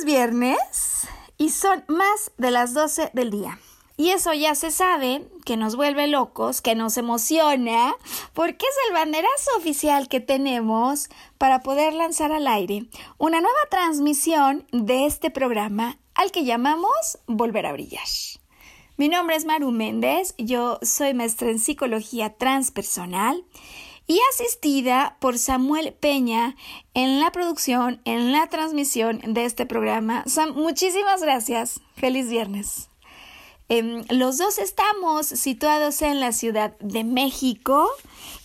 Es 0.00 0.04
viernes 0.06 1.08
y 1.36 1.50
son 1.50 1.84
más 1.88 2.32
de 2.38 2.50
las 2.50 2.72
12 2.74 3.10
del 3.12 3.30
día. 3.30 3.58
Y 3.96 4.10
eso 4.10 4.32
ya 4.32 4.54
se 4.54 4.70
sabe, 4.70 5.28
que 5.44 5.58
nos 5.58 5.76
vuelve 5.76 6.06
locos, 6.06 6.62
que 6.62 6.74
nos 6.74 6.96
emociona, 6.96 7.94
porque 8.32 8.64
es 8.64 8.74
el 8.88 8.94
banderazo 8.94 9.50
oficial 9.58 10.08
que 10.08 10.20
tenemos 10.20 11.10
para 11.36 11.60
poder 11.60 11.92
lanzar 11.92 12.32
al 12.32 12.46
aire 12.46 12.86
una 13.18 13.42
nueva 13.42 13.58
transmisión 13.70 14.66
de 14.72 15.04
este 15.04 15.30
programa 15.30 15.98
al 16.14 16.30
que 16.30 16.44
llamamos 16.44 17.18
Volver 17.26 17.66
a 17.66 17.72
Brillar. 17.72 18.06
Mi 18.96 19.08
nombre 19.08 19.36
es 19.36 19.44
Maru 19.44 19.70
Méndez, 19.70 20.34
yo 20.38 20.78
soy 20.82 21.12
maestra 21.12 21.50
en 21.50 21.58
psicología 21.58 22.34
transpersonal 22.34 23.44
y 24.10 24.18
asistida 24.32 25.16
por 25.20 25.38
Samuel 25.38 25.92
Peña 25.92 26.56
en 26.94 27.20
la 27.20 27.30
producción, 27.30 28.00
en 28.04 28.32
la 28.32 28.48
transmisión 28.48 29.20
de 29.24 29.44
este 29.44 29.66
programa. 29.66 30.24
Sam, 30.26 30.52
muchísimas 30.54 31.22
gracias. 31.22 31.80
Feliz 31.94 32.28
viernes. 32.28 32.88
Em, 33.68 34.02
los 34.08 34.36
dos 34.36 34.58
estamos 34.58 35.26
situados 35.26 36.02
en 36.02 36.18
la 36.18 36.32
Ciudad 36.32 36.76
de 36.80 37.04
México 37.04 37.88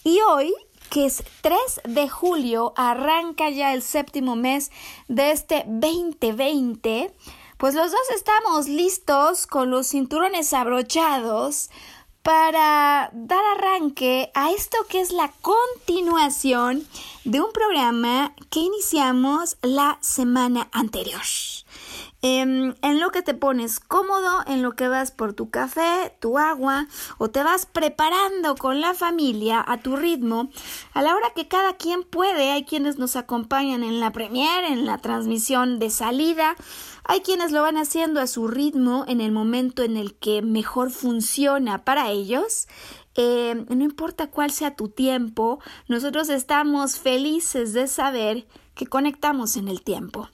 y 0.04 0.20
hoy, 0.30 0.54
que 0.92 1.08
es 1.08 1.24
3 1.42 1.60
de 1.86 2.10
julio, 2.10 2.74
arranca 2.78 3.50
ya 3.50 3.74
el 3.74 3.82
séptimo 3.82 4.36
mes 4.36 4.70
de 5.08 5.32
este 5.32 5.64
2020. 5.66 7.12
Pues 7.58 7.74
los 7.74 7.90
dos 7.90 8.10
estamos 8.16 8.68
listos 8.68 9.48
con 9.48 9.72
los 9.72 9.88
cinturones 9.88 10.54
abrochados 10.54 11.72
para 12.26 13.12
dar 13.14 13.46
arranque 13.56 14.32
a 14.34 14.50
esto 14.50 14.80
que 14.90 15.00
es 15.00 15.12
la 15.12 15.32
continuación 15.44 16.84
de 17.24 17.40
un 17.40 17.52
programa 17.54 18.34
que 18.50 18.62
iniciamos 18.62 19.58
la 19.62 20.00
semana 20.02 20.68
anterior. 20.72 21.22
Em, 22.24 22.74
en 22.82 23.00
lo 23.00 23.12
que 23.12 23.22
te 23.22 23.36
pones 23.36 23.80
cómodo, 23.80 24.44
en 24.48 24.64
lo 24.64 24.76
que 24.76 24.88
vas 24.88 25.12
por 25.12 25.34
tu 25.34 25.52
café, 25.52 26.18
tu 26.20 26.40
agua 26.40 26.88
o 27.20 27.30
te 27.30 27.44
vas 27.44 27.68
preparando 27.68 28.56
con 28.56 28.82
la 28.82 28.96
familia 28.96 29.64
a 29.64 29.78
tu 29.78 29.96
ritmo, 29.96 30.50
a 30.96 31.04
la 31.04 31.14
hora 31.16 31.30
que 31.36 31.48
cada 31.48 31.78
quien 31.78 32.02
puede, 32.02 32.52
hay 32.52 32.64
quienes 32.64 32.98
nos 32.98 33.16
acompañan 33.16 33.84
en 33.84 34.00
la 34.00 34.12
premiere, 34.12 34.70
en 34.70 34.88
la 34.88 34.98
transmisión 34.98 35.78
de 35.78 35.92
salida, 35.92 36.56
hay 37.08 37.22
quienes 37.22 37.52
lo 37.52 37.62
van 37.62 37.78
haciendo 37.78 38.20
a 38.20 38.28
su 38.28 38.48
ritmo 38.48 39.06
en 39.08 39.22
el 39.22 39.32
momento 39.32 39.84
en 39.84 39.96
el 39.96 40.16
que 40.16 40.42
mejor 40.42 40.90
funciona 40.90 41.84
para 41.84 42.10
ellos. 42.10 42.68
Em, 43.14 43.66
no 43.70 43.84
importa 43.84 44.28
cuál 44.32 44.52
sea 44.52 44.76
tu 44.76 44.90
tiempo, 44.90 45.60
nosotros 45.88 46.30
estamos 46.30 46.98
felices 46.98 47.74
de 47.74 47.88
saber 47.88 48.48
que 48.74 48.88
conectamos 48.88 49.56
en 49.56 49.68
el 49.68 49.84
tiempo, 49.84 50.30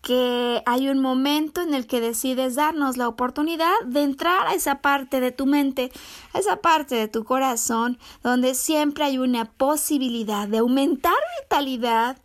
que 0.00 0.62
hay 0.64 0.88
un 0.88 1.00
momento 1.00 1.60
en 1.60 1.74
el 1.74 1.86
que 1.86 2.00
decides 2.00 2.54
darnos 2.54 2.96
la 2.96 3.08
oportunidad 3.08 3.74
de 3.84 4.02
entrar 4.02 4.46
a 4.46 4.54
esa 4.54 4.80
parte 4.80 5.20
de 5.20 5.32
tu 5.32 5.44
mente, 5.44 5.92
a 6.32 6.38
esa 6.38 6.56
parte 6.56 6.94
de 6.94 7.08
tu 7.08 7.24
corazón, 7.24 7.98
donde 8.22 8.54
siempre 8.54 9.04
hay 9.04 9.18
una 9.18 9.44
posibilidad 9.44 10.48
de 10.48 10.58
aumentar 10.58 11.12
vitalidad, 11.42 12.16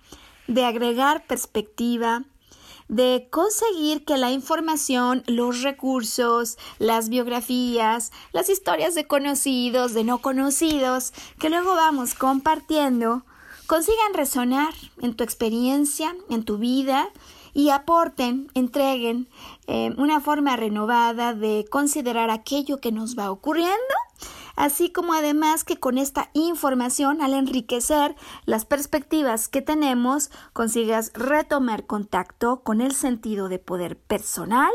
de 0.48 0.64
agregar 0.64 1.26
perspectiva, 1.26 2.24
de 2.88 3.28
conseguir 3.32 4.06
que 4.06 4.18
la 4.18 4.32
información, 4.32 5.24
los 5.28 5.62
recursos, 5.62 6.58
las 6.80 7.10
biografías, 7.10 8.12
las 8.32 8.50
historias 8.50 8.96
de 8.96 9.08
conocidos, 9.08 9.94
de 9.94 10.04
no 10.04 10.20
conocidos, 10.20 11.14
que 11.40 11.50
luego 11.50 11.76
vamos 11.76 12.14
compartiendo, 12.14 13.24
consigan 13.68 14.14
resonar 14.14 14.74
en 15.02 15.16
tu 15.16 15.24
experiencia, 15.24 16.16
en 16.30 16.44
tu 16.44 16.58
vida 16.58 17.10
y 17.54 17.70
aporten, 17.70 18.50
entreguen 18.54 19.28
eh, 19.66 19.94
una 19.98 20.22
forma 20.22 20.56
renovada 20.56 21.34
de 21.34 21.66
considerar 21.70 22.30
aquello 22.30 22.80
que 22.80 22.92
nos 22.92 23.18
va 23.18 23.32
ocurriendo, 23.32 23.76
así 24.58 24.92
como 24.92 25.14
además 25.14 25.64
que 25.64 25.80
con 25.80 25.98
esta 25.98 26.30
información, 26.34 27.22
al 27.22 27.34
enriquecer 27.34 28.16
las 28.46 28.66
perspectivas 28.66 29.48
que 29.48 29.62
tenemos, 29.62 30.30
consigas 30.52 31.12
retomar 31.14 31.86
contacto 31.86 32.62
con 32.64 32.82
el 32.82 32.94
sentido 32.94 33.48
de 33.48 33.60
poder 33.60 33.98
personal, 33.98 34.74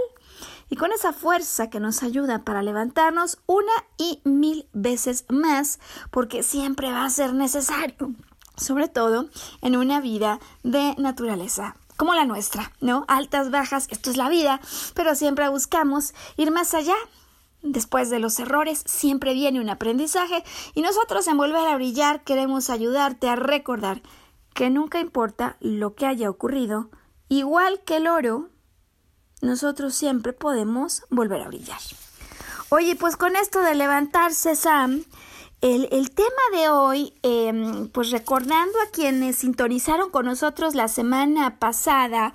y 0.71 0.77
con 0.77 0.91
esa 0.91 1.13
fuerza 1.13 1.69
que 1.69 1.81
nos 1.81 2.03
ayuda 2.03 2.45
para 2.45 2.63
levantarnos 2.63 3.39
una 3.45 3.73
y 3.99 4.23
mil 4.25 4.67
veces 4.73 5.27
más, 5.29 5.79
porque 6.11 6.43
siempre 6.43 6.91
va 6.91 7.05
a 7.05 7.11
ser 7.11 7.35
necesario, 7.35 8.15
sobre 8.57 8.89
todo 8.89 9.29
en 9.61 9.77
una 9.77 10.01
vida 10.01 10.41
de 10.63 10.95
naturaleza 10.97 11.77
como 11.99 12.15
la 12.15 12.25
nuestra, 12.25 12.73
¿no? 12.81 13.05
Altas, 13.07 13.51
bajas, 13.51 13.87
esto 13.91 14.11
es 14.11 14.17
la 14.17 14.29
vida, 14.29 14.61
pero 14.95 15.15
siempre 15.15 15.49
buscamos 15.49 16.15
ir 16.37 16.51
más 16.51 16.75
allá. 16.75 16.97
Después 17.63 18.11
de 18.11 18.19
los 18.19 18.39
errores 18.41 18.83
siempre 18.87 19.35
viene 19.35 19.61
un 19.61 19.71
aprendizaje 19.71 20.43
y 20.75 20.83
nosotros 20.83 21.27
en 21.29 21.37
Volver 21.37 21.67
a 21.69 21.77
Brillar 21.77 22.25
queremos 22.25 22.71
ayudarte 22.71 23.29
a 23.29 23.37
recordar 23.37 24.03
que 24.55 24.71
nunca 24.71 25.01
importa 25.01 25.57
lo 25.61 25.95
que 25.95 26.07
haya 26.07 26.29
ocurrido, 26.29 26.91
igual 27.29 27.81
que 27.85 27.97
el 27.97 28.07
oro, 28.07 28.51
nosotros 29.41 29.95
siempre 29.95 30.33
podemos 30.33 31.03
volver 31.11 31.43
a 31.43 31.49
brillar. 31.49 31.81
Oye, 32.69 32.97
pues 32.97 33.17
con 33.17 33.37
esto 33.37 33.61
de 33.61 33.75
levantarse, 33.75 34.57
Sam, 34.57 35.05
el, 35.61 36.11
tema 36.11 36.61
de 36.61 36.69
hoy, 36.71 37.15
em, 37.23 37.89
pues 37.89 38.11
recordando 38.11 38.79
a 38.81 38.91
quienes 38.91 39.37
sintonizaron 39.37 40.11
con 40.11 40.27
nosotros 40.27 40.75
la 40.75 40.89
semana 40.89 41.59
pasada, 41.59 42.33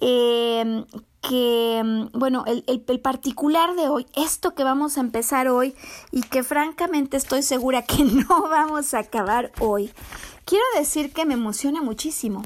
em, 0.00 0.84
que, 1.20 1.78
em, 1.78 2.08
bueno, 2.12 2.44
el, 2.46 2.64
el, 2.66 3.00
particular 3.00 3.74
de 3.74 3.88
hoy, 3.88 4.06
esto 4.14 4.54
que 4.54 4.64
vamos 4.64 4.96
a 4.96 5.00
empezar 5.00 5.48
hoy 5.48 5.74
y 6.12 6.22
que 6.22 6.42
francamente 6.42 7.16
estoy 7.16 7.42
segura 7.42 7.82
que 7.82 8.04
no 8.04 8.42
vamos 8.48 8.94
a 8.94 9.00
acabar 9.00 9.52
hoy, 9.60 9.92
quiero 10.44 10.64
decir 10.76 11.12
que 11.12 11.24
me 11.24 11.34
emociona 11.34 11.82
muchísimo. 11.82 12.42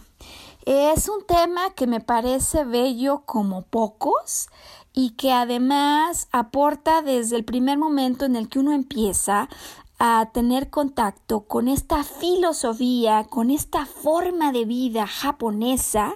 Es 0.64 1.08
un 1.08 1.26
tema 1.26 1.70
que 1.70 1.88
me 1.88 2.00
parece 2.00 2.64
bello 2.64 3.22
como 3.26 3.62
pocos 3.62 4.48
y 4.92 5.10
que 5.10 5.32
además 5.32 6.28
aporta 6.30 7.02
desde 7.02 7.36
el 7.36 7.44
primer 7.44 7.78
momento 7.78 8.24
en 8.24 8.36
el 8.36 8.48
que 8.48 8.60
uno 8.60 8.72
empieza 8.72 9.48
a 9.98 10.30
tener 10.32 10.68
contacto 10.70 11.42
con 11.42 11.68
esta 11.68 12.02
filosofía, 12.04 13.24
con 13.24 13.50
esta 13.50 13.86
forma 13.86 14.52
de 14.52 14.64
vida 14.64 15.06
japonesa, 15.06 16.14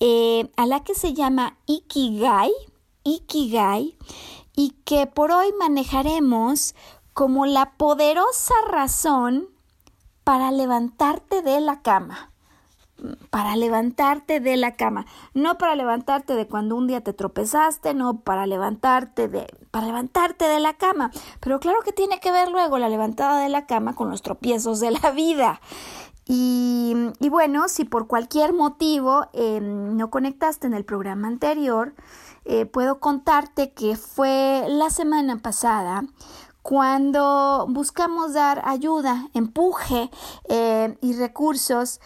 eh, 0.00 0.50
a 0.56 0.66
la 0.66 0.80
que 0.80 0.94
se 0.94 1.14
llama 1.14 1.56
Ikigai, 1.66 2.52
Ikigai, 3.04 3.96
y 4.54 4.70
que 4.84 5.06
por 5.06 5.30
hoy 5.30 5.52
manejaremos 5.58 6.74
como 7.12 7.46
la 7.46 7.72
poderosa 7.72 8.54
razón 8.68 9.48
para 10.24 10.50
levantarte 10.50 11.42
de 11.42 11.60
la 11.60 11.80
cama. 11.82 12.32
Para 13.30 13.54
levantarte 13.54 14.40
de 14.40 14.56
la 14.56 14.74
cama, 14.74 15.06
no 15.32 15.56
para 15.56 15.76
levantarte 15.76 16.34
de 16.34 16.48
cuando 16.48 16.74
un 16.74 16.88
día 16.88 17.00
te 17.00 17.12
tropezaste, 17.12 17.94
no 17.94 18.20
para 18.20 18.44
levantarte 18.44 19.28
de 19.28 19.46
para 19.70 19.86
levantarte 19.86 20.46
de 20.46 20.58
la 20.58 20.74
cama, 20.74 21.12
pero 21.38 21.60
claro 21.60 21.78
que 21.84 21.92
tiene 21.92 22.18
que 22.18 22.32
ver 22.32 22.50
luego 22.50 22.78
la 22.78 22.88
levantada 22.88 23.40
de 23.40 23.48
la 23.48 23.66
cama 23.66 23.94
con 23.94 24.10
los 24.10 24.22
tropiezos 24.22 24.80
de 24.80 24.90
la 24.90 25.12
vida. 25.12 25.60
Y, 26.30 26.94
bueno, 27.30 27.68
si 27.68 27.84
por 27.84 28.06
cualquier 28.06 28.52
motivo 28.52 29.26
em, 29.32 29.96
no 29.96 30.10
conectaste 30.10 30.66
en 30.66 30.74
el 30.74 30.84
programa 30.84 31.26
anterior, 31.26 31.94
eh, 32.44 32.66
puedo 32.66 33.00
contarte 33.00 33.72
que 33.72 33.96
fue 33.96 34.66
la 34.68 34.90
semana 34.90 35.38
pasada 35.38 36.04
cuando 36.62 37.66
buscamos 37.70 38.34
dar 38.34 38.60
ayuda, 38.66 39.28
empuje 39.32 40.10
eh, 40.48 40.98
y 41.00 41.14
recursos 41.14 41.98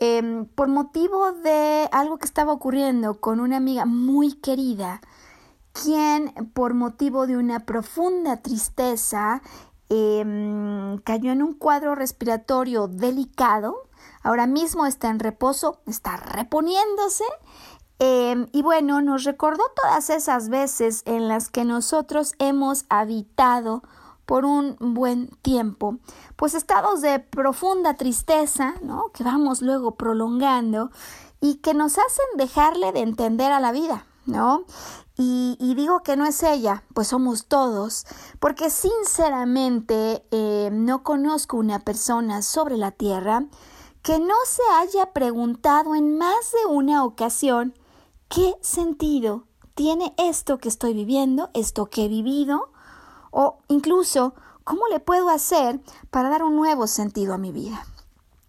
Em, 0.00 0.44
por 0.44 0.68
motivo 0.68 1.32
de 1.32 1.88
algo 1.90 2.18
que 2.18 2.26
estaba 2.26 2.52
ocurriendo 2.52 3.18
con 3.18 3.40
una 3.40 3.56
amiga 3.56 3.86
muy 3.86 4.34
querida, 4.34 5.00
quien 5.72 6.34
por 6.52 6.74
motivo 6.74 7.26
de 7.26 7.38
una 7.38 7.60
profunda 7.60 8.36
tristeza 8.42 9.40
em, 9.88 10.98
cayó 10.98 11.32
en 11.32 11.42
un 11.42 11.54
cuadro 11.54 11.94
respiratorio 11.94 12.88
delicado, 12.88 13.88
ahora 14.22 14.46
mismo 14.46 14.86
está 14.86 15.08
en 15.08 15.18
reposo, 15.18 15.80
está 15.86 16.16
reponiéndose 16.16 17.24
em, 17.98 18.46
y 18.52 18.62
bueno, 18.62 19.00
nos 19.00 19.24
recordó 19.24 19.64
todas 19.74 20.10
esas 20.10 20.48
veces 20.48 21.02
en 21.06 21.28
las 21.28 21.48
que 21.48 21.64
nosotros 21.64 22.34
hemos 22.38 22.84
habitado 22.88 23.82
por 24.26 24.44
un 24.44 24.76
buen 24.80 25.28
tiempo, 25.40 25.98
pues 26.34 26.54
estados 26.54 27.00
de 27.00 27.20
profunda 27.20 27.94
tristeza, 27.94 28.74
¿no? 28.82 29.10
Que 29.14 29.22
vamos 29.22 29.62
luego 29.62 29.94
prolongando 29.94 30.90
y 31.40 31.56
que 31.56 31.74
nos 31.74 31.92
hacen 31.92 32.26
dejarle 32.36 32.92
de 32.92 33.00
entender 33.00 33.52
a 33.52 33.60
la 33.60 33.70
vida, 33.70 34.04
¿no? 34.26 34.64
Y, 35.18 35.74
digo 35.74 36.02
que 36.02 36.16
no 36.16 36.26
es 36.26 36.42
ella, 36.42 36.84
pues 36.94 37.08
somos 37.08 37.46
todos, 37.46 38.04
porque 38.38 38.68
sinceramente 38.68 40.26
eh, 40.30 40.68
no 40.72 41.02
conozco 41.02 41.56
una 41.56 41.78
persona 41.78 42.42
sobre 42.42 42.76
la 42.76 42.90
tierra 42.90 43.46
que 44.02 44.18
no 44.18 44.34
se 44.46 44.62
haya 44.74 45.12
preguntado 45.12 45.94
en 45.94 46.18
más 46.18 46.52
de 46.52 46.66
una 46.70 47.04
ocasión 47.04 47.74
qué 48.28 48.54
sentido 48.60 49.46
tiene 49.74 50.14
esto 50.18 50.58
que 50.58 50.68
estoy 50.68 50.92
viviendo, 50.92 51.50
esto 51.54 51.86
que 51.86 52.04
he 52.04 52.08
vivido, 52.08 52.70
o 53.30 53.58
incluso, 53.68 54.34
¿cómo 54.64 54.82
le 54.90 55.00
puedo 55.00 55.30
hacer 55.30 55.80
para 56.10 56.28
dar 56.28 56.42
un 56.42 56.56
nuevo 56.56 56.86
sentido 56.86 57.34
a 57.34 57.38
mi 57.38 57.52
vida? 57.52 57.86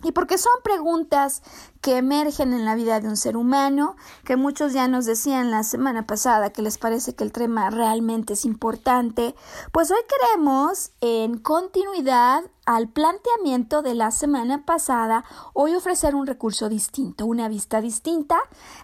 Y 0.04 0.12
porque 0.12 0.38
son 0.38 0.54
preguntas 0.64 1.42
que 1.88 1.96
emergen 1.96 2.52
en 2.52 2.66
la 2.66 2.76
vida 2.76 3.00
de 3.00 3.08
un 3.08 3.16
ser 3.16 3.38
humano, 3.38 3.96
que 4.26 4.36
muchos 4.36 4.74
ya 4.74 4.90
nos 4.90 5.06
decían 5.06 5.52
la 5.52 5.64
semana 5.64 6.06
pasada 6.06 6.50
que 6.50 6.62
les 6.62 6.78
parece 6.78 7.16
que 7.16 7.24
el 7.24 7.32
tema 7.32 7.70
realmente 7.70 8.34
es 8.34 8.44
importante, 8.44 9.36
pues 9.72 9.90
hoy 9.90 10.02
queremos, 10.10 10.92
en 11.00 11.38
continuidad 11.38 12.44
al 12.68 12.90
planteamiento 12.90 13.82
de 13.82 13.96
la 13.96 14.12
semana 14.12 14.66
pasada, 14.66 15.24
hoy 15.54 15.74
ofrecer 15.74 16.16
un 16.16 16.28
recurso 16.28 16.68
distinto, 16.68 17.26
una 17.26 17.48
vista 17.48 17.80
distinta. 17.80 18.38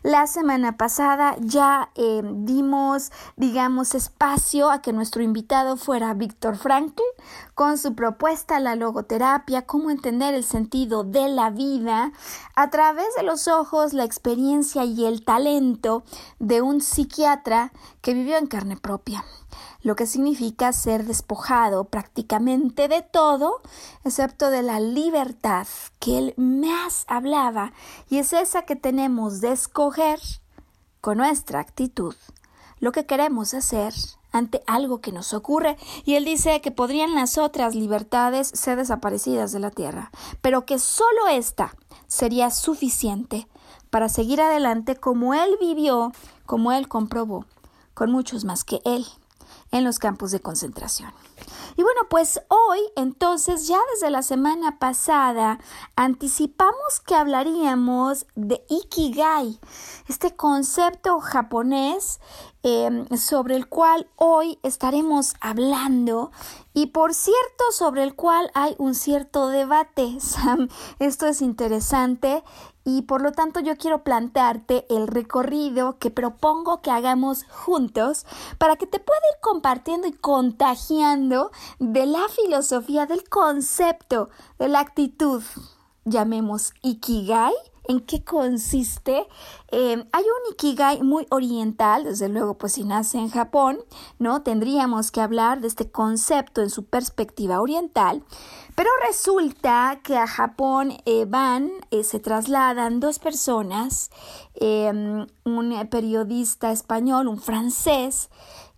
La 0.04 0.26
semana 0.26 0.78
pasada 0.78 1.36
ya 1.42 1.90
eh, 1.96 2.22
dimos, 2.24 3.12
digamos, 3.36 3.94
espacio 3.94 4.72
a 4.72 4.82
que 4.82 4.94
nuestro 4.94 5.22
invitado 5.22 5.76
fuera 5.76 6.14
Víctor 6.14 6.56
Frankl 6.56 7.04
con 7.56 7.78
su 7.78 7.94
propuesta 7.94 8.62
la 8.62 8.78
logoterapia, 8.78 9.64
cómo 9.64 9.92
entender 9.92 10.34
el 10.34 10.46
sentido 10.46 11.04
de 11.04 11.28
la 11.28 11.50
vida 11.50 12.14
a 12.56 12.70
través 12.70 12.93
de 12.94 13.24
los 13.24 13.48
ojos, 13.48 13.94
la 13.94 14.04
experiencia 14.04 14.86
y 14.86 15.06
el 15.06 15.26
talento 15.26 16.04
de 16.38 16.62
un 16.62 16.80
psiquiatra 16.80 17.74
que 18.02 18.14
vivió 18.14 18.38
en 18.38 18.46
carne 18.46 18.78
propia. 18.78 19.26
Lo 19.82 19.96
que 19.96 20.06
significa 20.06 20.72
ser 20.74 21.06
despojado 21.06 21.86
prácticamente 21.86 22.88
de 22.88 23.02
todo, 23.02 23.62
excepto 24.04 24.52
de 24.52 24.62
la 24.62 24.80
libertad 24.80 25.68
que 26.00 26.20
él 26.20 26.34
más 26.38 27.06
hablaba, 27.08 27.74
y 28.10 28.20
es 28.20 28.32
esa 28.32 28.62
que 28.62 28.76
tenemos 28.76 29.42
de 29.42 29.54
escoger 29.54 30.20
con 31.02 31.18
nuestra 31.18 31.60
actitud 31.60 32.16
lo 32.80 32.92
que 32.92 33.06
queremos 33.06 33.54
hacer 33.54 33.94
ante 34.32 34.64
algo 34.68 35.00
que 35.00 35.12
nos 35.12 35.34
ocurre, 35.34 35.78
y 36.06 36.16
él 36.16 36.26
dice 36.26 36.60
que 36.60 36.72
podrían 36.72 37.16
las 37.16 37.38
otras 37.38 37.76
libertades 37.76 38.50
ser 38.54 38.78
desaparecidas 38.78 39.52
de 39.52 39.60
la 39.60 39.72
tierra, 39.72 40.12
pero 40.42 40.66
que 40.66 40.80
solo 40.80 41.28
esta 41.30 41.76
sería 42.14 42.52
suficiente 42.52 43.48
para 43.90 44.08
seguir 44.08 44.40
adelante 44.40 44.96
como 44.96 45.34
él 45.34 45.58
vivió, 45.60 46.12
como 46.46 46.72
él 46.72 46.88
comprobó, 46.88 47.48
con 47.96 48.12
muchos 48.12 48.46
más 48.46 48.64
que 48.64 48.82
él 48.86 49.04
en 49.72 49.84
los 49.84 49.98
campos 49.98 50.30
de 50.30 50.40
concentración. 50.40 51.12
Y 51.76 51.84
bueno, 51.84 52.02
pues 52.10 52.42
hoy, 52.50 52.80
entonces, 52.96 53.68
ya 53.68 53.80
desde 53.94 54.10
la 54.10 54.22
semana 54.22 54.80
pasada, 54.80 55.60
anticipamos 55.96 57.00
que 57.06 57.16
hablaríamos 57.16 58.26
de 58.36 58.64
Ikigai, 58.70 59.60
este 60.08 60.36
concepto 60.36 61.20
japonés 61.20 62.20
em, 62.64 63.08
sobre 63.18 63.56
el 63.56 63.68
cual 63.68 64.08
hoy 64.16 64.60
estaremos 64.64 65.34
hablando 65.42 66.32
y 66.74 66.88
por 66.88 67.14
cierto 67.14 67.64
sobre 67.72 68.04
el 68.04 68.16
cual 68.16 68.52
hay 68.54 68.76
un 68.78 68.96
cierto 68.96 69.48
debate. 69.48 70.18
Sam, 70.20 70.70
esto 71.00 71.28
es 71.28 71.42
interesante 71.42 72.44
y 72.86 73.04
por 73.04 73.22
lo 73.22 73.32
tanto 73.32 73.60
yo 73.60 73.78
quiero 73.78 74.04
plantearte 74.04 74.86
el 74.90 75.08
recorrido 75.08 75.98
que 76.00 76.12
propongo 76.12 76.82
que 76.82 76.92
hagamos 76.92 77.46
juntos 77.46 78.26
para 78.58 78.76
que 78.76 78.88
te 78.88 79.00
pueda 79.00 79.20
ir 79.34 79.40
compartiendo 79.42 80.08
y 80.08 80.14
contagiando 80.14 81.52
de 81.80 82.06
la 82.06 82.28
filosofía 82.30 83.06
del 83.06 83.28
concepto, 83.30 84.30
de 84.60 84.68
la 84.68 84.80
actitud, 84.80 85.44
llamemos 86.06 86.74
Ikigai, 86.82 87.54
¿En 87.86 88.00
qué 88.00 88.24
consiste? 88.24 89.28
Eh, 89.72 90.06
hay 90.12 90.24
un 90.24 90.54
Ikigai 90.54 91.04
muy 91.04 91.28
oriental, 91.30 92.06
desde 92.06 92.30
luego, 92.30 92.58
pues 92.58 92.74
si 92.74 92.86
nace 92.86 93.18
en 93.18 93.30
Japón, 93.30 93.80
¿no? 94.20 94.42
Tendríamos 94.42 95.12
que 95.12 95.20
hablar 95.20 95.60
de 95.60 95.68
este 95.68 95.92
concepto 95.92 96.62
en 96.62 96.70
su 96.70 96.86
perspectiva 96.86 97.60
oriental, 97.60 98.24
pero 98.76 98.90
resulta 99.06 100.00
que 100.02 100.18
a 100.18 100.28
Japón 100.28 100.94
eh, 101.06 101.26
van, 101.28 101.72
eh, 101.92 102.04
se 102.04 102.20
trasladan 102.20 103.02
dos 103.02 103.20
personas, 103.20 104.12
em, 104.56 105.28
un 105.44 105.88
periodista 105.90 106.72
español, 106.72 107.28
un 107.28 107.42
francés, 107.42 108.30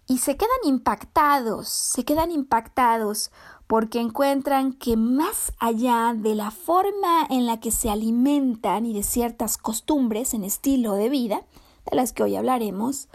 y 0.07 0.19
se 0.19 0.38
quedan 0.38 0.50
impactados, 0.65 1.67
se 1.67 2.05
quedan 2.05 2.31
impactados 2.31 3.31
porque 3.67 4.00
encuentran 4.00 4.74
que 4.74 4.95
más 4.95 5.53
allá 5.60 6.13
de 6.15 6.36
la 6.36 6.51
forma 6.51 7.25
en 7.29 7.45
la 7.45 7.60
que 7.60 7.72
se 7.72 7.89
alimentan 7.89 8.86
y 8.86 8.93
de 8.93 9.03
ciertas 9.03 9.57
costumbres 9.57 10.34
en 10.34 10.43
estilo 10.43 10.93
de 10.93 11.10
vida, 11.10 11.41
de 11.89 11.95
las 11.95 12.13
que 12.13 12.24
hoy 12.24 12.36
hablaremos, 12.36 13.07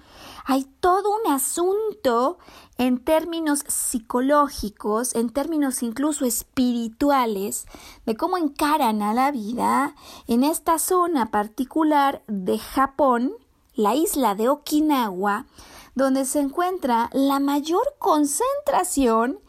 hay 0.44 0.64
todo 0.80 1.10
un 1.22 1.32
asunto 1.32 2.38
en 2.78 2.98
términos 2.98 3.64
psicológicos, 3.66 5.14
en 5.14 5.30
términos 5.30 5.82
incluso 5.82 6.24
espirituales, 6.24 7.66
de 8.06 8.16
cómo 8.16 8.36
encaran 8.36 9.02
a 9.02 9.12
la 9.12 9.30
vida 9.30 9.94
en 10.26 10.44
esta 10.44 10.78
zona 10.78 11.30
particular 11.30 12.22
de 12.26 12.58
Japón, 12.58 13.32
la 13.74 13.94
isla 13.94 14.34
de 14.34 14.48
Okinawa, 14.48 15.46
donde 15.94 16.24
se 16.24 16.40
encuentra 16.40 17.10
la 17.12 17.40
mayor 17.40 17.94
concentración 17.98 19.40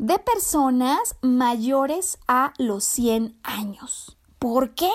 de 0.00 0.18
personas 0.18 1.16
mayores 1.20 2.18
a 2.26 2.54
los 2.56 2.84
100 2.84 3.38
años. 3.42 4.16
¿Por 4.38 4.74
qué? 4.74 4.90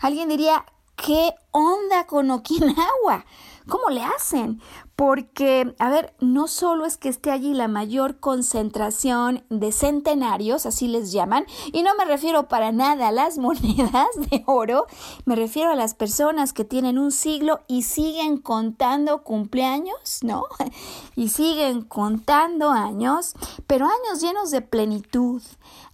Alguien 0.00 0.28
diría, 0.28 0.66
¿qué 0.96 1.32
onda 1.52 2.08
con 2.08 2.28
Okinawa? 2.32 3.24
¿Cómo 3.68 3.90
le 3.90 4.02
hacen? 4.02 4.60
Porque, 4.96 5.74
a 5.78 5.88
ver, 5.88 6.14
no 6.20 6.48
solo 6.48 6.84
es 6.84 6.96
que 6.96 7.08
esté 7.08 7.30
allí 7.30 7.54
la 7.54 7.68
mayor 7.68 8.20
concentración 8.20 9.44
de 9.50 9.72
centenarios, 9.72 10.66
así 10.66 10.86
les 10.88 11.12
llaman, 11.12 11.44
y 11.72 11.82
no 11.82 11.94
me 11.96 12.04
refiero 12.04 12.48
para 12.48 12.72
nada 12.72 13.08
a 13.08 13.12
las 13.12 13.38
monedas 13.38 14.08
de 14.30 14.44
oro, 14.46 14.86
me 15.24 15.36
refiero 15.36 15.70
a 15.70 15.76
las 15.76 15.94
personas 15.94 16.52
que 16.52 16.64
tienen 16.64 16.98
un 16.98 17.12
siglo 17.12 17.60
y 17.68 17.82
siguen 17.82 18.36
contando 18.38 19.22
cumpleaños, 19.22 20.18
¿no? 20.22 20.44
Y 21.14 21.28
siguen 21.28 21.82
contando 21.82 22.70
años, 22.70 23.34
pero 23.66 23.86
años 23.86 24.22
llenos 24.22 24.50
de 24.50 24.62
plenitud, 24.62 25.42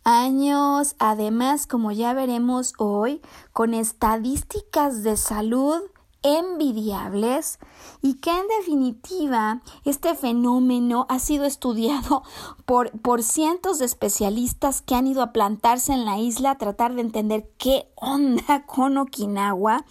años 0.04 0.94
además, 0.98 1.66
como 1.66 1.92
ya 1.92 2.14
veremos 2.14 2.72
hoy, 2.78 3.20
con 3.52 3.74
estadísticas 3.74 5.02
de 5.02 5.16
salud 5.16 5.82
envidiables 6.22 7.58
y 8.02 8.14
que 8.14 8.30
en 8.30 8.46
definitiva 8.58 9.62
este 9.84 10.14
fenómeno 10.14 11.06
ha 11.08 11.18
sido 11.18 11.44
estudiado 11.44 12.22
por, 12.66 12.90
por, 13.00 13.22
cientos 13.22 13.78
de 13.78 13.84
especialistas 13.84 14.82
que 14.82 14.94
han 14.94 15.06
ido 15.06 15.22
a 15.22 15.32
plantarse 15.32 15.92
en 15.92 16.04
la 16.04 16.18
isla 16.18 16.52
a 16.52 16.58
tratar 16.58 16.94
de 16.94 17.02
entender 17.02 17.50
qué 17.58 17.90
onda 17.96 18.64
con 18.66 18.98
Okinawa. 18.98 19.84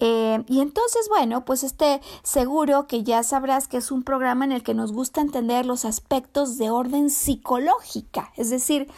Eh, 0.00 0.44
y 0.46 0.60
entonces, 0.60 1.08
bueno, 1.08 1.44
pues 1.44 1.64
este 1.64 2.00
seguro 2.22 2.86
que 2.86 3.02
ya 3.02 3.22
sabrás 3.24 3.66
que 3.66 3.78
es 3.78 3.90
un 3.90 4.04
programa 4.04 4.44
en 4.44 4.52
el 4.52 4.62
que 4.62 4.74
nos 4.74 4.92
gusta 4.92 5.20
entender 5.20 5.66
los 5.66 5.84
aspectos 5.84 6.56
de 6.56 6.70
orden 6.70 7.10
psicológica, 7.10 8.32
es 8.36 8.50
decir, 8.50 8.88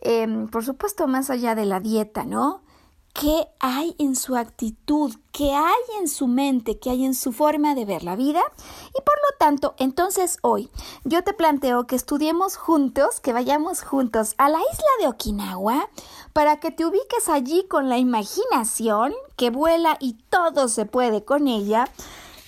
em, 0.00 0.48
por 0.48 0.64
supuesto, 0.64 1.06
más 1.06 1.28
allá 1.28 1.54
de 1.54 1.66
la 1.66 1.80
dieta, 1.80 2.24
¿no? 2.24 2.62
Qué 3.12 3.48
hay 3.58 3.94
en 3.98 4.14
su 4.14 4.36
actitud, 4.36 5.14
qué 5.32 5.52
hay 5.52 5.98
en 5.98 6.08
su 6.08 6.26
mente, 6.26 6.78
qué 6.78 6.90
hay 6.90 7.04
en 7.04 7.14
su 7.14 7.32
forma 7.32 7.74
de 7.74 7.84
ver 7.84 8.04
la 8.04 8.16
vida. 8.16 8.42
Y 8.88 9.02
por 9.02 9.14
lo 9.16 9.38
tanto, 9.38 9.74
entonces 9.78 10.38
hoy 10.42 10.70
yo 11.04 11.24
te 11.24 11.32
planteo 11.32 11.86
que 11.86 11.96
estudiemos 11.96 12.56
juntos, 12.56 13.20
que 13.20 13.32
vayamos 13.32 13.82
juntos 13.82 14.34
a 14.38 14.48
la 14.48 14.58
isla 14.58 14.90
de 15.00 15.08
Okinawa 15.08 15.88
para 16.32 16.60
que 16.60 16.70
te 16.70 16.86
ubiques 16.86 17.28
allí 17.28 17.66
con 17.68 17.88
la 17.88 17.98
imaginación 17.98 19.12
que 19.36 19.50
vuela 19.50 19.96
y 20.00 20.14
todo 20.30 20.68
se 20.68 20.86
puede 20.86 21.24
con 21.24 21.48
ella. 21.48 21.88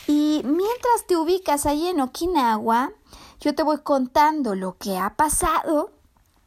Y 0.07 0.43
mientras 0.45 1.07
te 1.07 1.17
ubicas 1.17 1.67
allí 1.67 1.89
en 1.89 2.01
Okinawa, 2.01 2.93
yo 3.41 3.55
te 3.55 3.63
voy 3.63 3.79
contando 3.79 4.55
lo 4.55 4.77
que 4.77 4.99
ha 4.99 5.17
pasado 5.17 5.91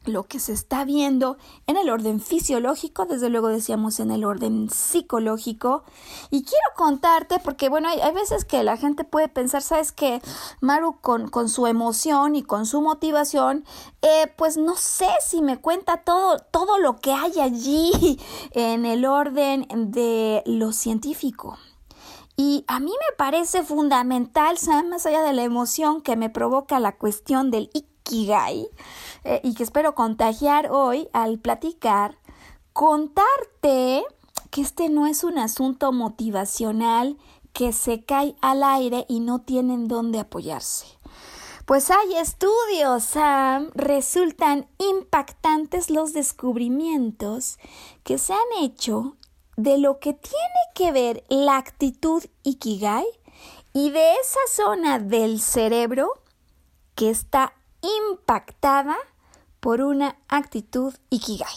lo 0.04 0.24
que 0.24 0.38
se 0.38 0.52
está 0.52 0.84
viendo 0.84 1.36
en 1.66 1.76
el 1.76 1.90
orden 1.90 2.20
fisiológico, 2.20 3.06
desde 3.06 3.28
luego 3.28 3.48
decíamos 3.48 4.00
en 4.00 4.10
el 4.10 4.24
orden 4.24 4.68
psicológico. 4.70 5.84
Y 6.30 6.44
quiero 6.44 6.66
contarte, 6.76 7.38
porque 7.38 7.68
bueno, 7.68 7.88
hay, 7.88 8.14
veces 8.14 8.44
que 8.44 8.62
la 8.62 8.76
gente 8.76 9.04
puede 9.04 9.28
pensar, 9.28 9.62
sabes 9.62 9.92
que 9.92 10.20
Maru 10.60 11.00
con, 11.00 11.28
con, 11.28 11.48
su 11.48 11.66
emoción 11.66 12.36
y 12.36 12.42
con 12.42 12.66
su 12.66 12.80
motivación, 12.80 13.64
eh, 14.02 14.32
pues 14.36 14.56
no 14.56 14.76
sé 14.76 15.08
si 15.26 15.42
me 15.42 15.60
cuenta 15.60 15.98
todo, 15.98 16.38
todo 16.38 16.78
lo 16.78 16.96
que 16.96 17.12
hay 17.12 17.40
allí 17.40 18.20
en 18.52 18.84
el 18.86 19.04
orden 19.04 19.66
de 19.92 20.42
lo 20.46 20.72
científico. 20.72 21.58
Y 22.36 22.64
a 22.66 22.80
mí 22.80 22.90
me 22.90 23.16
parece 23.16 23.62
fundamental, 23.62 24.56
más 24.90 25.06
allá 25.06 25.22
de 25.22 25.32
la 25.32 25.44
emoción 25.44 26.02
que 26.02 26.16
me 26.16 26.30
provoca 26.30 26.80
la 26.80 26.96
cuestión 26.96 27.50
del 27.52 27.70
Ikigai, 27.72 28.68
eh, 29.24 29.40
y 29.42 29.54
que 29.54 29.62
espero 29.62 29.94
contagiar 29.94 30.70
hoy 30.70 31.08
al 31.12 31.38
platicar, 31.38 32.18
contarte 32.72 34.04
que 34.50 34.60
este 34.60 34.88
no 34.88 35.06
es 35.06 35.24
un 35.24 35.38
asunto 35.38 35.92
motivacional 35.92 37.18
que 37.52 37.72
se 37.72 38.04
cae 38.04 38.36
al 38.40 38.62
aire 38.62 39.06
y 39.08 39.20
no 39.20 39.40
tienen 39.40 39.88
dónde 39.88 40.20
apoyarse. 40.20 40.86
Pues 41.66 41.90
hay 41.90 42.16
estudios, 42.16 43.04
Sam, 43.04 43.70
resultan 43.74 44.68
impactantes 44.78 45.88
los 45.88 46.12
descubrimientos 46.12 47.58
que 48.02 48.18
se 48.18 48.34
han 48.34 48.62
hecho 48.62 49.16
de 49.56 49.78
lo 49.78 49.98
que 49.98 50.12
tiene 50.12 50.60
que 50.74 50.92
ver 50.92 51.24
la 51.28 51.56
actitud 51.56 52.22
Ikigai 52.42 53.06
y 53.72 53.90
de 53.90 54.12
esa 54.12 54.40
zona 54.50 54.98
del 54.98 55.40
cerebro 55.40 56.12
que 56.94 57.08
está 57.08 57.54
impactada 58.10 58.96
por 59.64 59.80
una 59.80 60.18
actitud 60.28 60.92
ikigai. 61.08 61.48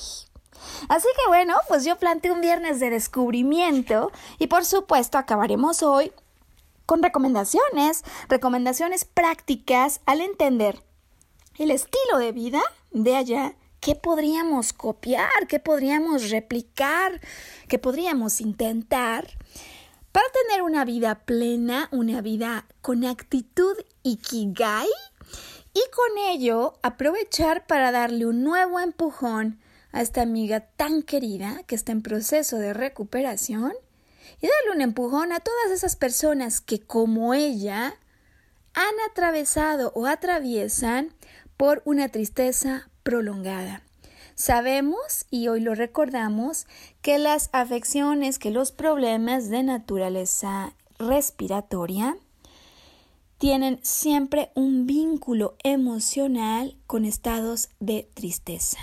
Así 0.88 1.08
que 1.18 1.28
bueno, 1.28 1.56
pues 1.68 1.84
yo 1.84 1.98
planteé 1.98 2.32
un 2.32 2.40
viernes 2.40 2.80
de 2.80 2.90
descubrimiento 2.90 4.14
y 4.40 4.48
por 4.48 4.64
supuesto 4.64 5.18
acabaremos 5.18 5.84
hoy 5.84 6.14
con 6.86 7.04
recomendaciones, 7.04 8.06
recomendaciones 8.30 9.04
prácticas 9.04 10.00
al 10.06 10.22
entender 10.22 10.82
el 11.58 11.70
estilo 11.70 12.18
de 12.18 12.32
vida 12.32 12.62
de 12.92 13.18
allá, 13.18 13.56
qué 13.82 13.96
podríamos 13.96 14.72
copiar, 14.72 15.46
qué 15.50 15.60
podríamos 15.60 16.30
replicar, 16.30 17.20
qué 17.68 17.78
podríamos 17.78 18.40
intentar 18.40 19.28
para 20.14 20.28
tener 20.46 20.62
una 20.62 20.86
vida 20.86 21.26
plena, 21.26 21.90
una 21.92 22.22
vida 22.22 22.68
con 22.82 23.04
actitud 23.04 23.76
ikigai 24.04 24.88
y 25.78 25.92
con 25.92 26.18
ello 26.30 26.74
aprovechar 26.82 27.68
para 27.68 27.92
darle 27.92 28.26
un 28.26 28.44
nuevo 28.44 28.80
empujón 28.80 29.60
a 29.92 30.02
esta 30.02 30.24
amiga 30.24 30.62
tan 30.62 31.04
querida 31.04 31.62
que 31.68 31.76
está 31.76 31.92
en 31.92 32.02
proceso 32.02 32.58
de 32.58 32.74
recuperación 32.74 33.74
y 34.42 34.48
darle 34.48 34.72
un 34.74 34.82
empujón 34.82 35.32
a 35.32 35.40
todas 35.40 35.70
esas 35.72 35.96
personas 35.96 36.62
que 36.62 36.80
como 36.80 37.36
ella 37.36 37.94
han 38.74 38.94
atravesado 39.08 39.92
o 39.94 40.08
atraviesan 40.08 41.14
por 41.58 41.84
una 41.86 42.10
tristeza 42.10 42.90
prolongada. 43.04 43.84
Sabemos, 44.34 45.28
y 45.30 45.48
hoy 45.48 45.60
lo 45.60 45.76
recordamos, 45.76 46.66
que 47.04 47.20
las 47.20 47.50
afecciones, 47.52 48.40
que 48.40 48.50
los 48.50 48.72
problemas 48.72 49.50
de 49.50 49.62
naturaleza 49.62 50.74
respiratoria 50.98 52.18
tienen 53.38 53.80
siempre 53.84 54.52
un 54.56 54.86
vínculo 54.86 55.56
emocional 55.64 56.78
con 56.88 57.06
estados 57.06 57.70
de 57.80 58.10
tristeza. 58.14 58.80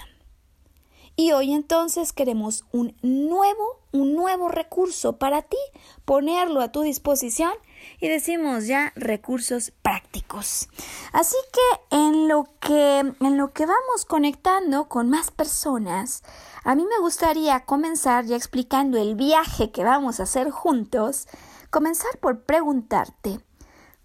Y 1.16 1.30
hoy 1.30 1.52
entonces 1.52 2.12
queremos 2.12 2.64
un 2.73 2.96
nuevo, 3.02 3.80
un 3.92 4.14
nuevo 4.14 4.49
recurso 4.49 5.16
para 5.16 5.42
ti, 5.42 5.56
ponerlo 6.04 6.61
a 6.61 6.73
tu 6.73 6.82
disposición 6.82 7.52
y 8.00 8.08
decimos 8.08 8.66
ya 8.66 8.92
recursos 8.96 9.73
prácticos. 9.82 10.68
Así 11.12 11.37
que 11.52 11.96
en 11.96 12.26
lo 12.26 12.49
que 12.61 12.99
en 12.99 13.37
lo 13.37 13.52
que 13.52 13.64
vamos 13.64 14.04
conectando 14.08 14.88
con 14.88 15.08
más 15.08 15.30
personas, 15.30 16.25
a 16.64 16.75
mí 16.75 16.84
me 16.84 16.99
gustaría 16.99 17.64
comenzar 17.64 18.25
ya 18.25 18.34
explicando 18.34 18.99
el 18.99 19.14
viaje 19.14 19.70
que 19.70 19.84
vamos 19.84 20.18
a 20.18 20.25
hacer 20.25 20.50
juntos, 20.50 21.28
comenzar 21.70 22.18
por 22.18 22.42
preguntarte 22.42 23.38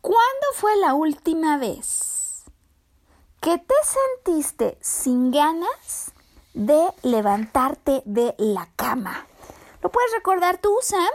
¿Cuándo 0.02 0.48
fue 0.56 0.78
la 0.78 0.94
última 0.94 1.58
vez 1.58 2.46
que 3.42 3.58
te 3.58 3.74
sentiste 4.24 4.78
sin 4.80 5.30
ganas 5.30 6.14
de 6.54 6.88
levantarte 7.04 8.02
de 8.06 8.34
la 8.38 8.70
cama? 8.78 9.28
¿Lo 9.84 9.92
puedes 9.92 10.12
recordar 10.14 10.58
tú, 10.58 10.74
Sam? 10.82 11.10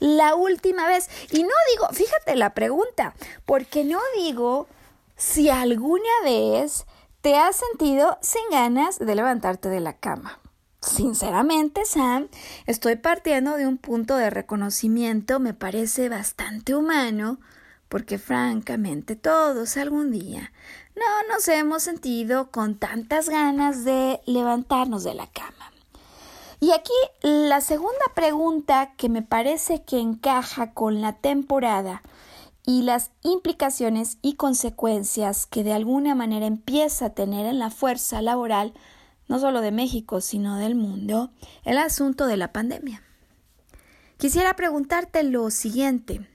La 0.00 0.36
última 0.36 0.88
vez. 0.88 1.10
Y 1.32 1.42
no 1.42 1.54
digo, 1.72 1.88
fíjate 1.92 2.34
la 2.34 2.54
pregunta, 2.54 3.14
porque 3.44 3.84
no 3.84 4.00
digo 4.16 4.68
si 5.16 5.50
alguna 5.50 6.22
vez 6.24 6.86
te 7.20 7.36
has 7.36 7.56
sentido 7.56 8.16
sin 8.22 8.42
ganas 8.50 8.98
de 8.98 9.14
levantarte 9.14 9.68
de 9.68 9.80
la 9.80 9.98
cama. 9.98 10.40
Sinceramente, 10.80 11.84
Sam, 11.84 12.28
estoy 12.66 12.96
partiendo 12.96 13.56
de 13.58 13.66
un 13.66 13.76
punto 13.76 14.16
de 14.16 14.30
reconocimiento, 14.30 15.40
me 15.40 15.52
parece 15.52 16.08
bastante 16.08 16.74
humano, 16.74 17.38
porque 17.94 18.18
francamente 18.18 19.14
todos 19.14 19.76
algún 19.76 20.10
día 20.10 20.50
no 20.96 21.32
nos 21.32 21.46
hemos 21.46 21.84
sentido 21.84 22.50
con 22.50 22.74
tantas 22.74 23.28
ganas 23.28 23.84
de 23.84 24.20
levantarnos 24.26 25.04
de 25.04 25.14
la 25.14 25.28
cama. 25.28 25.72
Y 26.58 26.72
aquí 26.72 26.92
la 27.22 27.60
segunda 27.60 28.04
pregunta 28.16 28.94
que 28.96 29.08
me 29.08 29.22
parece 29.22 29.84
que 29.84 30.00
encaja 30.00 30.72
con 30.72 31.02
la 31.02 31.12
temporada 31.12 32.02
y 32.66 32.82
las 32.82 33.12
implicaciones 33.22 34.18
y 34.22 34.34
consecuencias 34.34 35.46
que 35.46 35.62
de 35.62 35.74
alguna 35.74 36.16
manera 36.16 36.46
empieza 36.46 37.06
a 37.06 37.14
tener 37.14 37.46
en 37.46 37.60
la 37.60 37.70
fuerza 37.70 38.22
laboral, 38.22 38.74
no 39.28 39.38
solo 39.38 39.60
de 39.60 39.70
México, 39.70 40.20
sino 40.20 40.56
del 40.56 40.74
mundo, 40.74 41.30
el 41.62 41.78
asunto 41.78 42.26
de 42.26 42.38
la 42.38 42.52
pandemia. 42.52 43.04
Quisiera 44.16 44.56
preguntarte 44.56 45.22
lo 45.22 45.48
siguiente. 45.52 46.33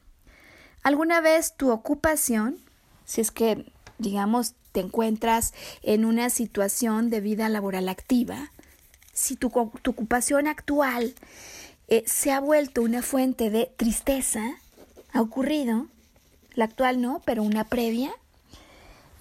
¿Alguna 0.84 1.22
vez 1.22 1.56
tu 1.56 1.72
ocupación, 1.72 2.58
si 3.06 3.22
es 3.22 3.32
que, 3.32 3.72
digamos, 3.98 4.54
te 4.72 4.80
encuentras 4.80 5.54
en 5.82 6.06
una 6.06 6.30
situación 6.30 7.10
de 7.10 7.22
vida 7.22 7.50
laboral 7.50 7.90
activa, 7.90 8.52
si 9.14 9.36
tu, 9.36 9.48
ocupación 9.48 10.48
actual 10.48 11.14
eh, 11.88 12.04
se 12.08 12.32
ha 12.32 12.40
vuelto 12.40 12.82
una 12.82 13.02
fuente 13.02 13.50
de 13.50 13.72
tristeza, 13.76 14.42
ha 15.12 15.22
ocurrido, 15.22 15.88
la 16.54 16.66
actual 16.66 17.02
no, 17.02 17.22
pero 17.26 17.44
una 17.44 17.66
previa, 17.66 18.12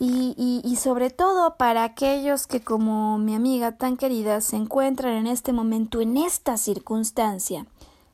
y, 0.01 0.63
y, 0.63 0.77
sobre 0.77 1.11
todo 1.11 1.57
para 1.57 1.83
aquellos 1.83 2.47
que 2.47 2.61
como 2.61 3.19
mi 3.19 3.35
amiga 3.35 3.73
tan 3.73 3.97
querida 3.97 4.41
se 4.41 4.55
encuentran 4.55 5.15
en 5.15 5.27
este 5.27 5.53
momento, 5.53 6.01
en 6.01 6.17
esta 6.17 6.57
circunstancia, 6.57 7.67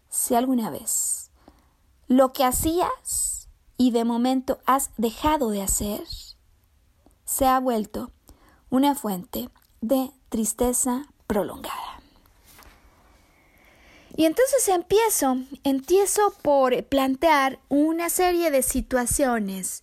si 0.08 0.34
alguna 0.34 0.70
vez 0.70 1.30
lo 2.08 2.32
que 2.32 2.44
hacías 2.44 3.33
y 3.76 3.90
de 3.90 4.04
momento 4.04 4.60
has 4.66 4.90
dejado 4.96 5.50
de 5.50 5.62
hacer, 5.62 6.02
se 7.24 7.46
ha 7.46 7.58
vuelto 7.60 8.12
una 8.70 8.94
fuente 8.94 9.50
de 9.80 10.10
tristeza 10.28 11.06
prolongada. 11.26 12.00
Y 14.16 14.26
entonces 14.26 14.68
empiezo, 14.68 15.38
empiezo 15.64 16.32
por 16.42 16.84
plantear 16.84 17.58
una 17.68 18.10
serie 18.10 18.50
de 18.50 18.62
situaciones 18.62 19.82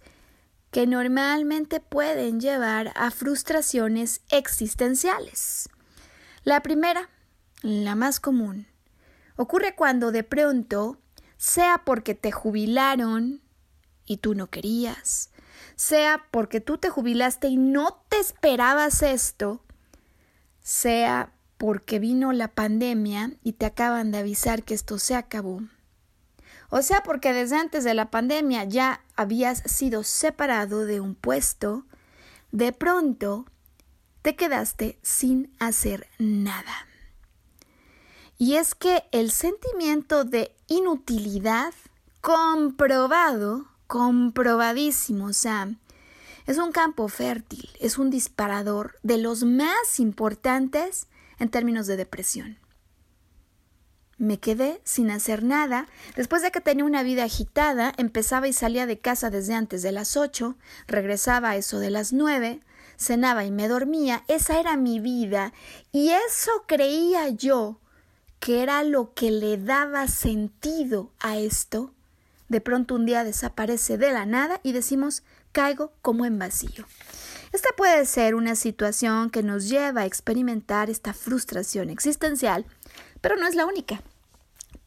que 0.72 0.88
normalmente 0.88 1.82
pueden 1.82 2.40
llevar 2.40 2.94
a 2.96 3.12
frustraciones 3.12 4.22
existenciales. 4.30 5.70
La 6.44 6.62
primera, 6.62 7.10
la 7.62 7.96
más 7.96 8.22
común, 8.22 8.68
ocurre 9.36 9.76
cuando 9.76 10.14
de 10.14 10.24
pronto, 10.24 10.98
sea 11.36 11.82
porque 11.84 12.16
te 12.16 12.32
jubilaron 12.32 13.42
y 14.06 14.18
tú 14.18 14.36
no 14.36 14.50
querías, 14.50 15.32
sea 15.76 16.26
porque 16.32 16.62
tú 16.62 16.78
te 16.78 16.90
jubilaste 16.90 17.48
y 17.48 17.58
no 17.58 18.04
te 18.10 18.20
esperabas 18.20 19.02
esto, 19.04 19.62
sea 20.62 21.34
porque 21.58 22.00
vino 22.00 22.34
la 22.34 22.50
pandemia 22.50 23.34
y 23.44 23.54
te 23.54 23.66
acaban 23.66 24.12
de 24.12 24.20
avisar 24.20 24.64
que 24.64 24.74
esto 24.74 24.98
se 24.98 25.16
acabó. 25.16 25.62
O 26.70 26.82
sea, 26.82 27.04
porque 27.04 27.34
desde 27.34 27.58
antes 27.58 27.84
de 27.84 27.94
la 27.94 28.10
pandemia 28.10 28.64
ya 28.64 29.04
habías 29.16 29.60
sido 29.66 30.04
separado 30.04 30.86
de 30.86 31.02
un 31.02 31.16
puesto, 31.16 31.86
de 32.52 32.72
pronto 32.72 33.46
te 34.22 34.36
quedaste 34.36 34.98
sin 35.02 35.54
hacer 35.60 36.08
nada. 36.18 36.88
Y 38.38 38.56
es 38.56 38.74
que 38.74 39.04
el 39.12 39.32
sentimiento 39.32 40.24
de 40.24 40.56
inutilidad 40.68 41.74
comprobado, 42.22 43.68
comprobadísimo, 43.92 45.34
Sam, 45.34 45.78
es 46.48 46.58
un 46.58 46.72
campo 46.72 47.10
fértil, 47.10 47.70
es 47.82 47.98
un 47.98 48.10
disparador 48.10 48.98
de 49.04 49.18
los 49.18 49.44
más 49.44 50.00
importantes 50.00 51.08
en 51.40 51.50
términos 51.50 51.88
de 51.88 51.98
depresión. 51.98 52.58
Me 54.18 54.40
quedé 54.40 54.80
sin 54.86 55.12
hacer 55.12 55.44
nada. 55.44 55.88
Después 56.16 56.42
de 56.42 56.52
que 56.52 56.62
tenía 56.62 56.86
una 56.86 57.04
vida 57.04 57.26
agitada, 57.26 57.92
empezaba 57.98 58.48
y 58.48 58.54
salía 58.54 58.86
de 58.86 58.98
casa 58.98 59.30
desde 59.30 59.56
antes 59.56 59.82
de 59.82 59.92
las 59.92 60.16
ocho, 60.16 60.56
regresaba 60.88 61.50
a 61.50 61.56
eso 61.58 61.78
de 61.80 61.90
las 61.90 62.14
nueve, 62.14 62.62
cenaba 62.96 63.44
y 63.44 63.52
me 63.52 63.68
dormía. 63.68 64.24
Esa 64.30 64.58
era 64.58 64.78
mi 64.78 65.02
vida. 65.02 65.52
Y 65.92 66.12
eso 66.12 66.64
creía 66.66 67.28
yo 67.28 67.82
que 68.40 68.64
era 68.64 68.84
lo 68.84 69.14
que 69.14 69.32
le 69.32 69.58
daba 69.58 70.08
sentido 70.08 71.12
a 71.20 71.38
esto. 71.38 71.94
De 72.52 72.60
pronto 72.60 72.96
un 72.96 73.06
día 73.06 73.24
desaparece 73.24 73.98
de 73.98 74.12
la 74.12 74.26
nada 74.26 74.60
y 74.62 74.74
decimos 74.74 75.24
caigo 75.54 75.94
como 76.02 76.26
en 76.26 76.38
vacío. 76.38 76.86
Esta 77.54 77.70
puede 77.78 78.06
ser 78.06 78.36
una 78.36 78.56
situación 78.56 79.30
que 79.30 79.42
nos 79.42 79.70
lleva 79.70 80.02
a 80.02 80.06
experimentar 80.06 80.90
esta 80.90 81.14
frustración 81.14 81.90
existencial, 81.90 82.66
pero 83.22 83.38
no 83.38 83.48
es 83.48 83.56
la 83.56 83.66
única. 83.66 84.02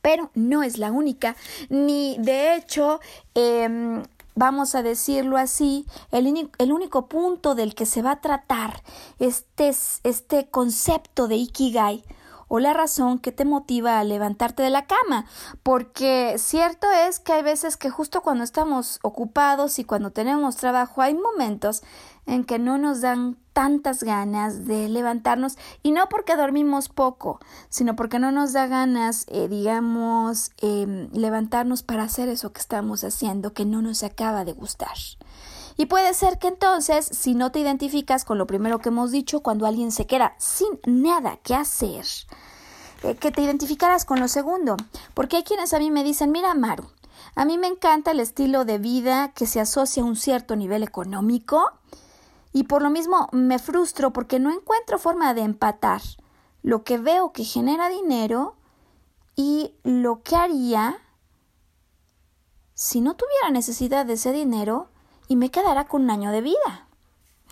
Pero 0.02 0.30
no 0.34 0.62
es 0.62 0.76
la 0.76 0.92
única, 0.92 1.36
ni 1.70 2.18
de 2.18 2.54
hecho, 2.54 3.00
em, 3.34 4.02
vamos 4.34 4.74
a 4.74 4.82
decirlo 4.82 5.38
así, 5.38 5.86
el, 6.12 6.50
el, 6.58 6.70
único 6.70 7.06
punto 7.08 7.54
del 7.54 7.74
que 7.74 7.86
se 7.86 8.02
va 8.02 8.10
a 8.10 8.20
tratar 8.20 8.82
este, 9.18 9.72
este 10.02 10.50
concepto 10.50 11.28
de 11.28 11.36
Ikigai 11.36 12.04
o 12.48 12.60
la 12.60 12.72
razón 12.72 13.18
que 13.18 13.32
te 13.32 13.44
motiva 13.44 13.98
a 13.98 14.04
levantarte 14.04 14.62
de 14.62 14.70
la 14.70 14.86
cama, 14.86 15.26
porque 15.62 16.36
cierto 16.38 16.90
es 16.90 17.20
que 17.20 17.32
hay 17.32 17.42
veces 17.42 17.76
que 17.76 17.90
justo 17.90 18.22
cuando 18.22 18.44
estamos 18.44 18.98
ocupados 19.02 19.78
y 19.78 19.84
cuando 19.84 20.10
tenemos 20.10 20.56
trabajo 20.56 21.02
hay 21.02 21.14
momentos 21.14 21.82
en 22.26 22.44
que 22.44 22.58
no 22.58 22.78
nos 22.78 23.00
dan 23.00 23.36
tantas 23.52 24.02
ganas 24.02 24.66
de 24.66 24.88
levantarnos 24.88 25.56
y 25.82 25.92
no 25.92 26.08
porque 26.08 26.36
dormimos 26.36 26.88
poco, 26.88 27.38
sino 27.68 27.96
porque 27.96 28.18
no 28.18 28.32
nos 28.32 28.52
da 28.52 28.66
ganas, 28.66 29.26
eh, 29.28 29.48
digamos, 29.48 30.52
eh, 30.60 31.08
levantarnos 31.12 31.82
para 31.82 32.04
hacer 32.04 32.28
eso 32.28 32.52
que 32.52 32.60
estamos 32.60 33.04
haciendo 33.04 33.52
que 33.52 33.64
no 33.64 33.82
nos 33.82 34.02
acaba 34.02 34.44
de 34.44 34.52
gustar. 34.52 34.96
Y 35.76 35.86
puede 35.86 36.14
ser 36.14 36.38
que 36.38 36.48
entonces, 36.48 37.04
si 37.04 37.34
no 37.34 37.50
te 37.50 37.58
identificas 37.58 38.24
con 38.24 38.38
lo 38.38 38.46
primero 38.46 38.78
que 38.78 38.90
hemos 38.90 39.10
dicho, 39.10 39.40
cuando 39.40 39.66
alguien 39.66 39.90
se 39.90 40.06
queda 40.06 40.34
sin 40.38 40.78
nada 40.86 41.38
que 41.38 41.54
hacer, 41.54 42.04
eh, 43.02 43.16
que 43.16 43.32
te 43.32 43.42
identificaras 43.42 44.04
con 44.04 44.20
lo 44.20 44.28
segundo. 44.28 44.76
Porque 45.14 45.36
hay 45.36 45.42
quienes 45.42 45.74
a 45.74 45.78
mí 45.78 45.90
me 45.90 46.04
dicen, 46.04 46.30
mira, 46.30 46.54
Maru, 46.54 46.84
a 47.34 47.44
mí 47.44 47.58
me 47.58 47.66
encanta 47.66 48.12
el 48.12 48.20
estilo 48.20 48.64
de 48.64 48.78
vida 48.78 49.32
que 49.34 49.46
se 49.46 49.60
asocia 49.60 50.02
a 50.02 50.06
un 50.06 50.16
cierto 50.16 50.54
nivel 50.54 50.82
económico 50.82 51.72
y 52.52 52.64
por 52.64 52.82
lo 52.82 52.90
mismo 52.90 53.28
me 53.32 53.58
frustro 53.58 54.12
porque 54.12 54.38
no 54.38 54.52
encuentro 54.52 54.98
forma 54.98 55.34
de 55.34 55.42
empatar 55.42 56.00
lo 56.62 56.84
que 56.84 56.98
veo 56.98 57.32
que 57.32 57.44
genera 57.44 57.88
dinero 57.88 58.56
y 59.34 59.74
lo 59.82 60.22
que 60.22 60.36
haría 60.36 60.96
si 62.74 63.00
no 63.00 63.14
tuviera 63.16 63.50
necesidad 63.50 64.06
de 64.06 64.14
ese 64.14 64.32
dinero 64.32 64.88
y 65.28 65.36
me 65.36 65.50
quedará 65.50 65.86
con 65.86 66.02
un 66.02 66.10
año 66.10 66.30
de 66.30 66.40
vida. 66.40 66.88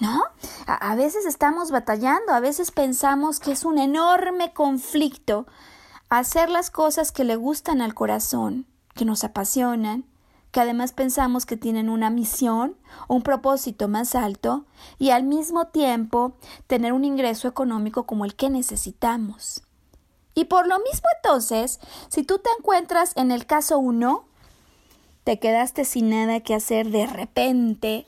¿No? 0.01 0.23
A, 0.67 0.95
veces 0.97 1.27
estamos 1.27 1.71
batallando, 1.71 2.33
a 2.33 2.41
veces 2.41 2.71
pensamos 2.73 3.39
que 3.39 3.53
es 3.53 3.65
un 3.65 3.79
enorme 3.79 4.53
conflicto 4.53 5.47
hacer 6.09 6.49
las 6.49 6.71
cosas 6.71 7.13
que 7.13 7.25
le 7.25 7.37
gustan 7.37 7.81
al 7.81 7.95
corazón, 7.95 8.67
que 8.95 9.05
nos 9.05 9.23
apasionan, 9.23 10.05
que 10.51 10.61
además 10.61 10.93
pensamos 10.93 11.47
que 11.47 11.57
tienen 11.57 11.89
una 11.89 12.11
misión 12.11 12.77
un 13.09 13.23
propósito 13.23 13.89
más 13.89 14.15
alto 14.15 14.65
y 14.99 15.11
al 15.11 15.25
mismo 15.25 15.69
tiempo 15.69 16.35
tener 16.67 16.93
un 16.93 17.05
ingreso 17.05 17.49
económico 17.49 18.05
como 18.05 18.25
el 18.25 18.35
que 18.35 18.51
necesitamos. 18.51 19.63
Y 20.35 20.45
por 20.47 20.67
lo 20.67 20.79
mismo 20.79 21.09
entonces, 21.17 21.81
si 22.09 22.23
tú 22.23 22.39
te 22.39 22.51
encuentras 22.59 23.13
en 23.17 23.31
el 23.31 23.47
caso 23.47 23.79
1, 23.79 24.25
te 25.25 25.39
quedaste 25.39 25.85
sin 25.85 26.11
nada 26.11 26.41
que 26.41 26.55
hacer 26.55 26.91
de 26.91 27.07
repente, 27.07 28.07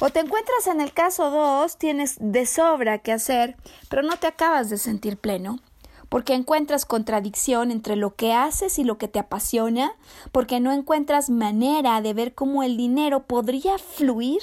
o 0.00 0.10
te 0.10 0.20
encuentras 0.20 0.66
en 0.66 0.80
el 0.80 0.92
caso 0.92 1.30
2, 1.30 1.76
tienes 1.76 2.16
de 2.18 2.44
sobra 2.46 2.98
que 2.98 3.12
hacer, 3.12 3.56
pero 3.88 4.02
no 4.02 4.16
te 4.16 4.26
acabas 4.26 4.68
de 4.68 4.78
sentir 4.78 5.16
pleno, 5.16 5.60
porque 6.08 6.34
encuentras 6.34 6.84
contradicción 6.84 7.70
entre 7.70 7.96
lo 7.96 8.16
que 8.16 8.32
haces 8.32 8.78
y 8.78 8.84
lo 8.84 8.98
que 8.98 9.08
te 9.08 9.18
apasiona, 9.18 9.94
porque 10.30 10.60
no 10.60 10.72
encuentras 10.72 11.30
manera 11.30 12.00
de 12.02 12.14
ver 12.14 12.34
cómo 12.34 12.62
el 12.62 12.76
dinero 12.76 13.28
podría 13.28 13.78
fluir 13.78 14.42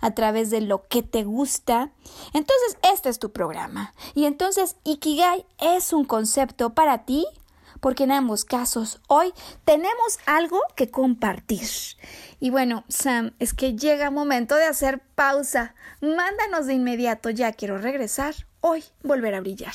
a 0.00 0.12
través 0.12 0.50
de 0.50 0.60
lo 0.60 0.86
que 0.86 1.02
te 1.02 1.24
gusta, 1.24 1.90
entonces 2.32 2.78
este 2.92 3.08
es 3.08 3.18
tu 3.18 3.32
programa. 3.32 3.92
Y 4.14 4.26
entonces 4.26 4.76
Ikigai 4.84 5.44
es 5.58 5.92
un 5.92 6.04
concepto 6.04 6.70
para 6.70 7.04
ti 7.04 7.26
porque 7.80 8.04
en 8.04 8.12
ambos 8.12 8.44
casos 8.44 9.00
hoy 9.08 9.32
tenemos 9.64 10.18
algo 10.26 10.60
que 10.76 10.90
compartir. 10.90 11.68
Y 12.38 12.50
bueno, 12.50 12.84
Sam, 12.88 13.32
es 13.38 13.52
que 13.52 13.76
llega 13.76 14.10
momento 14.10 14.56
de 14.56 14.66
hacer 14.66 15.00
pausa. 15.14 15.74
Mándanos 16.00 16.66
de 16.66 16.74
inmediato, 16.74 17.30
ya 17.30 17.52
quiero 17.52 17.78
regresar, 17.78 18.34
hoy 18.60 18.84
volver 19.02 19.34
a 19.34 19.40
brillar. 19.40 19.74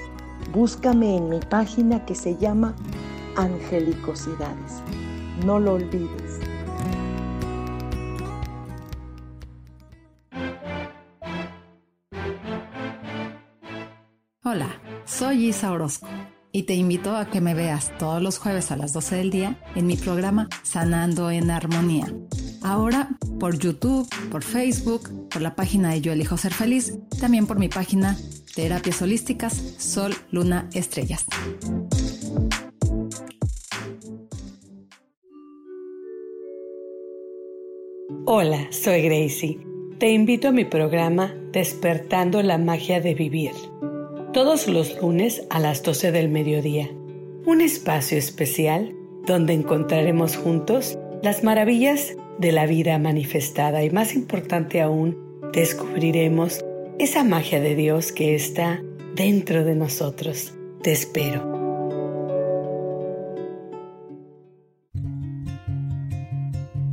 Búscame 0.53 1.15
en 1.15 1.29
mi 1.29 1.39
página 1.39 2.05
que 2.05 2.13
se 2.13 2.35
llama 2.35 2.75
Angelicosidades. 3.37 4.81
No 5.45 5.61
lo 5.61 5.75
olvides. 5.75 6.39
Hola, 14.43 14.81
soy 15.05 15.47
Isa 15.47 15.71
Orozco 15.71 16.07
y 16.51 16.63
te 16.63 16.75
invito 16.75 17.15
a 17.15 17.27
que 17.27 17.39
me 17.39 17.53
veas 17.53 17.97
todos 17.97 18.21
los 18.21 18.37
jueves 18.37 18.71
a 18.71 18.75
las 18.75 18.91
12 18.91 19.15
del 19.15 19.31
día 19.31 19.57
en 19.75 19.87
mi 19.87 19.95
programa 19.95 20.49
Sanando 20.63 21.31
en 21.31 21.49
Armonía. 21.49 22.13
Ahora 22.61 23.07
por 23.39 23.57
YouTube, 23.57 24.09
por 24.29 24.43
Facebook, 24.43 25.29
por 25.29 25.41
la 25.41 25.55
página 25.55 25.91
de 25.91 26.01
Yo 26.01 26.11
Elijo 26.11 26.35
Ser 26.35 26.53
Feliz, 26.53 26.99
también 27.21 27.47
por 27.47 27.57
mi 27.57 27.69
página 27.69 28.17
Terapias 28.55 29.01
Holísticas 29.01 29.53
Sol, 29.77 30.13
Luna, 30.29 30.69
Estrellas. 30.73 31.25
Hola, 38.25 38.67
soy 38.71 39.03
Gracie. 39.03 39.59
Te 39.99 40.11
invito 40.11 40.49
a 40.49 40.51
mi 40.51 40.65
programa 40.65 41.33
Despertando 41.53 42.41
la 42.41 42.57
Magia 42.57 42.99
de 42.99 43.13
Vivir. 43.13 43.51
Todos 44.33 44.67
los 44.67 45.01
lunes 45.01 45.43
a 45.49 45.59
las 45.59 45.81
12 45.83 46.11
del 46.11 46.29
mediodía. 46.29 46.89
Un 47.45 47.61
espacio 47.61 48.17
especial 48.17 48.93
donde 49.25 49.53
encontraremos 49.53 50.35
juntos 50.35 50.97
las 51.23 51.43
maravillas 51.43 52.15
de 52.37 52.51
la 52.51 52.65
vida 52.65 52.97
manifestada 52.97 53.83
y 53.83 53.89
más 53.91 54.13
importante 54.13 54.81
aún, 54.81 55.17
descubriremos 55.53 56.65
esa 57.03 57.23
magia 57.23 57.59
de 57.59 57.75
Dios 57.75 58.11
que 58.11 58.35
está 58.35 58.79
dentro 59.15 59.63
de 59.63 59.73
nosotros. 59.73 60.53
Te 60.83 60.91
espero. 60.91 61.49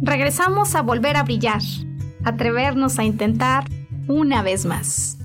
Regresamos 0.01 0.75
a 0.75 0.81
volver 0.81 1.19
a 1.19 1.25
brillar, 1.25 1.61
atrevernos 2.25 2.99
a 2.99 3.05
intentar 3.05 3.65
una 4.07 4.43
vez 4.43 4.65
más. 4.65 5.19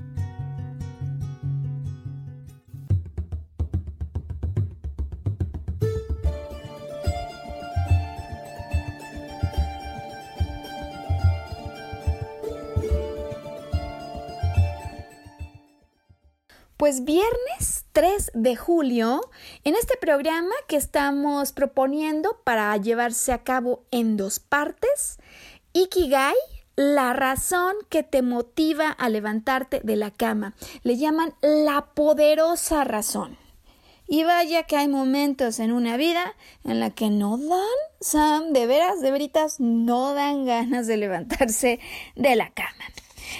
Pues 16.84 17.02
viernes 17.04 17.86
3 17.92 18.32
de 18.34 18.56
julio, 18.56 19.22
en 19.64 19.74
este 19.74 19.96
programa 19.96 20.52
que 20.68 20.76
estamos 20.76 21.52
proponiendo 21.52 22.38
para 22.44 22.76
llevarse 22.76 23.32
a 23.32 23.42
cabo 23.42 23.84
en 23.90 24.18
dos 24.18 24.38
partes, 24.38 25.16
Ikigai, 25.72 26.34
la 26.76 27.14
razón 27.14 27.74
que 27.88 28.02
te 28.02 28.20
motiva 28.20 28.90
a 28.90 29.08
levantarte 29.08 29.80
de 29.82 29.96
la 29.96 30.10
cama. 30.10 30.52
Le 30.82 30.98
llaman 30.98 31.32
la 31.40 31.86
poderosa 31.94 32.84
razón. 32.84 33.38
Y 34.06 34.24
vaya 34.24 34.64
que 34.64 34.76
hay 34.76 34.88
momentos 34.88 35.60
en 35.60 35.72
una 35.72 35.96
vida 35.96 36.34
en 36.64 36.80
la 36.80 36.90
que 36.90 37.08
no 37.08 37.38
dan, 37.38 37.78
Sam, 38.02 38.52
de 38.52 38.66
veras, 38.66 39.00
de 39.00 39.10
veritas, 39.10 39.58
no 39.58 40.12
dan 40.12 40.44
ganas 40.44 40.86
de 40.86 40.98
levantarse 40.98 41.80
de 42.14 42.36
la 42.36 42.50
cama. 42.50 42.84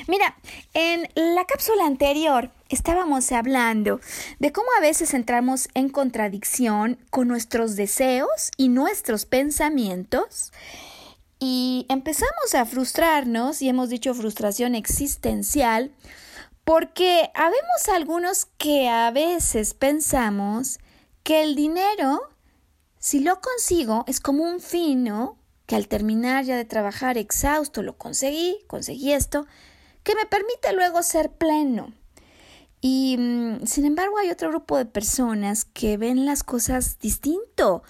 Mira, 0.06 0.36
en 0.72 1.08
la 1.14 1.44
cápsula 1.44 1.86
anterior 1.86 2.50
estábamos 2.68 3.30
hablando 3.32 4.00
de 4.38 4.52
cómo 4.52 4.68
a 4.78 4.80
veces 4.80 5.14
entramos 5.14 5.68
en 5.74 5.88
contradicción 5.88 6.98
con 7.10 7.28
nuestros 7.28 7.76
deseos 7.76 8.50
y 8.56 8.68
nuestros 8.68 9.26
pensamientos 9.26 10.52
y 11.46 11.84
empezamos 11.90 12.54
a 12.54 12.64
frustrarnos, 12.64 13.60
y 13.60 13.68
hemos 13.68 13.90
dicho 13.90 14.14
frustración 14.14 14.74
existencial, 14.74 15.92
porque 16.64 17.30
habemos 17.34 17.88
algunos 17.92 18.46
que 18.56 18.88
a 18.88 19.10
veces 19.10 19.74
pensamos 19.74 20.78
que 21.22 21.42
el 21.42 21.54
dinero, 21.54 22.22
si 22.98 23.20
lo 23.20 23.40
consigo, 23.40 24.04
es 24.06 24.20
como 24.20 24.44
un 24.44 24.60
fino 24.60 25.36
que 25.66 25.76
al 25.76 25.88
terminar 25.88 26.44
ya 26.44 26.56
de 26.56 26.64
trabajar 26.64 27.18
exhausto 27.18 27.82
lo 27.82 27.98
conseguí, 27.98 28.58
conseguí 28.66 29.12
esto, 29.12 29.46
que 30.02 30.14
me 30.14 30.24
permite 30.24 30.72
luego 30.72 31.02
ser 31.02 31.30
pleno. 31.30 31.92
Y 32.86 33.16
mm, 33.18 33.64
sin 33.64 33.86
embargo 33.86 34.18
hay 34.18 34.28
otro 34.28 34.50
grupo 34.50 34.76
de 34.76 34.84
personas 34.84 35.64
que 35.64 35.96
ven 35.96 36.26
las 36.26 36.42
cosas 36.42 36.98
distinto 36.98 37.82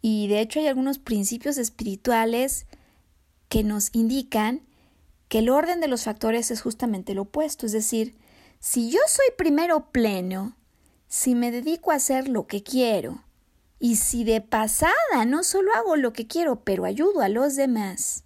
y 0.00 0.26
de 0.28 0.40
hecho 0.40 0.58
hay 0.58 0.68
algunos 0.68 0.98
principios 0.98 1.58
espirituales 1.58 2.64
que 3.50 3.62
nos 3.62 3.94
indican 3.94 4.62
que 5.28 5.40
el 5.40 5.50
orden 5.50 5.80
de 5.82 5.88
los 5.88 6.04
factores 6.04 6.50
es 6.50 6.62
justamente 6.62 7.12
lo 7.12 7.22
opuesto, 7.22 7.66
es 7.66 7.72
decir, 7.72 8.16
si 8.58 8.90
yo 8.90 9.00
soy 9.06 9.26
primero 9.36 9.90
pleno, 9.90 10.56
si 11.08 11.34
me 11.34 11.50
dedico 11.50 11.90
a 11.90 11.96
hacer 11.96 12.26
lo 12.26 12.46
que 12.46 12.62
quiero, 12.62 13.22
y 13.78 13.96
si 13.96 14.24
de 14.24 14.40
pasada 14.40 15.26
no 15.26 15.44
solo 15.44 15.74
hago 15.74 15.96
lo 15.96 16.14
que 16.14 16.26
quiero, 16.26 16.64
pero 16.64 16.86
ayudo 16.86 17.20
a 17.20 17.28
los 17.28 17.54
demás, 17.54 18.24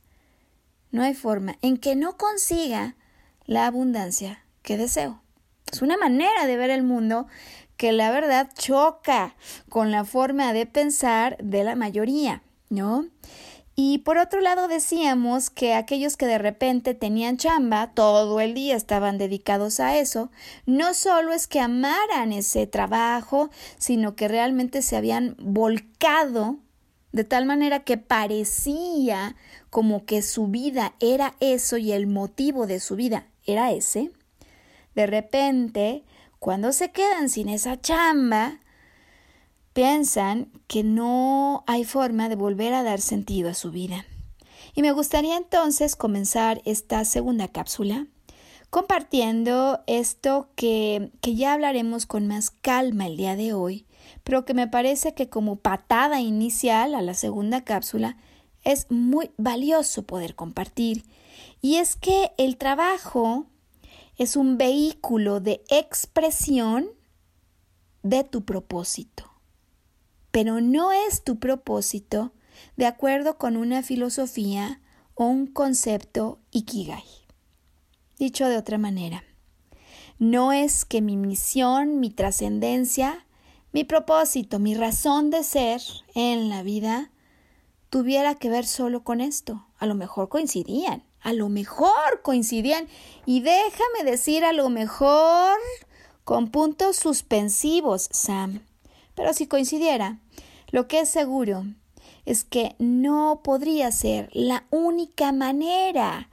no 0.93 1.03
hay 1.03 1.15
forma 1.15 1.57
en 1.63 1.79
que 1.79 1.97
no 1.97 2.17
consiga 2.17 2.95
la 3.45 3.67
abundancia 3.67 4.45
que 4.63 4.77
deseo. 4.77 5.22
Es 5.73 5.81
una 5.81 5.97
manera 5.97 6.47
de 6.47 6.57
ver 6.59 6.71
el 6.71 6.83
mundo 6.83 7.27
que 7.79 7.93
la 7.93 8.11
verdad 8.11 8.51
choca 8.57 9.35
con 9.71 9.91
la 9.91 10.05
forma 10.05 10.53
de 10.53 10.67
pensar 10.67 11.39
de 11.39 11.65
la 11.65 11.75
mayoría, 11.77 12.43
¿no? 12.69 13.07
Y 13.75 13.99
por 13.99 14.19
otro 14.19 14.43
lado 14.43 14.69
decíamos 14.69 15.49
que 15.49 15.73
aquellos 15.73 16.19
que 16.19 16.27
de 16.27 16.37
repente 16.37 16.93
tenían 16.93 17.39
chamba, 17.39 17.93
todo 17.95 18.39
el 18.41 18.53
día 18.53 18.77
estaban 18.77 19.17
dedicados 19.17 19.81
a 19.81 19.97
eso, 19.97 20.31
no 20.67 20.93
solo 20.93 21.33
es 21.33 21.47
que 21.47 21.59
amaran 21.59 22.33
ese 22.33 22.67
trabajo, 22.67 23.49
sino 23.79 24.15
que 24.15 24.29
realmente 24.29 24.83
se 24.83 24.97
habían 24.97 25.37
volcado 25.39 26.59
de 27.13 27.25
tal 27.25 27.47
manera 27.47 27.81
que 27.81 27.97
parecía 27.97 29.37
como 29.71 30.05
que 30.05 30.21
su 30.21 30.49
vida 30.49 30.95
era 31.01 31.35
eso 31.41 31.79
y 31.79 31.93
el 31.93 32.07
motivo 32.07 32.67
de 32.67 32.79
su 32.79 32.95
vida 32.95 33.27
era 33.47 33.73
ese, 33.73 34.13
de 34.95 35.07
repente, 35.07 36.05
cuando 36.39 36.73
se 36.73 36.91
quedan 36.91 37.29
sin 37.29 37.49
esa 37.49 37.81
chamba, 37.81 38.61
piensan 39.73 40.51
que 40.67 40.85
no 40.85 41.65
hay 41.67 41.85
forma 41.85 42.29
de 42.29 42.37
volver 42.37 42.75
a 42.75 42.83
dar 42.83 43.01
sentido 43.01 43.51
a 43.51 43.55
su 43.55 43.71
vida. 43.71 44.05
Y 44.75 44.83
me 44.83 44.93
gustaría 44.93 45.37
entonces 45.37 45.97
comenzar 45.97 46.63
esta 46.65 47.05
segunda 47.05 47.49
cápsula 47.49 48.07
compartiendo 48.73 49.83
esto 49.87 50.49
que, 50.55 51.13
que 51.21 51.35
ya 51.35 51.53
hablaremos 51.53 52.07
con 52.07 52.27
más 52.27 52.51
calma 52.51 53.07
el 53.07 53.19
día 53.19 53.37
de 53.37 53.53
hoy, 53.53 53.85
pero 54.25 54.47
que 54.47 54.55
me 54.55 54.67
parece 54.67 55.13
que 55.13 55.29
como 55.29 55.57
patada 55.57 56.23
inicial 56.23 56.95
a 56.95 57.03
la 57.03 57.13
segunda 57.13 57.65
cápsula 57.65 58.17
es 58.65 58.87
muy 58.91 59.31
valioso 59.37 60.05
poder 60.05 60.35
compartir 60.35 61.05
y 61.61 61.77
es 61.77 61.97
que 61.97 62.33
el 62.39 62.57
trabajo 62.57 63.45
es 64.23 64.37
un 64.37 64.57
vehículo 64.57 65.41
de 65.41 65.65
expresión 65.69 66.87
de 68.05 68.23
tu 68.23 68.45
propósito. 68.45 69.33
Pero 70.31 70.61
no 70.61 70.93
es 70.93 71.25
tu 71.25 71.41
propósito 71.41 72.33
de 72.77 72.87
acuerdo 72.87 73.37
con 73.37 73.57
una 73.57 73.83
filosofía 73.83 74.81
o 75.15 75.25
un 75.25 75.49
concepto 75.49 76.39
ikigai. 76.53 77.03
Dicho 78.17 78.47
de 78.47 78.57
otra 78.59 78.79
manera, 78.79 79.25
no 80.21 80.53
es 80.53 80.85
que 80.85 81.03
mi 81.03 81.17
misión, 81.17 81.99
mi 81.99 82.11
trascendencia, 82.11 83.27
mi 83.73 83.83
propósito, 83.83 84.61
mi 84.61 84.77
razón 84.77 85.31
de 85.31 85.43
ser 85.43 85.83
en 86.15 86.49
la 86.49 86.63
vida 86.63 87.11
tuviera 87.91 88.37
que 88.37 88.49
ver 88.49 88.67
solo 88.67 89.03
con 89.03 89.21
esto. 89.21 89.67
A 89.79 89.87
lo 89.87 89.97
mejor 89.97 90.29
coincidían, 90.29 91.03
a 91.23 91.33
lo 91.33 91.49
mejor 91.49 92.23
coincidían. 92.23 92.89
Y 93.27 93.41
déjame 93.41 94.05
decir 94.05 94.45
a 94.45 94.53
lo 94.53 94.69
mejor 94.69 95.57
con 96.25 96.49
puntos 96.49 96.97
suspensivos, 96.97 98.09
Sam. 98.11 98.61
Pero 99.15 99.33
si 99.35 99.47
coincidiera, 99.47 100.19
lo 100.71 100.89
que 100.89 101.01
es 101.01 101.09
seguro 101.09 101.65
es 102.25 102.45
que 102.45 102.77
no 102.79 103.41
podría 103.43 103.91
ser 103.93 104.31
la 104.33 104.65
única 104.71 105.33
manera 105.33 106.31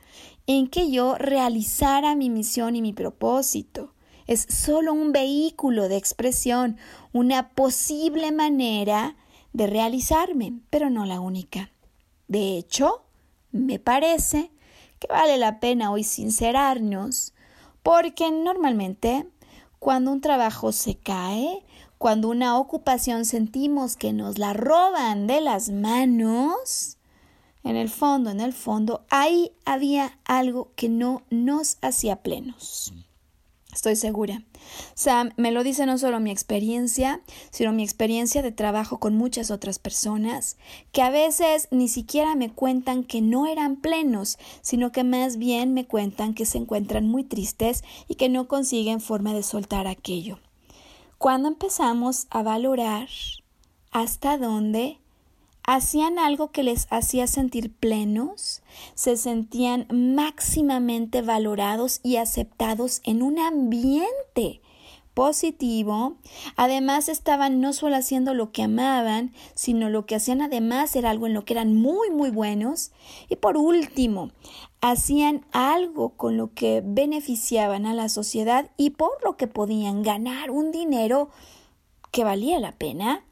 en 0.48 0.68
que 0.68 0.90
yo 0.90 1.16
realizara 1.16 2.16
mi 2.16 2.30
misión 2.30 2.76
y 2.76 2.82
mi 2.82 2.94
propósito. 2.94 3.94
Es 4.28 4.46
solo 4.50 4.94
un 4.94 5.12
vehículo 5.12 5.90
de 5.90 5.98
expresión, 5.98 6.78
una 7.14 7.50
posible 7.50 8.32
manera 8.32 9.16
de 9.54 9.68
realizarme, 9.68 10.60
pero 10.70 10.90
no 10.90 11.06
la 11.06 11.20
única. 11.20 11.72
De 12.28 12.58
hecho, 12.58 13.04
me 13.52 13.80
parece 13.80 14.52
que 15.00 15.08
vale 15.08 15.38
la 15.38 15.60
pena 15.60 15.92
hoy 15.92 16.04
sincerarnos, 16.04 17.34
porque 17.84 18.32
normalmente 18.32 19.28
cuando 19.80 20.12
un 20.12 20.22
trabajo 20.22 20.72
se 20.72 20.96
cae, 20.96 21.64
cuando 21.98 22.30
una 22.30 22.58
ocupación 22.58 23.26
sentimos 23.26 23.96
que 23.96 24.14
nos 24.14 24.38
la 24.38 24.54
roban 24.54 25.28
de 25.28 25.42
las 25.42 25.70
manos, 25.70 26.98
en 27.64 27.76
el 27.76 27.90
fondo, 27.90 28.30
en 28.30 28.40
el 28.40 28.54
fondo, 28.54 29.06
ahí 29.10 29.52
había 29.66 30.18
algo 30.26 30.72
que 30.76 30.90
no 30.90 31.24
nos 31.30 31.78
hacía 31.82 32.18
plenos. 32.18 32.94
Estoy 33.80 33.96
segura. 33.96 34.44
Sam, 34.94 35.32
me 35.38 35.52
lo 35.52 35.64
dice 35.64 35.86
no 35.86 35.98
solo 35.98 36.20
mi 36.20 36.32
experiencia, 36.32 37.22
sino 37.50 37.72
mi 37.72 37.84
experiencia 37.84 38.42
de 38.42 38.52
trabajo 38.52 39.00
con 39.00 39.16
muchas 39.16 39.52
otras 39.52 39.80
personas, 39.80 40.58
que 40.92 41.02
a 41.02 41.10
veces 41.10 41.70
ni 41.72 41.88
siquiera 41.88 42.36
me 42.36 42.52
cuentan 42.52 43.06
que 43.06 43.22
no 43.22 43.48
eran 43.48 43.78
plenos, 43.78 44.38
sino 44.62 44.92
que 44.92 45.06
más 45.06 45.38
bien 45.38 45.74
me 45.74 45.86
cuentan 45.86 46.34
que 46.34 46.46
se 46.46 46.58
encuentran 46.58 47.08
muy 47.08 47.24
tristes 47.24 47.84
y 48.10 48.16
que 48.16 48.28
no 48.28 48.50
consiguen 48.50 49.00
forma 49.00 49.34
de 49.34 49.44
soltar 49.44 49.88
aquello. 49.88 50.40
Cuando 51.18 51.48
empezamos 51.48 52.28
a 52.30 52.44
valorar 52.44 53.08
hasta 53.92 54.38
dónde 54.38 55.00
hacían 55.76 56.18
algo 56.18 56.52
que 56.52 56.64
les 56.64 56.88
hacía 56.90 57.28
sentir 57.28 57.72
plenos, 57.72 58.64
se 58.96 59.18
sentían 59.18 59.86
máximamente 59.92 61.22
valorados 61.22 62.00
y 62.02 62.16
aceptados 62.16 63.02
en 63.04 63.22
un 63.22 63.38
ambiente 63.38 64.62
positivo. 65.14 66.16
Además 66.56 67.08
estaban 67.08 67.62
no 67.62 67.74
solo 67.74 67.98
haciendo 67.98 68.34
lo 68.34 68.52
que 68.52 68.64
amaban, 68.64 69.32
sino 69.54 69.90
lo 69.90 70.08
que 70.08 70.16
hacían 70.16 70.42
además 70.42 70.96
era 70.96 71.12
algo 71.12 71.28
en 71.28 71.36
lo 71.36 71.46
que 71.46 71.54
eran 71.54 71.76
muy 71.76 72.10
muy 72.10 72.32
buenos. 72.32 72.92
Y 73.30 73.36
por 73.36 73.56
último, 73.56 74.32
hacían 74.82 75.46
algo 75.52 76.10
con 76.18 76.36
lo 76.36 76.52
que 76.52 76.82
beneficiaban 76.84 77.86
a 77.86 77.94
la 77.94 78.10
sociedad 78.10 78.72
y 78.76 78.90
por 78.92 79.24
lo 79.24 79.38
que 79.38 79.46
podían 79.46 80.02
ganar 80.02 80.50
un 80.50 80.72
dinero 80.72 81.30
que 82.10 82.24
valía 82.24 82.60
la 82.60 82.72
pena. 82.72 83.24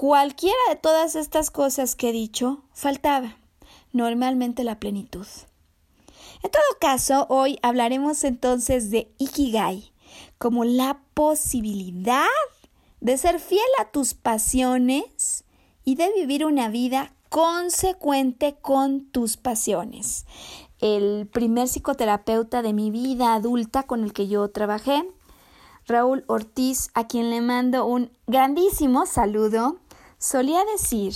Cualquiera 0.00 0.56
de 0.70 0.76
todas 0.76 1.14
estas 1.14 1.50
cosas 1.50 1.94
que 1.94 2.08
he 2.08 2.12
dicho 2.12 2.62
faltaba, 2.72 3.36
normalmente 3.92 4.64
la 4.64 4.80
plenitud. 4.80 5.26
En 6.42 6.50
todo 6.50 6.62
caso, 6.80 7.26
hoy 7.28 7.58
hablaremos 7.60 8.24
entonces 8.24 8.90
de 8.90 9.12
Ikigai 9.18 9.92
como 10.38 10.64
la 10.64 11.02
posibilidad 11.12 12.24
de 13.02 13.18
ser 13.18 13.40
fiel 13.40 13.60
a 13.78 13.90
tus 13.90 14.14
pasiones 14.14 15.44
y 15.84 15.96
de 15.96 16.10
vivir 16.14 16.46
una 16.46 16.70
vida 16.70 17.12
consecuente 17.28 18.56
con 18.58 19.04
tus 19.04 19.36
pasiones. 19.36 20.24
El 20.78 21.28
primer 21.30 21.68
psicoterapeuta 21.68 22.62
de 22.62 22.72
mi 22.72 22.90
vida 22.90 23.34
adulta 23.34 23.82
con 23.82 24.04
el 24.04 24.14
que 24.14 24.28
yo 24.28 24.48
trabajé, 24.48 25.04
Raúl 25.86 26.24
Ortiz, 26.26 26.88
a 26.94 27.06
quien 27.06 27.28
le 27.28 27.42
mando 27.42 27.84
un 27.84 28.10
grandísimo 28.26 29.04
saludo, 29.04 29.76
solía 30.20 30.64
decir 30.66 31.12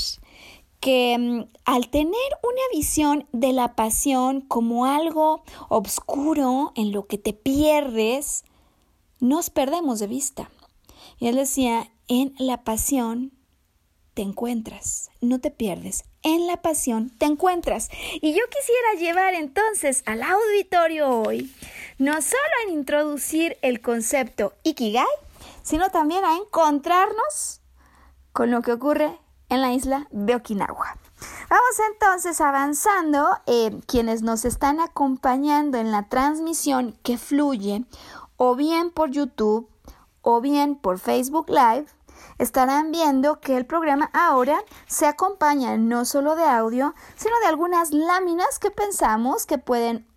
que 0.81 1.17
mm, 1.17 1.45
al 1.65 1.89
tener 1.91 2.13
una 2.43 2.63
visión 2.73 3.29
de 3.33 3.53
la 3.53 3.77
pasión 3.77 4.41
como 4.41 4.87
algo 4.87 5.45
oscuro 5.69 6.73
en 6.75 6.91
lo 6.91 7.07
que 7.07 7.19
te 7.19 7.33
pierdes, 7.33 8.45
nos 9.21 9.51
perdemos 9.51 10.01
de 10.01 10.09
vista. 10.09 10.51
Y 11.19 11.29
él 11.29 11.37
decía, 11.37 11.93
en 12.09 12.35
la 12.39 12.65
pasión 12.65 13.33
te 14.15 14.23
encuentras, 14.23 15.11
no 15.21 15.41
te 15.41 15.51
pierdes. 15.51 16.05
En 16.23 16.47
la 16.47 16.63
pasión 16.63 17.11
te 17.19 17.27
encuentras. 17.27 17.91
Y 18.21 18.33
yo 18.33 18.43
quisiera 18.49 18.95
llevar 18.99 19.35
entonces 19.35 20.03
al 20.07 20.23
auditorio 20.23 21.09
hoy, 21.11 21.53
no 21.99 22.21
solo 22.23 22.43
a 22.67 22.73
introducir 22.73 23.59
el 23.63 23.81
concepto 23.81 24.55
Ikigai, 24.63 25.05
sino 25.63 25.91
también 25.91 26.25
a 26.25 26.37
encontrarnos 26.37 27.61
con 28.35 28.51
lo 28.51 28.61
que 28.61 28.73
ocurre 28.73 29.19
en 29.49 29.63
la 29.63 29.73
isla 29.73 30.09
de 30.11 30.35
Okinawa. 30.35 30.99
Vamos 31.49 31.81
entonces 31.93 32.41
avanzando. 32.41 33.27
Eh, 33.47 33.81
quienes 33.87 34.23
nos 34.23 34.45
están 34.45 34.81
acompañando 34.81 35.79
en 35.79 35.93
la 35.93 36.09
transmisión 36.09 36.99
que 37.03 37.17
fluye 37.17 37.87
o 38.37 38.57
bien 38.57 38.91
por 38.91 39.11
YouTube 39.11 39.71
o 40.21 40.41
bien 40.41 40.75
por 40.75 40.99
Facebook 40.99 41.49
Live, 41.49 41.87
estarán 42.39 42.91
viendo 42.91 43.41
que 43.41 43.57
el 43.57 43.67
programa 43.67 44.11
ahora 44.13 44.59
se 44.87 45.07
acompaña 45.07 45.77
no 45.77 46.05
solo 46.05 46.35
de 46.35 46.45
audio, 46.45 46.95
sino 47.17 47.39
de 47.41 47.47
algunas 47.47 47.93
láminas 47.93 48.59
que 48.59 48.71
pensamos 48.71 49.47
que 49.47 49.59
pueden 49.59 50.09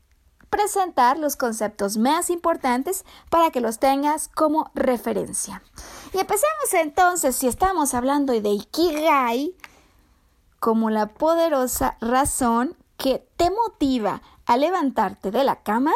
presentar 0.49 1.19
los 1.19 1.35
conceptos 1.35 1.97
más 1.97 2.29
importantes 2.29 3.05
para 3.29 3.51
que 3.51 3.61
los 3.61 3.77
tengas 3.79 4.29
como 4.29 4.71
referencia. 4.73 5.61
Y 6.13 6.19
empecemos 6.19 6.73
entonces, 6.73 7.35
si 7.35 7.47
estamos 7.47 7.93
hablando 7.93 8.33
de 8.33 8.49
Ikigai, 8.49 9.55
como 10.59 10.89
la 10.89 11.07
poderosa 11.07 11.97
razón 12.01 12.75
que 12.97 13.27
te 13.37 13.51
motiva 13.51 14.21
a 14.45 14.57
levantarte 14.57 15.31
de 15.31 15.43
la 15.43 15.61
cama, 15.63 15.93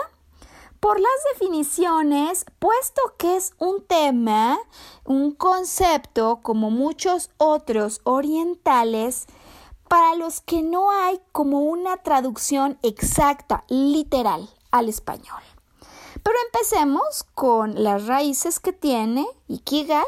por 0.79 0.99
las 0.99 1.11
definiciones, 1.33 2.45
puesto 2.59 3.01
que 3.17 3.37
es 3.37 3.53
un 3.59 3.83
tema, 3.85 4.57
un 5.05 5.31
concepto 5.31 6.39
como 6.41 6.71
muchos 6.71 7.29
otros 7.37 8.01
orientales, 8.03 9.27
para 9.87 10.15
los 10.15 10.41
que 10.41 10.63
no 10.63 10.89
hay 10.89 11.19
como 11.31 11.61
una 11.61 11.97
traducción 11.97 12.79
exacta, 12.81 13.63
literal, 13.67 14.49
al 14.71 14.89
español. 14.89 15.43
Pero 16.23 16.35
empecemos 16.45 17.25
con 17.35 17.83
las 17.83 18.07
raíces 18.07 18.59
que 18.59 18.73
tiene 18.73 19.25
Ikigai 19.47 20.05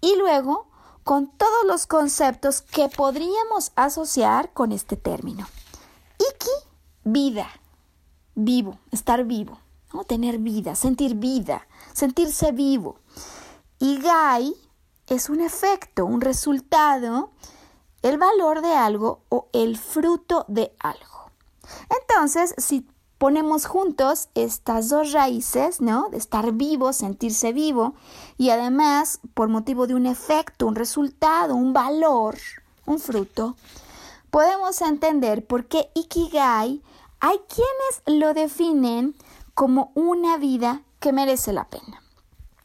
y 0.00 0.16
luego 0.16 0.68
con 1.04 1.28
todos 1.28 1.64
los 1.66 1.86
conceptos 1.86 2.62
que 2.62 2.88
podríamos 2.88 3.72
asociar 3.76 4.52
con 4.52 4.72
este 4.72 4.96
término. 4.96 5.46
Iki, 6.18 6.50
vida, 7.04 7.48
vivo, 8.34 8.78
estar 8.92 9.24
vivo, 9.24 9.58
tener 10.06 10.38
vida, 10.38 10.74
sentir 10.74 11.14
vida, 11.14 11.66
sentirse 11.92 12.52
vivo. 12.52 12.98
Y 13.78 14.00
es 15.06 15.30
un 15.30 15.40
efecto, 15.40 16.04
un 16.04 16.20
resultado 16.20 17.30
el 18.02 18.18
valor 18.18 18.62
de 18.62 18.72
algo 18.74 19.22
o 19.28 19.48
el 19.52 19.76
fruto 19.76 20.44
de 20.48 20.74
algo. 20.78 21.30
Entonces, 22.00 22.54
si 22.58 22.86
ponemos 23.18 23.66
juntos 23.66 24.28
estas 24.34 24.88
dos 24.88 25.12
raíces, 25.12 25.80
¿no? 25.80 26.08
De 26.10 26.16
estar 26.16 26.52
vivo, 26.52 26.92
sentirse 26.92 27.52
vivo, 27.52 27.94
y 28.38 28.50
además, 28.50 29.20
por 29.34 29.48
motivo 29.48 29.86
de 29.86 29.94
un 29.94 30.06
efecto, 30.06 30.66
un 30.66 30.76
resultado, 30.76 31.54
un 31.54 31.72
valor, 31.72 32.38
un 32.86 32.98
fruto, 32.98 33.56
podemos 34.30 34.80
entender 34.80 35.44
por 35.44 35.66
qué 35.66 35.90
Ikigai 35.94 36.82
hay 37.20 37.40
quienes 37.48 38.20
lo 38.20 38.32
definen 38.34 39.14
como 39.54 39.90
una 39.94 40.36
vida 40.36 40.82
que 41.00 41.12
merece 41.12 41.52
la 41.52 41.64
pena. 41.64 42.02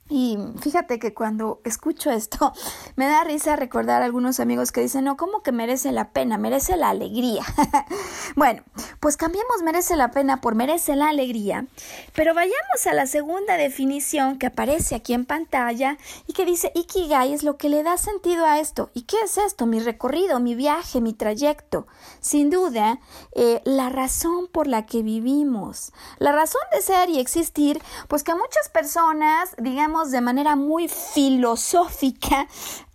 Y 0.10 0.38
fíjate 0.60 1.00
que 1.00 1.14
cuando 1.14 1.62
escucho 1.64 2.12
esto, 2.12 2.54
me 2.96 3.08
da 3.08 3.24
risa 3.24 3.56
recordar 3.56 4.02
a 4.02 4.06
algunos 4.06 4.40
amigos 4.40 4.72
que 4.72 4.82
dicen, 4.82 5.06
no, 5.06 5.16
¿cómo 5.16 5.42
que 5.42 5.52
merece 5.52 5.92
la 5.92 6.10
pena? 6.10 6.38
Merece 6.38 6.76
la 6.76 6.90
alegría. 6.90 7.44
bueno, 8.36 8.64
pues 9.00 9.16
cambiemos 9.16 9.64
merece 9.64 9.96
la 9.96 10.12
pena 10.12 10.42
por 10.42 10.56
merece 10.56 10.96
la 10.96 11.10
alegría, 11.10 11.68
pero 12.14 12.34
vayamos 12.34 12.86
a 12.86 12.94
la 12.94 13.08
segunda 13.08 13.56
definición 13.56 14.38
que 14.38 14.48
aparece 14.48 14.96
aquí 14.96 15.14
en 15.14 15.26
pantalla 15.26 15.98
y 16.28 16.34
que 16.34 16.46
dice, 16.46 16.72
Ikigai 16.76 17.34
es 17.34 17.44
lo 17.44 17.58
que 17.58 17.70
le 17.70 17.84
da 17.84 17.98
sentido 17.98 18.46
a 18.46 18.60
esto. 18.60 18.90
¿Y 18.94 19.04
qué 19.04 19.18
es 19.24 19.38
esto? 19.38 19.66
Mi 19.66 19.80
recorrido, 19.80 20.40
mi 20.40 20.54
viaje, 20.54 21.00
mi 21.00 21.14
trayecto. 21.14 21.88
Sin 22.20 22.50
duda, 22.50 23.00
eh, 23.34 23.62
la 23.64 23.90
razón 23.90 24.48
por 24.52 24.68
la 24.68 24.86
que 24.86 25.02
vivimos, 25.02 25.94
la 26.20 26.34
razón 26.34 26.62
de 26.74 26.82
ser 26.82 27.10
y 27.10 27.20
existir, 27.20 27.82
pues 28.08 28.24
que 28.24 28.36
muchas 28.36 28.70
personas, 28.70 29.56
digamos, 29.58 30.03
de 30.12 30.22
manera 30.22 30.56
muy 30.56 30.88
filosófica 30.88 32.48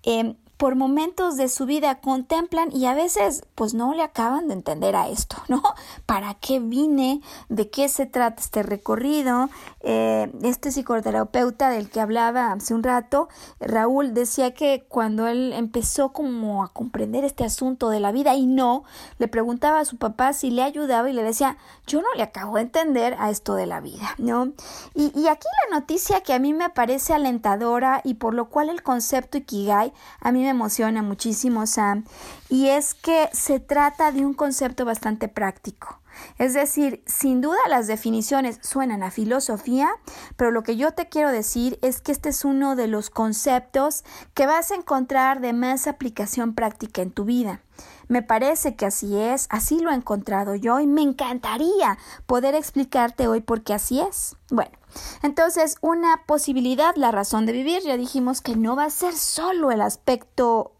eh, 0.02 0.36
por 0.58 0.74
momentos 0.74 1.36
de 1.36 1.48
su 1.48 1.66
vida 1.66 2.00
contemplan 2.00 2.74
y 2.74 2.86
a 2.86 2.94
veces 2.94 3.44
pues 3.54 3.74
no 3.74 3.94
le 3.94 4.02
acaban 4.02 4.48
de 4.48 4.54
entender 4.54 4.96
a 4.96 5.08
esto, 5.08 5.36
¿no? 5.48 5.62
¿Para 6.04 6.34
qué 6.34 6.58
vine? 6.58 7.22
¿De 7.48 7.70
qué 7.70 7.88
se 7.88 8.06
trata 8.06 8.42
este 8.42 8.62
recorrido? 8.62 9.48
Eh, 9.80 10.30
este 10.42 10.72
psicoterapeuta 10.72 11.70
del 11.70 11.88
que 11.88 12.00
hablaba 12.00 12.52
hace 12.52 12.74
un 12.74 12.82
rato, 12.82 13.28
Raúl, 13.60 14.14
decía 14.14 14.52
que 14.52 14.84
cuando 14.88 15.28
él 15.28 15.52
empezó 15.52 16.12
como 16.12 16.64
a 16.64 16.72
comprender 16.72 17.24
este 17.24 17.44
asunto 17.44 17.88
de 17.88 18.00
la 18.00 18.10
vida 18.10 18.34
y 18.34 18.46
no, 18.46 18.82
le 19.18 19.28
preguntaba 19.28 19.78
a 19.78 19.84
su 19.84 19.96
papá 19.96 20.32
si 20.32 20.50
le 20.50 20.64
ayudaba 20.64 21.08
y 21.08 21.12
le 21.12 21.22
decía, 21.22 21.56
yo 21.86 22.02
no 22.02 22.08
le 22.16 22.24
acabo 22.24 22.56
de 22.56 22.62
entender 22.62 23.16
a 23.20 23.30
esto 23.30 23.54
de 23.54 23.66
la 23.66 23.80
vida, 23.80 24.14
¿no? 24.18 24.52
Y, 24.94 25.12
y 25.18 25.28
aquí 25.28 25.46
la 25.70 25.78
noticia 25.78 26.20
que 26.22 26.34
a 26.34 26.40
mí 26.40 26.52
me 26.52 26.68
parece 26.70 27.14
alentadora 27.14 28.00
y 28.02 28.14
por 28.14 28.34
lo 28.34 28.48
cual 28.48 28.70
el 28.70 28.82
concepto 28.82 29.38
Ikigai 29.38 29.92
a 30.20 30.32
mí 30.32 30.47
emociona 30.50 31.02
muchísimo, 31.02 31.66
Sam, 31.66 32.04
y 32.48 32.68
es 32.68 32.94
que 32.94 33.28
se 33.32 33.60
trata 33.60 34.12
de 34.12 34.24
un 34.24 34.34
concepto 34.34 34.84
bastante 34.84 35.28
práctico. 35.28 36.00
Es 36.38 36.54
decir, 36.54 37.02
sin 37.06 37.40
duda 37.40 37.58
las 37.68 37.86
definiciones 37.86 38.58
suenan 38.62 39.02
a 39.02 39.10
filosofía, 39.10 39.88
pero 40.36 40.50
lo 40.50 40.62
que 40.62 40.76
yo 40.76 40.92
te 40.92 41.08
quiero 41.08 41.30
decir 41.30 41.78
es 41.82 42.00
que 42.00 42.12
este 42.12 42.30
es 42.30 42.44
uno 42.44 42.76
de 42.76 42.88
los 42.88 43.10
conceptos 43.10 44.04
que 44.34 44.46
vas 44.46 44.70
a 44.70 44.76
encontrar 44.76 45.40
de 45.40 45.52
más 45.52 45.86
aplicación 45.86 46.54
práctica 46.54 47.02
en 47.02 47.10
tu 47.10 47.24
vida. 47.24 47.60
Me 48.08 48.22
parece 48.22 48.74
que 48.74 48.86
así 48.86 49.18
es, 49.18 49.46
así 49.50 49.80
lo 49.80 49.90
he 49.90 49.94
encontrado 49.94 50.54
yo 50.54 50.80
y 50.80 50.86
me 50.86 51.02
encantaría 51.02 51.98
poder 52.26 52.54
explicarte 52.54 53.28
hoy 53.28 53.40
por 53.40 53.62
qué 53.62 53.74
así 53.74 54.00
es. 54.00 54.36
Bueno, 54.50 54.77
entonces 55.22 55.76
una 55.80 56.24
posibilidad, 56.26 56.94
la 56.96 57.10
razón 57.10 57.46
de 57.46 57.52
vivir, 57.52 57.82
ya 57.82 57.96
dijimos 57.96 58.40
que 58.40 58.56
no 58.56 58.76
va 58.76 58.84
a 58.84 58.90
ser 58.90 59.14
solo 59.14 59.70
el 59.70 59.80
aspecto 59.80 60.72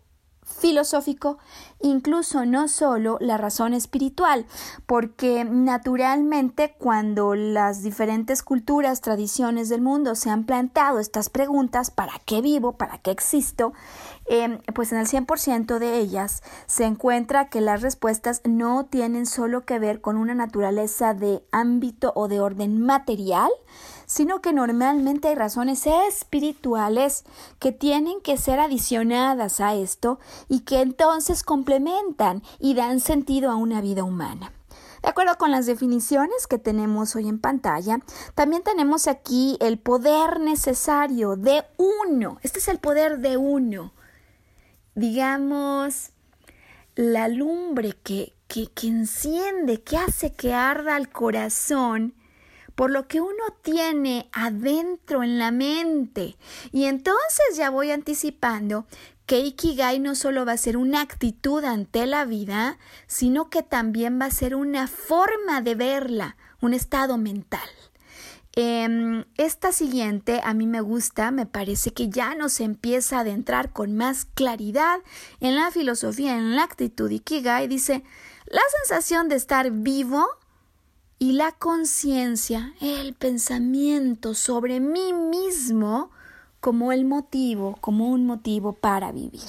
filosófico, 0.49 1.39
incluso 1.81 2.45
no 2.45 2.69
solo 2.69 3.19
la 3.21 3.37
razón 3.37 3.75
espiritual, 3.75 4.47
porque 4.87 5.45
naturalmente 5.45 6.75
cuando 6.79 7.35
las 7.35 7.83
diferentes 7.83 8.43
culturas, 8.43 9.01
tradiciones 9.01 9.69
del 9.69 9.83
mundo 9.83 10.15
se 10.15 10.31
han 10.31 10.45
plantado 10.45 10.99
estas 10.99 11.31
preguntas, 11.31 11.91
¿para 11.91 12.15
qué 12.25 12.41
vivo? 12.41 12.73
¿Para 12.73 12.99
qué 12.99 13.11
existo? 13.11 13.73
Em, 14.27 14.59
pues 14.75 14.93
en 14.93 14.99
el 14.99 15.07
100% 15.07 15.79
de 15.79 15.99
ellas 15.99 16.43
se 16.67 16.85
encuentra 16.85 17.49
que 17.49 17.61
las 17.61 17.81
respuestas 17.81 18.43
no 18.45 18.85
tienen 18.85 19.27
solo 19.27 19.65
que 19.65 19.79
ver 19.79 20.01
con 20.01 20.17
una 20.17 20.35
naturaleza 20.35 21.15
de 21.15 21.45
ámbito 21.53 22.13
o 22.15 22.29
de 22.29 22.41
orden 22.41 22.81
material, 22.81 23.51
sino 24.09 24.41
que 24.41 24.55
normalmente 24.55 25.29
hay 25.29 25.35
razones 25.35 25.87
espirituales 25.87 27.25
que 27.61 27.73
tienen 27.73 28.21
que 28.23 28.39
ser 28.39 28.59
adicionadas 28.59 29.61
a 29.61 29.75
esto 29.75 30.19
y 30.49 30.61
que 30.61 30.81
entonces 30.81 31.43
complementan 31.43 32.43
y 32.59 32.75
dan 32.75 33.01
sentido 33.01 33.51
a 33.51 33.57
una 33.57 33.83
vida 33.83 34.03
humana. 34.03 34.53
De 35.03 35.11
acuerdo 35.11 35.37
con 35.37 35.51
las 35.51 35.67
definiciones 35.67 36.47
que 36.47 36.59
tenemos 36.59 37.15
hoy 37.15 37.29
en 37.29 37.39
pantalla, 37.39 38.01
también 38.35 38.63
tenemos 38.63 39.07
aquí 39.07 39.59
el 39.61 39.79
poder 39.79 40.41
necesario 40.41 41.37
de 41.37 41.65
uno. 41.77 42.39
Este 42.43 42.59
es 42.61 42.69
el 42.69 42.79
poder 42.79 43.19
de 43.19 43.37
uno. 43.37 43.93
Digamos, 44.95 46.13
la 46.97 47.29
lumbre 47.29 47.93
que, 48.03 48.35
que, 48.49 48.69
que 48.73 48.89
enciende, 48.89 49.83
que 49.83 49.99
hace 49.99 50.33
que 50.33 50.55
arda 50.55 50.97
el 50.97 51.11
corazón 51.11 52.15
por 52.79 52.93
lo 52.93 53.09
que 53.09 53.21
uno 53.21 53.43
tiene 53.63 54.29
adentro 54.31 55.25
en 55.25 55.41
la 55.41 55.51
mente. 55.51 56.37
Y 56.71 56.85
entonces 56.85 57.57
ya 57.57 57.71
voy 57.71 57.91
anticipando 57.91 58.87
que 59.27 59.41
Ikigai 59.41 59.99
no 59.99 60.15
solo 60.15 60.47
va 60.47 60.53
a 60.53 60.59
ser 60.59 60.77
una 60.77 61.01
actitud 61.01 61.65
ante 61.65 62.07
la 62.07 62.25
vida, 62.25 62.79
sino 63.09 63.51
que 63.51 63.65
también 63.65 64.21
va 64.21 64.27
a 64.27 64.31
ser 64.31 64.55
una 64.55 64.87
forma 64.87 65.61
de 65.61 65.75
verla, 65.75 66.37
un 66.61 66.73
estado 66.73 67.19
mental. 67.19 67.69
Em, 68.55 69.25
esta 69.37 69.73
siguiente 69.73 70.41
a 70.45 70.55
mí 70.55 70.69
me 70.69 70.81
gusta, 70.81 71.33
me 71.33 71.47
parece 71.47 71.91
que 71.91 72.09
ya 72.09 72.37
nos 72.37 72.61
empieza 72.61 73.17
a 73.17 73.21
adentrar 73.23 73.73
con 73.73 73.97
más 73.97 74.25
claridad 74.25 75.01
en 75.41 75.57
la 75.57 75.73
filosofía, 75.73 76.39
en 76.39 76.55
la 76.55 76.63
actitud 76.63 77.11
Ikigai. 77.11 77.67
Dice, 77.67 78.05
la 78.47 78.63
sensación 78.83 79.29
de 79.29 79.35
estar 79.35 79.69
vivo 79.73 80.29
y 81.19 81.33
la 81.33 81.53
conciencia, 81.53 82.75
el 82.81 83.15
pensamiento 83.15 84.35
sobre 84.35 84.81
mí 84.81 85.13
mismo 85.13 86.11
como 86.61 86.93
el 86.93 87.05
motivo, 87.05 87.77
como 87.81 88.09
un 88.09 88.27
motivo 88.27 88.73
para 88.73 89.13
vivir. 89.13 89.43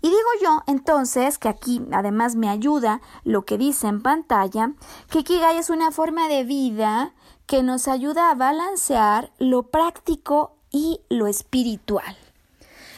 Y 0.00 0.08
digo 0.08 0.28
yo 0.42 0.62
entonces 0.66 1.38
que 1.38 1.48
aquí 1.48 1.80
además 1.92 2.34
me 2.34 2.48
ayuda 2.48 3.00
lo 3.24 3.44
que 3.44 3.58
dice 3.58 3.86
en 3.86 4.02
pantalla, 4.02 4.72
que 5.10 5.24
Kigai 5.24 5.58
es 5.58 5.70
una 5.70 5.92
forma 5.92 6.28
de 6.28 6.44
vida 6.44 7.14
que 7.46 7.62
nos 7.62 7.86
ayuda 7.86 8.30
a 8.30 8.34
balancear 8.34 9.32
lo 9.38 9.64
práctico 9.64 10.56
y 10.70 11.00
lo 11.08 11.26
espiritual. 11.26 12.16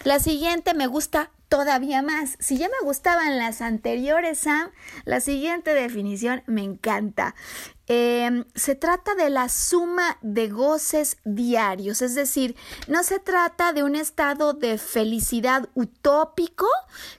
La 0.04 0.20
siguiente 0.20 0.74
me 0.74 0.86
gusta 0.86 1.30
todavía 1.48 2.02
más. 2.02 2.36
Si 2.40 2.58
ya 2.58 2.68
me 2.68 2.86
gustaban 2.86 3.38
las 3.38 3.60
anteriores, 3.60 4.38
Sam, 4.38 4.70
la 5.04 5.20
siguiente 5.20 5.74
definición 5.74 6.42
me 6.46 6.62
encanta. 6.62 7.34
Em, 7.86 8.44
se 8.54 8.74
trata 8.74 9.14
de 9.14 9.28
la 9.28 9.48
suma 9.48 10.18
de 10.22 10.48
goces 10.48 11.18
diarios, 11.24 12.00
es 12.00 12.14
decir, 12.14 12.56
no 12.88 13.02
se 13.02 13.18
trata 13.18 13.74
de 13.74 13.82
un 13.82 13.94
estado 13.94 14.54
de 14.54 14.78
felicidad 14.78 15.68
utópico 15.74 16.66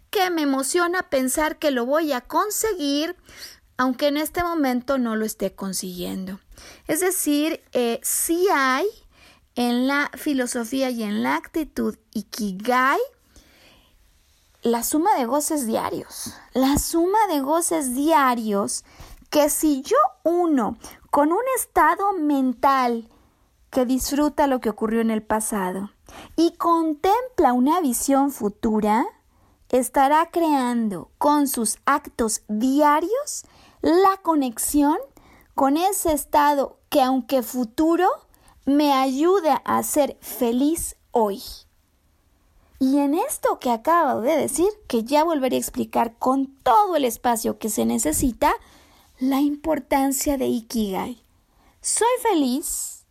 que 0.10 0.32
me 0.32 0.42
emociona 0.42 1.10
pensar 1.10 1.60
que 1.60 1.70
lo 1.70 1.86
voy 1.86 2.14
a 2.14 2.22
conseguir, 2.22 3.16
aunque 3.78 4.08
en 4.08 4.18
este 4.18 4.42
momento 4.42 4.98
no 4.98 5.16
lo 5.16 5.26
esté 5.26 5.54
consiguiendo. 5.54 6.40
Es 6.88 7.02
decir, 7.02 7.64
eh, 7.74 8.00
sí 8.02 8.48
hay 8.52 8.86
en 9.56 9.88
la 9.88 10.10
filosofía 10.16 10.90
y 10.90 11.04
en 11.04 11.22
la 11.22 11.36
actitud 11.36 11.96
Ikigai 12.12 13.00
la 14.66 14.82
suma 14.82 15.14
de 15.14 15.26
goces 15.26 15.68
diarios. 15.68 16.34
La 16.54 16.80
suma 16.80 17.20
de 17.30 17.40
goces 17.40 17.94
diarios 17.94 18.84
que 19.30 19.52
si 19.52 19.84
yo 19.84 19.96
uno 20.24 20.78
con 21.12 21.32
un 21.32 21.44
estado 21.56 22.14
mental 22.14 23.08
que 23.70 23.86
disfruta 23.86 24.48
lo 24.48 24.60
que 24.62 24.72
ocurrió 24.72 25.02
en 25.02 25.12
el 25.12 25.22
pasado 25.22 25.92
y 26.36 26.54
contempla 26.54 27.54
una 27.54 27.80
visión 27.80 28.32
futura, 28.32 29.06
estará 29.70 30.32
creando 30.32 31.12
con 31.20 31.48
sus 31.48 31.78
actos 31.86 32.42
diarios 32.48 33.46
la 33.82 34.18
conexión 34.24 34.98
con 35.54 35.78
ese 35.78 36.12
estado 36.12 36.80
que 36.90 37.04
aunque 37.04 37.44
futuro, 37.44 38.10
me 38.66 38.94
ayuda 38.94 39.62
a 39.64 39.84
ser 39.84 40.18
feliz 40.22 40.96
hoy. 41.12 41.44
Y 42.80 42.98
en 42.98 43.14
esto 43.14 43.60
que 43.60 43.72
acabo 43.72 44.22
de 44.22 44.36
decir, 44.36 44.70
que 44.88 45.04
ya 45.04 45.24
volveré 45.24 45.56
a 45.56 45.60
explicar 45.60 46.18
con 46.18 46.48
todo 46.64 46.96
el 46.96 47.06
espacio 47.06 47.58
que 47.58 47.70
se 47.70 47.86
necesita, 47.86 48.54
la 49.18 49.40
importancia 49.40 50.38
de 50.38 50.48
Ikigai. 50.48 51.24
Soy 51.82 52.08
feliz 52.22 53.06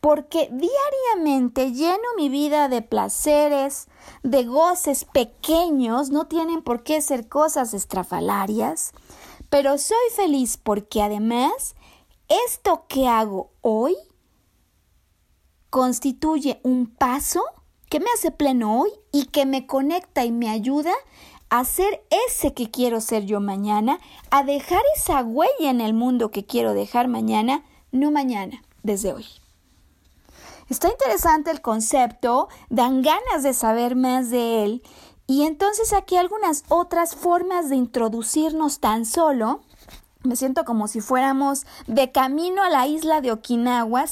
porque 0.00 0.48
diariamente 0.52 1.72
lleno 1.72 2.04
mi 2.16 2.28
vida 2.28 2.68
de 2.68 2.82
placeres, 2.82 3.88
de 4.22 4.44
goces 4.44 5.04
pequeños, 5.04 6.10
no 6.10 6.26
tienen 6.26 6.62
por 6.62 6.82
qué 6.82 7.02
ser 7.02 7.28
cosas 7.28 7.74
estrafalarias, 7.74 8.92
pero 9.48 9.78
soy 9.78 9.96
feliz 10.14 10.56
porque 10.56 11.02
además 11.02 11.74
esto 12.28 12.84
que 12.88 13.08
hago 13.08 13.50
hoy 13.60 13.96
constituye 15.70 16.60
un 16.62 16.86
paso 16.86 17.42
que 17.90 18.00
me 18.00 18.06
hace 18.14 18.30
pleno 18.30 18.80
hoy 18.80 18.90
y 19.12 19.26
que 19.26 19.44
me 19.44 19.66
conecta 19.66 20.24
y 20.24 20.30
me 20.30 20.48
ayuda 20.48 20.92
a 21.50 21.64
ser 21.64 22.02
ese 22.28 22.54
que 22.54 22.70
quiero 22.70 23.00
ser 23.00 23.26
yo 23.26 23.40
mañana, 23.40 23.98
a 24.30 24.44
dejar 24.44 24.80
esa 24.96 25.22
huella 25.22 25.68
en 25.68 25.80
el 25.80 25.92
mundo 25.92 26.30
que 26.30 26.46
quiero 26.46 26.72
dejar 26.72 27.08
mañana, 27.08 27.64
no 27.90 28.12
mañana, 28.12 28.62
desde 28.84 29.12
hoy. 29.12 29.26
Está 30.68 30.88
interesante 30.88 31.50
el 31.50 31.60
concepto, 31.60 32.48
dan 32.68 33.02
ganas 33.02 33.42
de 33.42 33.52
saber 33.52 33.96
más 33.96 34.30
de 34.30 34.62
él 34.62 34.82
y 35.26 35.42
entonces 35.42 35.92
aquí 35.92 36.16
algunas 36.16 36.62
otras 36.68 37.16
formas 37.16 37.68
de 37.68 37.76
introducirnos 37.76 38.78
tan 38.78 39.04
solo. 39.04 39.62
Me 40.22 40.36
siento 40.36 40.64
como 40.64 40.86
si 40.86 41.00
fuéramos 41.00 41.66
de 41.88 42.12
camino 42.12 42.62
a 42.62 42.70
la 42.70 42.86
isla 42.86 43.20
de 43.20 43.32
Okinawa, 43.32 44.04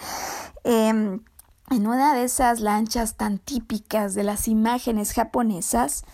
eh, 0.64 1.20
en 1.72 1.86
una 1.86 2.14
de 2.14 2.24
esas 2.24 2.60
lanchas 2.60 3.16
tan 3.16 3.38
típicas 3.38 4.14
de 4.14 4.24
las 4.24 4.46
imágenes 4.46 5.14
japonesas, 5.14 6.04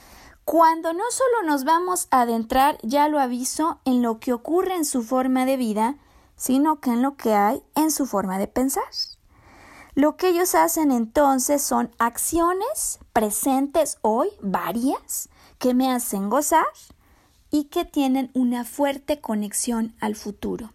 cuando 0.45 0.93
no 0.93 1.05
solo 1.11 1.47
nos 1.47 1.65
vamos 1.65 2.07
a 2.11 2.23
adentrar, 2.23 2.79
ya 2.83 3.09
lo 3.09 3.19
aviso, 3.19 3.81
en 3.85 4.01
lo 4.01 4.21
que 4.21 4.33
ocurre 4.33 4.77
en 4.77 4.85
su 4.85 5.03
forma 5.03 5.45
de 5.45 5.57
vida, 5.57 5.97
sino 6.37 6.81
que 6.81 6.91
en 6.91 7.03
lo 7.03 7.17
que 7.17 7.35
hay 7.35 7.63
en 7.75 7.91
su 7.91 8.07
forma 8.07 8.39
de 8.39 8.47
pensar. 8.47 8.85
Lo 9.95 10.17
que 10.17 10.29
ellos 10.29 10.55
hacen 10.55 10.93
entonces 10.93 11.61
son 11.61 11.91
acciones 11.99 13.01
presentes 13.13 13.99
hoy, 14.01 14.29
varias, 14.41 15.29
que 15.59 15.75
me 15.75 15.91
hacen 15.91 16.31
gozar 16.31 16.67
y 17.51 17.65
que 17.65 17.85
tienen 17.85 18.31
una 18.33 18.65
fuerte 18.65 19.21
conexión 19.21 19.97
al 20.01 20.15
futuro. 20.15 20.73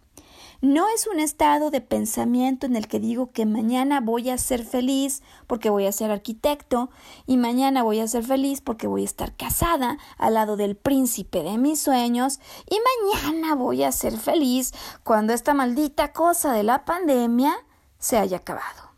No 0.64 0.88
es 0.88 1.06
un 1.06 1.20
estado 1.20 1.70
de 1.70 1.82
pensamiento 1.82 2.64
en 2.64 2.74
el 2.74 2.88
que 2.88 2.98
digo 2.98 3.30
que 3.32 3.44
mañana 3.44 4.00
voy 4.00 4.30
a 4.30 4.38
ser 4.38 4.64
feliz 4.64 5.22
porque 5.46 5.68
voy 5.68 5.84
a 5.84 5.92
ser 5.92 6.10
arquitecto 6.10 6.88
y 7.26 7.36
mañana 7.36 7.82
voy 7.82 8.00
a 8.00 8.08
ser 8.08 8.24
feliz 8.24 8.62
porque 8.62 8.86
voy 8.86 9.02
a 9.02 9.04
estar 9.04 9.36
casada 9.36 9.98
al 10.16 10.32
lado 10.32 10.56
del 10.56 10.74
príncipe 10.74 11.42
de 11.42 11.58
mis 11.58 11.80
sueños 11.80 12.40
y 12.66 12.78
mañana 13.12 13.54
voy 13.54 13.82
a 13.82 13.92
ser 13.92 14.16
feliz 14.16 14.72
cuando 15.02 15.34
esta 15.34 15.52
maldita 15.52 16.14
cosa 16.14 16.54
de 16.54 16.62
la 16.62 16.86
pandemia 16.86 17.54
se 17.98 18.16
haya 18.16 18.38
acabado. 18.38 18.94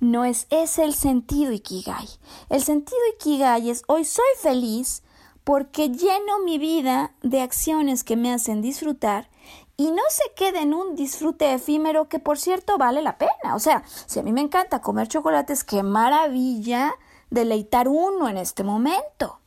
No 0.00 0.24
es 0.24 0.48
ese 0.50 0.82
el 0.82 0.94
sentido 0.94 1.52
Ikigai. 1.52 2.08
El 2.48 2.64
sentido 2.64 2.98
Ikigai 3.14 3.70
es 3.70 3.84
hoy 3.86 4.04
soy 4.04 4.24
feliz 4.42 5.04
porque 5.44 5.90
lleno 5.90 6.40
mi 6.44 6.58
vida 6.58 7.12
de 7.22 7.40
acciones 7.40 8.02
que 8.02 8.16
me 8.16 8.32
hacen 8.32 8.62
disfrutar 8.62 9.28
y 9.76 9.90
no 9.90 10.02
se 10.08 10.32
quede 10.36 10.60
en 10.60 10.74
un 10.74 10.94
disfrute 10.94 11.52
efímero 11.52 12.08
que 12.08 12.18
por 12.18 12.38
cierto 12.38 12.78
vale 12.78 13.02
la 13.02 13.18
pena. 13.18 13.54
O 13.54 13.58
sea, 13.58 13.82
si 14.06 14.20
a 14.20 14.22
mí 14.22 14.32
me 14.32 14.40
encanta 14.40 14.80
comer 14.80 15.08
chocolates, 15.08 15.64
qué 15.64 15.82
maravilla 15.82 16.94
deleitar 17.30 17.88
uno 17.88 18.28
en 18.28 18.36
este 18.36 18.62
momento. 18.62 19.40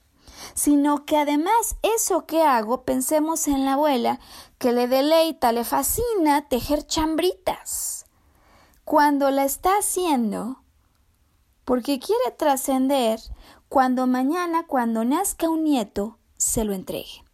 Sino 0.54 1.06
que 1.06 1.18
además 1.18 1.78
eso 1.82 2.26
que 2.26 2.44
hago, 2.44 2.84
pensemos 2.84 3.48
en 3.48 3.66
la 3.66 3.74
abuela 3.74 4.20
que 4.58 4.72
le 4.72 4.88
deleita, 4.88 5.52
le 5.52 5.64
fascina 5.64 6.48
tejer 6.50 6.86
chambritas. 6.86 8.06
Cuando 8.84 9.32
la 9.32 9.46
está 9.46 9.78
haciendo, 9.78 10.62
porque 11.66 12.00
quiere 12.00 12.32
trascender 12.38 13.20
cuando 13.70 14.08
mañana, 14.08 14.66
cuando 14.66 15.04
nazca 15.04 15.50
un 15.50 15.64
nieto, 15.64 16.18
se 16.38 16.64
lo 16.64 16.74
entregue. 16.74 17.27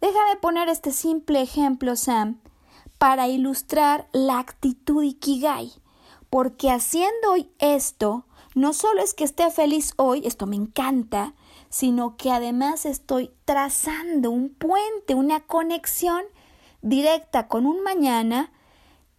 Déjame 0.00 0.36
poner 0.40 0.68
este 0.68 0.92
simple 0.92 1.42
ejemplo, 1.42 1.96
Sam, 1.96 2.40
para 2.98 3.28
ilustrar 3.28 4.08
la 4.12 4.38
actitud 4.38 5.02
Ikigai, 5.02 5.72
porque 6.30 6.70
haciendo 6.70 7.32
hoy 7.32 7.50
esto, 7.58 8.24
no 8.54 8.72
solo 8.72 9.02
es 9.02 9.14
que 9.14 9.24
esté 9.24 9.50
feliz 9.50 9.94
hoy, 9.96 10.26
esto 10.26 10.46
me 10.46 10.56
encanta, 10.56 11.34
sino 11.68 12.16
que 12.16 12.30
además 12.30 12.86
estoy 12.86 13.32
trazando 13.44 14.30
un 14.30 14.50
puente, 14.50 15.14
una 15.14 15.40
conexión 15.40 16.22
directa 16.80 17.48
con 17.48 17.66
un 17.66 17.82
mañana, 17.82 18.52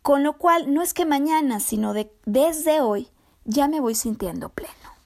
con 0.02 0.24
lo 0.24 0.38
cual 0.38 0.74
no 0.74 0.82
es 0.82 0.94
que 0.94 1.06
mañana, 1.06 1.60
sino 1.60 1.94
de, 1.94 2.12
desde 2.26 2.82
hoy 2.82 3.10
ya 3.44 3.68
me 3.68 3.80
voy 3.80 3.96
sintiendo 3.96 4.50
pleno. 4.50 4.99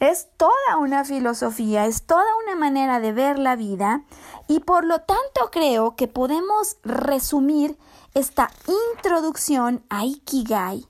Es 0.00 0.28
toda 0.36 0.76
una 0.78 1.04
filosofía, 1.04 1.86
es 1.86 2.02
toda 2.02 2.24
una 2.44 2.54
manera 2.54 3.00
de 3.00 3.12
ver 3.12 3.38
la 3.38 3.56
vida 3.56 4.02
y 4.46 4.60
por 4.60 4.84
lo 4.84 5.00
tanto 5.00 5.50
creo 5.50 5.96
que 5.96 6.06
podemos 6.06 6.76
resumir 6.84 7.76
esta 8.14 8.50
introducción 8.94 9.84
a 9.88 10.04
Ikigai 10.04 10.86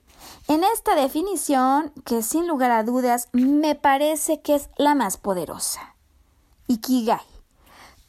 en 0.47 0.63
esta 0.63 0.95
definición 0.95 1.91
que 2.05 2.21
sin 2.21 2.47
lugar 2.47 2.71
a 2.71 2.83
dudas 2.83 3.29
me 3.31 3.75
parece 3.75 4.41
que 4.41 4.55
es 4.55 4.69
la 4.77 4.95
más 4.95 5.17
poderosa. 5.17 5.95
Ikigai, 6.67 7.21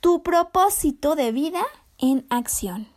tu 0.00 0.22
propósito 0.22 1.16
de 1.16 1.32
vida 1.32 1.62
en 1.98 2.26
acción. 2.30 2.88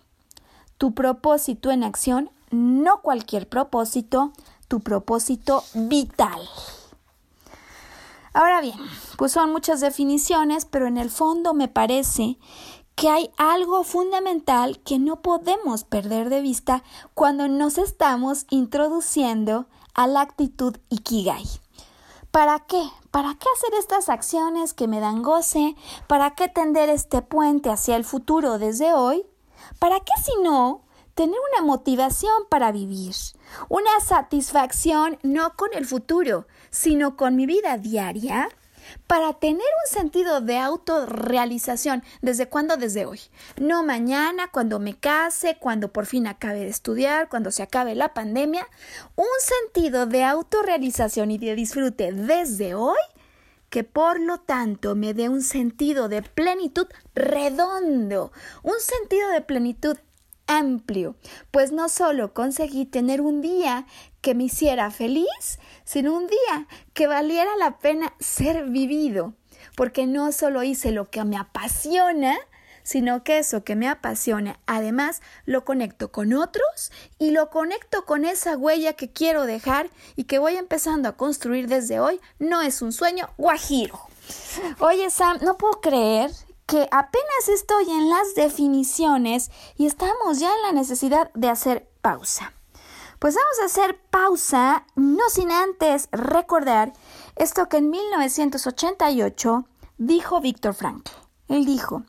Tu 0.78 0.94
propósito 0.94 1.72
en 1.72 1.84
acción, 1.84 2.32
no 2.52 3.02
cualquier 3.02 3.48
propósito, 3.48 4.34
tu 4.68 4.80
propósito 4.80 5.64
vital. 5.74 6.42
Ahora 8.34 8.62
bien, 8.62 8.78
pues 9.18 9.32
son 9.32 9.52
muchas 9.52 9.80
definiciones, 9.80 10.66
pero 10.66 10.88
en 10.88 10.98
el 10.98 11.12
fondo 11.12 11.54
me 11.54 11.68
parece 11.68 12.40
que 12.96 13.10
hay 13.10 13.32
algo 13.38 13.84
fundamental 13.84 14.80
que 14.80 15.00
no 15.00 15.22
podemos 15.22 15.84
perder 15.84 16.30
de 16.30 16.42
vista 16.42 16.84
cuando 17.14 17.48
nos 17.48 17.78
estamos 17.78 18.46
introduciendo 18.50 19.68
a 19.94 20.08
la 20.08 20.22
actitud 20.22 20.78
Ikigai. 20.90 21.46
¿Para 22.32 22.60
qué? 22.60 22.84
¿Para 23.12 23.36
qué 23.36 23.46
hacer 23.56 23.76
estas 23.78 24.10
acciones 24.10 24.74
que 24.74 24.88
me 24.88 25.00
dan 25.00 25.22
goce? 25.22 25.76
¿Para 26.08 26.34
qué 26.34 26.48
tender 26.48 26.90
este 26.90 27.22
puente 27.22 27.70
hacia 27.70 27.96
el 27.96 28.04
futuro 28.04 28.58
desde 28.58 28.94
hoy? 28.94 29.24
¿Para 29.78 30.00
qué 30.00 30.14
si 30.24 30.32
no 30.42 30.82
tener 31.14 31.38
una 31.54 31.64
motivación 31.64 32.34
para 32.50 32.72
vivir? 32.72 33.14
Una 33.70 34.00
satisfacción 34.00 35.20
no 35.22 35.56
con 35.56 35.70
el 35.74 35.86
futuro, 35.86 36.48
sino 36.74 37.16
con 37.16 37.36
mi 37.36 37.46
vida 37.46 37.78
diaria 37.78 38.50
para 39.08 39.34
tener 39.34 39.62
un 39.62 39.94
sentido 39.94 40.42
de 40.42 40.58
autorrealización. 40.58 42.04
¿Desde 42.22 42.50
cuándo? 42.50 42.76
Desde 42.76 43.06
hoy. 43.06 43.22
No 43.62 43.84
mañana, 43.84 44.50
cuando 44.52 44.80
me 44.80 44.98
case, 44.98 45.58
cuando 45.60 45.94
por 45.94 46.08
fin 46.08 46.28
acabe 46.28 46.60
de 46.60 46.70
estudiar, 46.70 47.30
cuando 47.30 47.52
se 47.52 47.64
acabe 47.64 47.96
la 47.96 48.14
pandemia. 48.14 48.68
Un 49.16 49.26
sentido 49.40 50.08
de 50.08 50.24
autorrealización 50.24 51.32
y 51.32 51.38
de 51.38 51.56
disfrute 51.56 52.12
desde 52.12 52.76
hoy 52.76 52.98
que 53.70 53.84
por 53.84 54.20
lo 54.20 54.40
tanto 54.40 54.96
me 54.96 55.14
dé 55.14 55.30
un 55.30 55.42
sentido 55.42 56.08
de 56.08 56.22
plenitud 56.22 56.88
redondo, 57.16 58.32
un 58.62 58.80
sentido 58.80 59.30
de 59.30 59.42
plenitud 59.42 59.98
amplio, 60.46 61.16
pues 61.52 61.72
no 61.72 61.90
solo 61.90 62.34
conseguí 62.34 62.86
tener 62.86 63.22
un 63.22 63.42
día 63.42 63.88
que 64.24 64.34
me 64.34 64.46
hiciera 64.46 64.90
feliz, 64.90 65.60
sino 65.84 66.16
un 66.16 66.28
día 66.28 66.68
que 66.94 67.08
valiera 67.08 67.56
la 67.58 67.78
pena 67.78 68.16
ser 68.20 68.64
vivido, 68.70 69.34
porque 69.76 70.08
no 70.08 70.32
solo 70.32 70.64
hice 70.64 70.92
lo 70.92 71.10
que 71.12 71.24
me 71.26 71.38
apasiona, 71.38 72.38
sino 72.84 73.24
que 73.24 73.38
eso 73.38 73.66
que 73.66 73.76
me 73.76 73.90
apasiona, 73.90 74.60
además 74.66 75.22
lo 75.46 75.66
conecto 75.66 76.12
con 76.12 76.34
otros 76.34 76.92
y 77.20 77.32
lo 77.32 77.50
conecto 77.50 78.06
con 78.06 78.24
esa 78.24 78.58
huella 78.58 78.94
que 78.94 79.12
quiero 79.12 79.46
dejar 79.46 79.90
y 80.16 80.24
que 80.24 80.40
voy 80.40 80.56
empezando 80.56 81.10
a 81.10 81.18
construir 81.18 81.68
desde 81.68 82.00
hoy, 82.00 82.22
no 82.40 82.62
es 82.62 82.82
un 82.82 82.94
sueño 82.94 83.30
guajiro. 83.38 84.00
Oye 84.80 85.10
Sam, 85.10 85.40
no 85.42 85.58
puedo 85.58 85.82
creer 85.82 86.32
que 86.66 86.88
apenas 86.92 87.50
estoy 87.54 87.90
en 87.90 88.10
las 88.10 88.36
definiciones 88.36 89.52
y 89.76 89.86
estamos 89.86 90.40
ya 90.40 90.50
en 90.56 90.62
la 90.62 90.72
necesidad 90.72 91.30
de 91.34 91.50
hacer 91.50 91.90
pausa. 92.02 92.54
Pues 93.24 93.36
vamos 93.36 93.58
a 93.62 93.66
hacer 93.68 93.98
pausa, 94.10 94.86
no 94.98 95.30
sin 95.30 95.50
antes 95.50 96.10
recordar 96.12 96.92
esto 97.38 97.70
que 97.70 97.78
en 97.78 97.90
1988 97.90 99.66
dijo 99.98 100.42
Víctor 100.42 100.74
Frankl. 100.74 101.10
Él 101.48 101.64
dijo, 101.64 102.04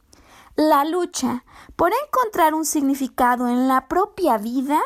la 0.57 0.85
lucha 0.85 1.45
por 1.77 1.93
encontrar 1.93 2.53
un 2.53 2.65
significado 2.65 3.47
en 3.47 3.69
la 3.69 3.87
propia 3.87 4.39
vida 4.39 4.81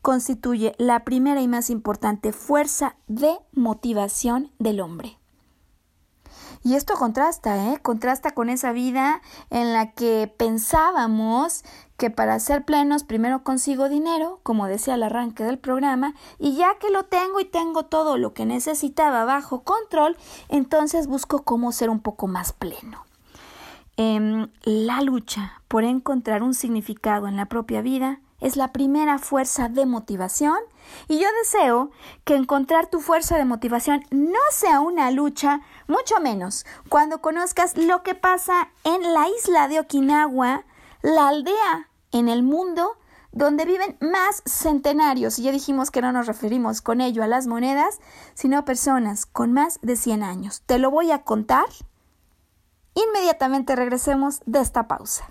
constituye 0.00 0.74
la 0.78 1.04
primera 1.04 1.42
y 1.42 1.48
más 1.48 1.68
importante 1.68 2.32
fuerza 2.32 2.96
de 3.06 3.36
motivación 3.52 4.52
del 4.58 4.80
hombre. 4.80 5.18
Y 6.64 6.74
esto 6.74 6.94
contrasta, 6.94 7.72
¿eh? 7.72 7.78
Contrasta 7.82 8.32
con 8.32 8.48
esa 8.48 8.72
vida 8.72 9.20
en 9.50 9.72
la 9.72 9.92
que 9.92 10.32
pensábamos 10.36 11.64
que 11.96 12.10
para 12.10 12.38
ser 12.38 12.64
plenos 12.64 13.04
primero 13.04 13.42
consigo 13.42 13.88
dinero, 13.88 14.40
como 14.42 14.66
decía 14.66 14.94
al 14.94 15.02
arranque 15.02 15.44
del 15.44 15.58
programa, 15.58 16.14
y 16.38 16.56
ya 16.56 16.78
que 16.78 16.90
lo 16.90 17.04
tengo 17.04 17.40
y 17.40 17.44
tengo 17.44 17.84
todo 17.84 18.16
lo 18.16 18.32
que 18.32 18.46
necesitaba 18.46 19.24
bajo 19.24 19.62
control, 19.62 20.16
entonces 20.48 21.06
busco 21.06 21.42
cómo 21.42 21.72
ser 21.72 21.90
un 21.90 22.00
poco 22.00 22.26
más 22.28 22.52
pleno. 22.52 23.04
Em, 23.96 24.48
la 24.64 25.00
lucha 25.02 25.62
por 25.68 25.84
encontrar 25.84 26.42
un 26.42 26.54
significado 26.54 27.28
en 27.28 27.36
la 27.36 27.46
propia 27.46 27.82
vida 27.82 28.20
es 28.42 28.56
la 28.56 28.72
primera 28.72 29.18
fuerza 29.18 29.68
de 29.68 29.86
motivación 29.86 30.58
y 31.08 31.18
yo 31.18 31.28
deseo 31.42 31.90
que 32.24 32.34
encontrar 32.34 32.88
tu 32.88 33.00
fuerza 33.00 33.38
de 33.38 33.44
motivación 33.44 34.04
no 34.10 34.40
sea 34.50 34.80
una 34.80 35.10
lucha, 35.10 35.62
mucho 35.86 36.20
menos 36.20 36.66
cuando 36.88 37.22
conozcas 37.22 37.76
lo 37.78 38.02
que 38.02 38.14
pasa 38.14 38.68
en 38.84 39.14
la 39.14 39.28
isla 39.28 39.68
de 39.68 39.80
Okinawa, 39.80 40.64
la 41.02 41.28
aldea 41.28 41.88
en 42.10 42.28
el 42.28 42.42
mundo 42.42 42.98
donde 43.30 43.64
viven 43.64 43.96
más 44.00 44.42
centenarios, 44.44 45.38
y 45.38 45.44
ya 45.44 45.52
dijimos 45.52 45.90
que 45.90 46.02
no 46.02 46.12
nos 46.12 46.26
referimos 46.26 46.82
con 46.82 47.00
ello 47.00 47.22
a 47.22 47.26
las 47.26 47.46
monedas, 47.46 47.98
sino 48.34 48.58
a 48.58 48.66
personas 48.66 49.24
con 49.24 49.52
más 49.52 49.78
de 49.80 49.96
100 49.96 50.22
años. 50.22 50.62
Te 50.66 50.78
lo 50.78 50.90
voy 50.90 51.10
a 51.12 51.22
contar. 51.22 51.64
Inmediatamente 52.94 53.74
regresemos 53.74 54.42
de 54.44 54.60
esta 54.60 54.86
pausa. 54.86 55.30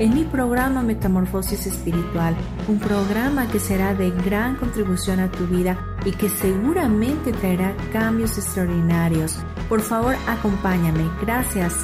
en 0.00 0.14
mi 0.14 0.24
programa 0.24 0.82
Metamorfosis 0.82 1.66
Espiritual, 1.66 2.34
un 2.68 2.78
programa 2.78 3.46
que 3.48 3.60
será 3.60 3.94
de 3.94 4.10
gran 4.10 4.56
contribución 4.56 5.20
a 5.20 5.30
tu 5.30 5.46
vida 5.46 5.78
y 6.06 6.12
que 6.12 6.30
seguramente 6.30 7.32
traerá 7.32 7.76
cambios 7.92 8.38
extraordinarios. 8.38 9.36
Por 9.68 9.82
favor, 9.82 10.16
acompáñame. 10.26 11.04
Gracias. 11.20 11.74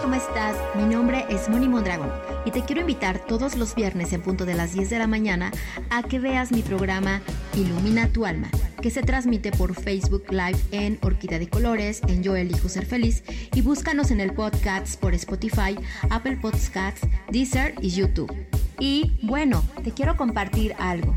¿Cómo 0.00 0.14
estás? 0.14 0.56
Mi 0.74 0.84
nombre 0.84 1.26
es 1.28 1.50
Moni 1.50 1.68
Mondragón 1.68 2.10
y 2.46 2.50
te 2.50 2.62
quiero 2.62 2.80
invitar 2.80 3.18
todos 3.26 3.56
los 3.56 3.74
viernes 3.74 4.14
en 4.14 4.22
punto 4.22 4.46
de 4.46 4.54
las 4.54 4.72
10 4.72 4.88
de 4.88 4.98
la 4.98 5.06
mañana 5.06 5.50
a 5.90 6.02
que 6.02 6.18
veas 6.18 6.50
mi 6.50 6.62
programa 6.62 7.20
Ilumina 7.54 8.08
tu 8.08 8.24
alma 8.24 8.48
que 8.80 8.90
se 8.90 9.02
transmite 9.02 9.50
por 9.52 9.74
Facebook 9.74 10.24
Live 10.30 10.58
en 10.72 10.98
Orquídea 11.02 11.38
de 11.38 11.48
Colores, 11.48 12.00
en 12.08 12.22
Yo 12.22 12.36
Elijo 12.36 12.68
Ser 12.68 12.86
Feliz, 12.86 13.22
y 13.54 13.62
búscanos 13.62 14.10
en 14.10 14.20
el 14.20 14.32
podcast 14.32 15.00
por 15.00 15.14
Spotify, 15.14 15.76
Apple 16.10 16.38
Podcasts, 16.40 17.06
Deezer 17.30 17.74
y 17.80 17.90
YouTube. 17.90 18.32
Y 18.78 19.18
bueno, 19.22 19.64
te 19.82 19.92
quiero 19.92 20.16
compartir 20.16 20.74
algo 20.78 21.16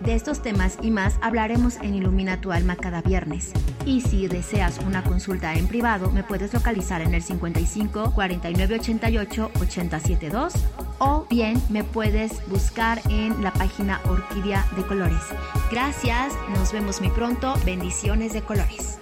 De 0.00 0.14
estos 0.14 0.40
temas 0.40 0.78
y 0.80 0.90
más 0.90 1.18
hablaremos 1.20 1.76
en 1.82 1.94
Ilumina 1.94 2.40
tu 2.40 2.52
alma 2.52 2.74
cada 2.74 3.02
viernes. 3.02 3.52
Y 3.84 4.00
si 4.00 4.28
deseas 4.28 4.78
una 4.86 5.02
consulta 5.04 5.54
en 5.54 5.66
privado, 5.66 6.10
me 6.10 6.22
puedes 6.22 6.54
localizar 6.54 7.02
en 7.02 7.12
el 7.12 7.22
55 7.22 8.12
49 8.14 8.76
88 8.80 9.50
872 9.60 10.54
o 10.98 11.26
bien 11.28 11.60
me 11.68 11.84
puedes 11.84 12.46
buscar 12.48 13.00
en 13.10 13.42
la 13.42 13.52
página 13.52 14.00
Orquídea 14.08 14.66
de 14.76 14.82
Colores. 14.84 15.22
Gracias, 15.70 16.32
nos 16.54 16.72
vemos 16.72 17.00
muy 17.00 17.10
pronto. 17.10 17.54
Bendiciones 17.66 18.32
de 18.32 18.40
colores. 18.40 18.98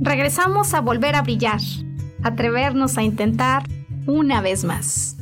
Regresamos 0.00 0.74
a 0.74 0.80
volver 0.80 1.16
a 1.16 1.22
brillar, 1.22 1.60
atrevernos 2.22 2.98
a 2.98 3.02
intentar 3.02 3.62
una 4.06 4.42
vez 4.42 4.64
más. 4.64 5.21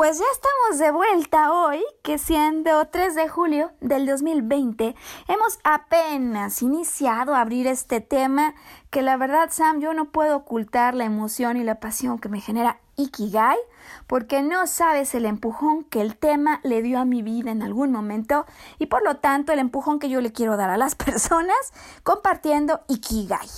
Pues 0.00 0.18
ya 0.18 0.24
estamos 0.32 0.78
de 0.78 0.92
vuelta 0.92 1.52
hoy, 1.52 1.84
que 2.02 2.16
siendo 2.16 2.86
3 2.86 3.14
de 3.14 3.28
julio 3.28 3.70
del 3.82 4.06
2020, 4.06 4.94
hemos 5.28 5.58
apenas 5.62 6.62
iniciado 6.62 7.34
a 7.34 7.42
abrir 7.42 7.66
este 7.66 8.00
tema 8.00 8.54
que 8.88 9.02
la 9.02 9.18
verdad, 9.18 9.50
Sam, 9.52 9.78
yo 9.78 9.92
no 9.92 10.06
puedo 10.06 10.38
ocultar 10.38 10.94
la 10.94 11.04
emoción 11.04 11.58
y 11.58 11.64
la 11.64 11.80
pasión 11.80 12.18
que 12.18 12.30
me 12.30 12.40
genera 12.40 12.80
Ikigai, 12.96 13.58
porque 14.06 14.40
no 14.40 14.66
sabes 14.66 15.14
el 15.14 15.26
empujón 15.26 15.84
que 15.84 16.00
el 16.00 16.16
tema 16.16 16.60
le 16.62 16.80
dio 16.80 16.98
a 16.98 17.04
mi 17.04 17.20
vida 17.20 17.50
en 17.50 17.62
algún 17.62 17.92
momento 17.92 18.46
y 18.78 18.86
por 18.86 19.04
lo 19.04 19.16
tanto 19.16 19.52
el 19.52 19.58
empujón 19.58 19.98
que 19.98 20.08
yo 20.08 20.22
le 20.22 20.32
quiero 20.32 20.56
dar 20.56 20.70
a 20.70 20.78
las 20.78 20.94
personas 20.94 21.74
compartiendo 22.04 22.80
Ikigai. 22.88 23.48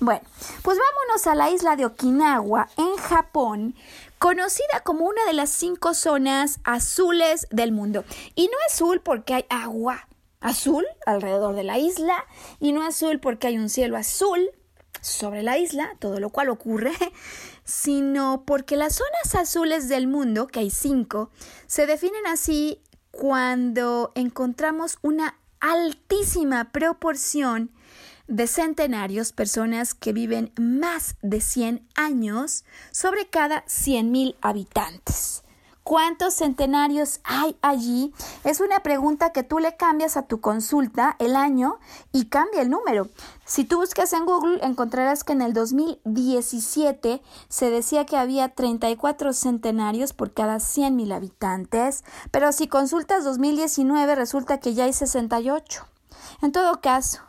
Bueno, 0.00 0.22
pues 0.62 0.78
vámonos 0.78 1.28
a 1.28 1.36
la 1.36 1.50
isla 1.50 1.76
de 1.76 1.86
Okinawa, 1.86 2.66
en 2.76 2.96
Japón, 2.96 3.76
conocida 4.22 4.78
como 4.84 5.06
una 5.06 5.24
de 5.26 5.32
las 5.32 5.50
cinco 5.50 5.94
zonas 5.94 6.60
azules 6.62 7.48
del 7.50 7.72
mundo. 7.72 8.04
Y 8.36 8.44
no 8.44 8.56
azul 8.68 9.00
porque 9.00 9.34
hay 9.34 9.46
agua 9.50 10.06
azul 10.40 10.84
alrededor 11.06 11.56
de 11.56 11.64
la 11.64 11.78
isla, 11.78 12.24
y 12.60 12.70
no 12.70 12.86
azul 12.86 13.18
porque 13.18 13.48
hay 13.48 13.58
un 13.58 13.68
cielo 13.68 13.96
azul 13.96 14.48
sobre 15.00 15.42
la 15.42 15.58
isla, 15.58 15.96
todo 15.98 16.20
lo 16.20 16.30
cual 16.30 16.50
ocurre, 16.50 16.92
sino 17.64 18.44
porque 18.46 18.76
las 18.76 18.94
zonas 18.94 19.34
azules 19.34 19.88
del 19.88 20.06
mundo, 20.06 20.46
que 20.46 20.60
hay 20.60 20.70
cinco, 20.70 21.30
se 21.66 21.86
definen 21.86 22.24
así 22.28 22.80
cuando 23.10 24.12
encontramos 24.14 24.98
una 25.02 25.36
altísima 25.58 26.70
proporción 26.70 27.72
de 28.28 28.46
centenarios, 28.46 29.32
personas 29.32 29.94
que 29.94 30.12
viven 30.12 30.52
más 30.58 31.16
de 31.22 31.40
100 31.40 31.86
años 31.94 32.64
sobre 32.90 33.28
cada 33.28 33.64
100.000 33.66 34.36
habitantes. 34.40 35.42
¿Cuántos 35.84 36.34
centenarios 36.34 37.18
hay 37.24 37.56
allí? 37.60 38.14
Es 38.44 38.60
una 38.60 38.80
pregunta 38.80 39.32
que 39.32 39.42
tú 39.42 39.58
le 39.58 39.76
cambias 39.76 40.16
a 40.16 40.22
tu 40.22 40.40
consulta 40.40 41.16
el 41.18 41.34
año 41.34 41.80
y 42.12 42.26
cambia 42.26 42.62
el 42.62 42.70
número. 42.70 43.08
Si 43.44 43.64
tú 43.64 43.78
buscas 43.78 44.12
en 44.12 44.24
Google 44.24 44.60
encontrarás 44.62 45.24
que 45.24 45.32
en 45.32 45.42
el 45.42 45.52
2017 45.52 47.20
se 47.48 47.70
decía 47.70 48.06
que 48.06 48.16
había 48.16 48.50
34 48.50 49.32
centenarios 49.32 50.12
por 50.12 50.32
cada 50.32 50.58
100.000 50.58 51.12
habitantes, 51.12 52.04
pero 52.30 52.52
si 52.52 52.68
consultas 52.68 53.24
2019 53.24 54.14
resulta 54.14 54.60
que 54.60 54.74
ya 54.74 54.84
hay 54.84 54.92
68. 54.92 55.84
En 56.42 56.52
todo 56.52 56.80
caso, 56.80 57.22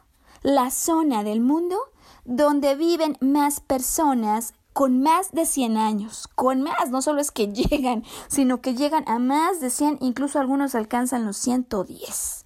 la 0.44 0.70
zona 0.72 1.24
del 1.24 1.42
mundo 1.42 1.78
donde 2.26 2.76
viven 2.76 3.18
más 3.22 3.60
personas 3.60 4.54
con 4.74 5.02
más 5.02 5.32
de 5.32 5.46
100 5.46 5.78
años, 5.78 6.28
con 6.36 6.62
más, 6.62 6.90
no 6.90 7.02
solo 7.02 7.22
es 7.22 7.32
que 7.32 7.48
llegan, 7.54 8.04
sino 8.28 8.62
que 8.62 8.76
llegan 8.76 9.04
a 9.08 9.20
más 9.20 9.60
de 9.60 9.70
100, 9.70 10.00
incluso 10.02 10.40
algunos 10.40 10.76
alcanzan 10.76 11.26
los 11.26 11.38
110. 11.38 12.43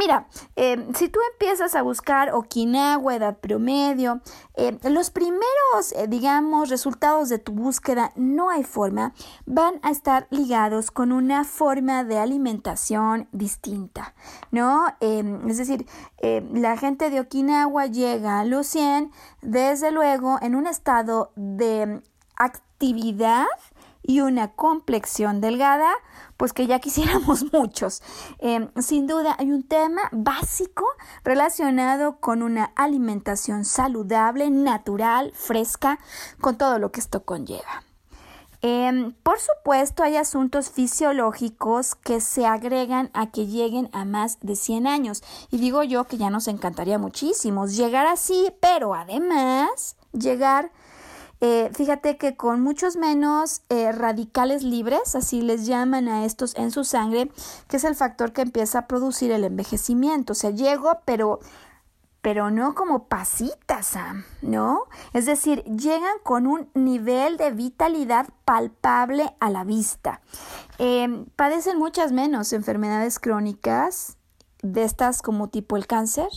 Mira, 0.00 0.28
eh, 0.56 0.88
si 0.94 1.10
tú 1.10 1.20
empiezas 1.34 1.74
a 1.74 1.82
buscar 1.82 2.32
Okinawa, 2.32 3.16
edad 3.16 3.36
promedio, 3.38 4.22
eh, 4.54 4.78
los 4.88 5.10
primeros, 5.10 5.92
eh, 5.94 6.06
digamos, 6.08 6.70
resultados 6.70 7.28
de 7.28 7.38
tu 7.38 7.52
búsqueda, 7.52 8.10
no 8.16 8.48
hay 8.48 8.64
forma, 8.64 9.12
van 9.44 9.74
a 9.82 9.90
estar 9.90 10.26
ligados 10.30 10.90
con 10.90 11.12
una 11.12 11.44
forma 11.44 12.02
de 12.02 12.16
alimentación 12.16 13.28
distinta, 13.32 14.14
¿no? 14.50 14.86
Em, 15.00 15.46
es 15.50 15.58
decir, 15.58 15.84
la 16.22 16.78
gente 16.78 17.10
de 17.10 17.20
Okinawa 17.20 17.84
llega 17.84 18.40
a 18.40 18.44
los 18.46 18.68
100, 18.68 19.12
desde 19.42 19.90
luego, 19.90 20.38
en 20.40 20.54
un 20.54 20.66
estado 20.66 21.30
de 21.36 22.02
actividad 22.36 23.44
y 24.02 24.22
una 24.22 24.52
complexión 24.52 25.40
delgada, 25.40 25.92
pues 26.40 26.54
que 26.54 26.66
ya 26.66 26.78
quisiéramos 26.78 27.44
muchos. 27.52 28.00
Em, 28.38 28.70
sin 28.80 29.06
duda 29.06 29.36
hay 29.38 29.52
un 29.52 29.62
tema 29.62 30.08
básico 30.10 30.86
relacionado 31.22 32.16
con 32.18 32.42
una 32.42 32.72
alimentación 32.76 33.66
saludable, 33.66 34.48
natural, 34.48 35.32
fresca, 35.34 35.98
con 36.40 36.56
todo 36.56 36.78
lo 36.78 36.92
que 36.92 37.00
esto 37.00 37.24
conlleva. 37.26 37.84
Em, 38.62 39.12
por 39.22 39.38
supuesto, 39.38 40.02
hay 40.02 40.16
asuntos 40.16 40.70
fisiológicos 40.70 41.94
que 41.94 42.22
se 42.22 42.46
agregan 42.46 43.10
a 43.12 43.30
que 43.30 43.46
lleguen 43.46 43.90
a 43.92 44.06
más 44.06 44.40
de 44.40 44.56
100 44.56 44.86
años. 44.86 45.22
Y 45.50 45.58
digo 45.58 45.82
yo 45.82 46.04
que 46.04 46.16
ya 46.16 46.30
nos 46.30 46.48
encantaría 46.48 46.98
muchísimo 46.98 47.66
llegar 47.66 48.06
así, 48.06 48.50
pero 48.60 48.94
además 48.94 49.96
llegar 50.14 50.72
eh, 51.40 51.70
fíjate 51.74 52.16
que 52.16 52.36
con 52.36 52.60
muchos 52.60 52.96
menos 52.96 53.62
eh, 53.68 53.92
radicales 53.92 54.62
libres, 54.62 55.14
así 55.14 55.40
les 55.40 55.66
llaman 55.66 56.08
a 56.08 56.24
estos 56.24 56.54
en 56.56 56.70
su 56.70 56.84
sangre, 56.84 57.30
que 57.68 57.78
es 57.78 57.84
el 57.84 57.94
factor 57.94 58.32
que 58.32 58.42
empieza 58.42 58.80
a 58.80 58.86
producir 58.86 59.32
el 59.32 59.44
envejecimiento. 59.44 60.32
O 60.32 60.36
sea, 60.36 60.50
llego, 60.50 61.00
pero 61.04 61.40
pero 62.22 62.50
no 62.50 62.74
como 62.74 63.04
pasitas, 63.04 63.86
Sam, 63.86 64.24
¿no? 64.42 64.84
Es 65.14 65.24
decir, 65.24 65.64
llegan 65.64 66.18
con 66.22 66.46
un 66.46 66.68
nivel 66.74 67.38
de 67.38 67.50
vitalidad 67.50 68.28
palpable 68.44 69.34
a 69.40 69.48
la 69.48 69.64
vista. 69.64 70.20
Em, 70.76 71.24
padecen 71.36 71.78
muchas 71.78 72.12
menos 72.12 72.52
enfermedades 72.52 73.18
crónicas, 73.18 74.18
de 74.62 74.84
estas 74.84 75.22
como 75.22 75.48
tipo 75.48 75.78
el 75.78 75.86
cáncer, 75.86 76.28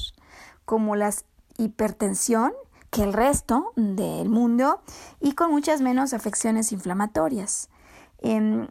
como 0.64 0.95
la 0.95 1.14
hipertensión, 1.58 2.54
que 2.94 3.04
el 3.04 3.12
resto 3.12 3.74
del 3.76 4.30
mundo, 4.30 4.82
y 5.20 5.34
con 5.34 5.52
muchas 5.52 5.82
menos 5.82 6.14
afecciones 6.14 6.72
inflamatorias 6.72 7.70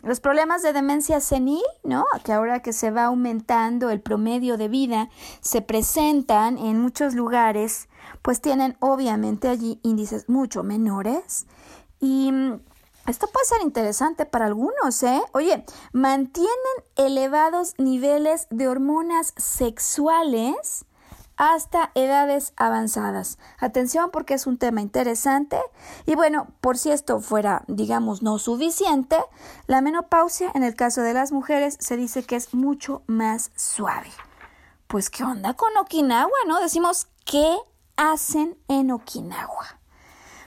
los 0.02 0.20
problemas 0.20 0.62
de 0.62 0.72
demencia 0.72 1.20
senil, 1.20 1.62
¿no? 1.84 2.06
Que 2.24 2.32
ahora 2.32 2.60
que 2.60 2.72
se 2.72 2.90
va 2.90 3.04
aumentando 3.04 3.90
el 3.90 4.00
promedio 4.00 4.56
de 4.56 4.68
vida, 4.68 5.10
se 5.40 5.60
presentan 5.60 6.56
en 6.56 6.80
muchos 6.80 7.14
lugares, 7.14 7.88
pues 8.22 8.40
tienen 8.40 8.76
obviamente 8.80 9.48
allí 9.48 9.78
índices 9.82 10.28
mucho 10.28 10.62
menores. 10.62 11.46
Y 12.00 12.32
mm, 12.32 12.60
esto 13.06 13.26
puede 13.26 13.44
ser 13.44 13.60
interesante 13.60 14.24
para 14.24 14.46
algunos, 14.46 15.02
¿eh? 15.02 15.20
Oye, 15.32 15.66
mantienen 15.92 16.48
elevados 16.96 17.74
niveles 17.76 18.46
de 18.50 18.68
hormonas 18.68 19.34
sexuales 19.36 20.86
hasta 21.42 21.90
edades 21.96 22.52
avanzadas. 22.56 23.36
Atención 23.58 24.12
porque 24.12 24.34
es 24.34 24.46
un 24.46 24.58
tema 24.58 24.80
interesante 24.80 25.58
y 26.06 26.14
bueno, 26.14 26.46
por 26.60 26.78
si 26.78 26.92
esto 26.92 27.18
fuera, 27.18 27.64
digamos, 27.66 28.22
no 28.22 28.38
suficiente, 28.38 29.16
la 29.66 29.80
menopausia 29.80 30.52
en 30.54 30.62
el 30.62 30.76
caso 30.76 31.02
de 31.02 31.14
las 31.14 31.32
mujeres 31.32 31.76
se 31.80 31.96
dice 31.96 32.22
que 32.22 32.36
es 32.36 32.54
mucho 32.54 33.02
más 33.08 33.50
suave. 33.56 34.12
Pues 34.86 35.10
qué 35.10 35.24
onda 35.24 35.54
con 35.54 35.76
Okinawa, 35.76 36.30
¿no? 36.46 36.60
Decimos, 36.60 37.08
¿qué 37.24 37.56
hacen 37.96 38.56
en 38.68 38.92
Okinawa? 38.92 39.80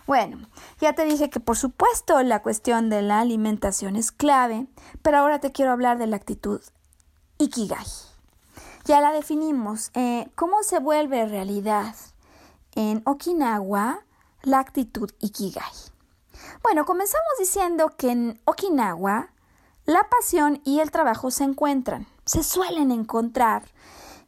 Bueno, 0.08 0.48
ya 0.80 0.94
te 0.94 1.04
dije 1.04 1.30
que 1.30 1.42
por 1.42 1.58
supuesto 1.58 2.24
la 2.24 2.42
cuestión 2.42 2.90
de 2.90 3.02
la 3.02 3.20
alimentación 3.20 3.98
es 3.98 4.14
clave, 4.14 4.66
pero 5.02 5.18
ahora 5.18 5.40
te 5.40 5.52
quiero 5.52 5.74
hablar 5.74 5.98
de 5.98 6.08
la 6.08 6.16
actitud 6.16 6.62
Ikigai. 7.38 8.15
Ya 8.86 9.02
la 9.02 9.12
definimos. 9.12 9.90
Eh, 9.96 10.30
¿Cómo 10.36 10.62
se 10.62 10.78
vuelve 10.78 11.26
realidad 11.26 11.96
en 12.76 13.02
Okinawa 13.06 14.06
la 14.44 14.60
actitud 14.60 15.10
Ikigai? 15.20 15.74
Bueno, 16.62 16.86
comenzamos 16.86 17.32
diciendo 17.40 17.90
que 17.98 18.12
en 18.12 18.42
Okinawa 18.46 19.32
la 19.86 20.08
pasión 20.08 20.62
y 20.66 20.82
el 20.82 20.92
trabajo 20.92 21.32
se 21.32 21.46
encuentran, 21.46 22.06
se 22.26 22.44
suelen 22.44 22.92
encontrar. 22.92 23.64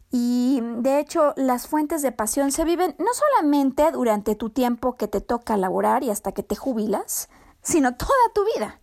Y 0.10 0.62
de 0.78 1.00
hecho, 1.00 1.34
las 1.36 1.68
fuentes 1.68 2.02
de 2.02 2.12
pasión 2.12 2.52
se 2.52 2.66
viven 2.66 2.96
no 2.98 3.14
solamente 3.14 3.92
durante 3.92 4.34
tu 4.34 4.50
tiempo 4.50 4.96
que 4.96 5.08
te 5.08 5.22
toca 5.22 5.56
laborar 5.56 6.04
y 6.04 6.10
hasta 6.10 6.32
que 6.32 6.42
te 6.42 6.56
jubilas, 6.56 7.30
sino 7.62 7.96
toda 7.96 8.12
tu 8.34 8.44
vida. 8.56 8.80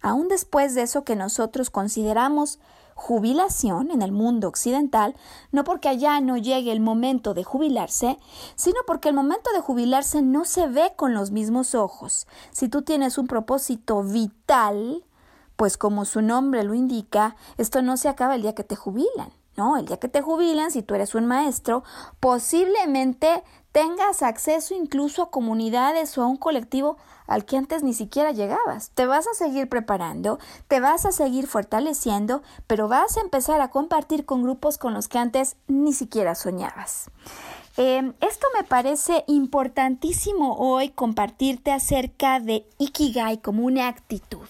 Aún 0.00 0.28
después 0.28 0.76
de 0.76 0.82
eso 0.82 1.02
que 1.02 1.16
nosotros 1.16 1.70
consideramos 1.70 2.60
jubilación 2.98 3.92
en 3.92 4.02
el 4.02 4.10
mundo 4.10 4.48
occidental, 4.48 5.14
no 5.52 5.62
porque 5.62 5.88
allá 5.88 6.20
no 6.20 6.36
llegue 6.36 6.72
el 6.72 6.80
momento 6.80 7.32
de 7.32 7.44
jubilarse, 7.44 8.18
sino 8.56 8.80
porque 8.88 9.08
el 9.08 9.14
momento 9.14 9.52
de 9.52 9.60
jubilarse 9.60 10.20
no 10.20 10.44
se 10.44 10.66
ve 10.66 10.92
con 10.96 11.14
los 11.14 11.30
mismos 11.30 11.76
ojos. 11.76 12.26
Si 12.50 12.68
tú 12.68 12.82
tienes 12.82 13.16
un 13.16 13.28
propósito 13.28 14.02
vital, 14.02 15.04
pues 15.54 15.78
como 15.78 16.04
su 16.04 16.22
nombre 16.22 16.64
lo 16.64 16.74
indica, 16.74 17.36
esto 17.56 17.82
no 17.82 17.96
se 17.96 18.08
acaba 18.08 18.34
el 18.34 18.42
día 18.42 18.56
que 18.56 18.64
te 18.64 18.74
jubilan. 18.74 19.30
¿no? 19.56 19.76
El 19.76 19.86
día 19.86 19.98
que 19.98 20.08
te 20.08 20.20
jubilan, 20.20 20.72
si 20.72 20.82
tú 20.82 20.94
eres 20.94 21.14
un 21.14 21.26
maestro, 21.26 21.84
posiblemente 22.18 23.44
tengas 23.70 24.22
acceso 24.22 24.74
incluso 24.74 25.22
a 25.22 25.30
comunidades 25.30 26.18
o 26.18 26.22
a 26.22 26.26
un 26.26 26.36
colectivo 26.36 26.96
al 27.28 27.44
que 27.44 27.56
antes 27.56 27.84
ni 27.84 27.94
siquiera 27.94 28.32
llegabas. 28.32 28.90
Te 28.94 29.06
vas 29.06 29.28
a 29.28 29.34
seguir 29.34 29.68
preparando, 29.68 30.40
te 30.66 30.80
vas 30.80 31.06
a 31.06 31.12
seguir 31.12 31.46
fortaleciendo, 31.46 32.42
pero 32.66 32.88
vas 32.88 33.16
a 33.16 33.20
empezar 33.20 33.60
a 33.60 33.70
compartir 33.70 34.24
con 34.24 34.42
grupos 34.42 34.78
con 34.78 34.94
los 34.94 35.06
que 35.06 35.18
antes 35.18 35.56
ni 35.68 35.92
siquiera 35.92 36.34
soñabas. 36.34 37.10
Em, 37.76 38.12
esto 38.20 38.48
me 38.56 38.64
parece 38.64 39.22
importantísimo 39.28 40.56
hoy 40.56 40.88
compartirte 40.88 41.70
acerca 41.70 42.40
de 42.40 42.66
Ikigai 42.78 43.40
como 43.40 43.64
una 43.64 43.86
actitud. 43.86 44.48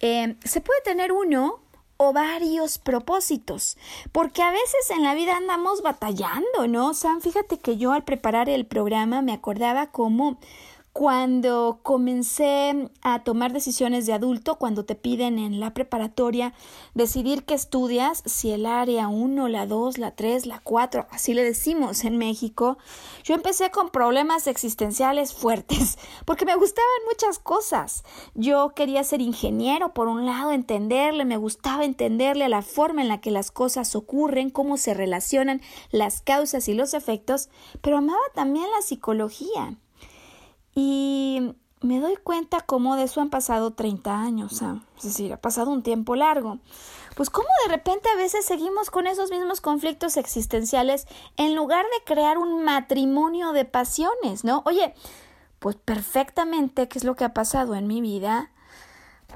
Em, 0.00 0.36
se 0.42 0.60
puede 0.60 0.80
tener 0.80 1.12
uno 1.12 1.60
o 2.02 2.14
varios 2.14 2.78
propósitos, 2.78 3.76
porque 4.10 4.42
a 4.42 4.50
veces 4.50 4.90
en 4.90 5.02
la 5.02 5.14
vida 5.14 5.36
andamos 5.36 5.82
batallando, 5.82 6.66
¿no? 6.66 6.94
Sam, 6.94 7.20
fíjate 7.20 7.58
que 7.58 7.76
yo 7.76 7.92
al 7.92 8.04
preparar 8.04 8.48
el 8.48 8.64
programa 8.64 9.20
me 9.20 9.34
acordaba 9.34 9.88
cómo 9.88 10.38
cuando 10.92 11.78
comencé 11.84 12.90
a 13.02 13.22
tomar 13.22 13.52
decisiones 13.52 14.06
de 14.06 14.12
adulto, 14.12 14.56
cuando 14.56 14.84
te 14.84 14.96
piden 14.96 15.38
en 15.38 15.60
la 15.60 15.72
preparatoria 15.72 16.52
decidir 16.94 17.44
qué 17.44 17.54
estudias, 17.54 18.22
si 18.26 18.50
el 18.50 18.66
área 18.66 19.06
1, 19.06 19.48
la 19.48 19.66
2, 19.66 19.98
la 19.98 20.16
3, 20.16 20.46
la 20.46 20.58
4, 20.58 21.06
así 21.10 21.32
le 21.32 21.44
decimos 21.44 22.04
en 22.04 22.18
México, 22.18 22.76
yo 23.22 23.34
empecé 23.34 23.70
con 23.70 23.90
problemas 23.90 24.48
existenciales 24.48 25.32
fuertes, 25.32 25.96
porque 26.24 26.44
me 26.44 26.56
gustaban 26.56 26.90
muchas 27.08 27.38
cosas. 27.38 28.02
Yo 28.34 28.72
quería 28.74 29.04
ser 29.04 29.20
ingeniero, 29.20 29.94
por 29.94 30.08
un 30.08 30.26
lado, 30.26 30.50
entenderle, 30.50 31.24
me 31.24 31.36
gustaba 31.36 31.84
entenderle 31.84 32.44
a 32.44 32.48
la 32.48 32.62
forma 32.62 33.02
en 33.02 33.08
la 33.08 33.20
que 33.20 33.30
las 33.30 33.52
cosas 33.52 33.94
ocurren, 33.94 34.50
cómo 34.50 34.76
se 34.76 34.94
relacionan 34.94 35.60
las 35.92 36.20
causas 36.20 36.68
y 36.68 36.74
los 36.74 36.94
efectos, 36.94 37.48
pero 37.80 37.98
amaba 37.98 38.18
también 38.34 38.66
la 38.76 38.82
psicología. 38.82 39.78
Y 40.74 41.54
me 41.80 42.00
doy 42.00 42.16
cuenta 42.16 42.60
cómo 42.60 42.96
de 42.96 43.04
eso 43.04 43.20
han 43.20 43.30
pasado 43.30 43.72
30 43.72 44.20
años, 44.20 44.62
es 44.98 45.02
decir, 45.02 45.32
ha 45.32 45.40
pasado 45.40 45.70
un 45.70 45.82
tiempo 45.82 46.14
largo. 46.14 46.58
Pues 47.16 47.30
cómo 47.30 47.48
de 47.66 47.72
repente 47.72 48.08
a 48.08 48.16
veces 48.16 48.44
seguimos 48.44 48.90
con 48.90 49.06
esos 49.06 49.30
mismos 49.30 49.60
conflictos 49.60 50.16
existenciales 50.16 51.06
en 51.36 51.54
lugar 51.54 51.84
de 51.84 52.04
crear 52.04 52.38
un 52.38 52.64
matrimonio 52.64 53.52
de 53.52 53.64
pasiones, 53.64 54.44
¿no? 54.44 54.62
Oye, 54.66 54.94
pues 55.58 55.76
perfectamente, 55.76 56.88
¿qué 56.88 56.98
es 56.98 57.04
lo 57.04 57.16
que 57.16 57.24
ha 57.24 57.34
pasado 57.34 57.74
en 57.74 57.86
mi 57.86 58.00
vida? 58.00 58.50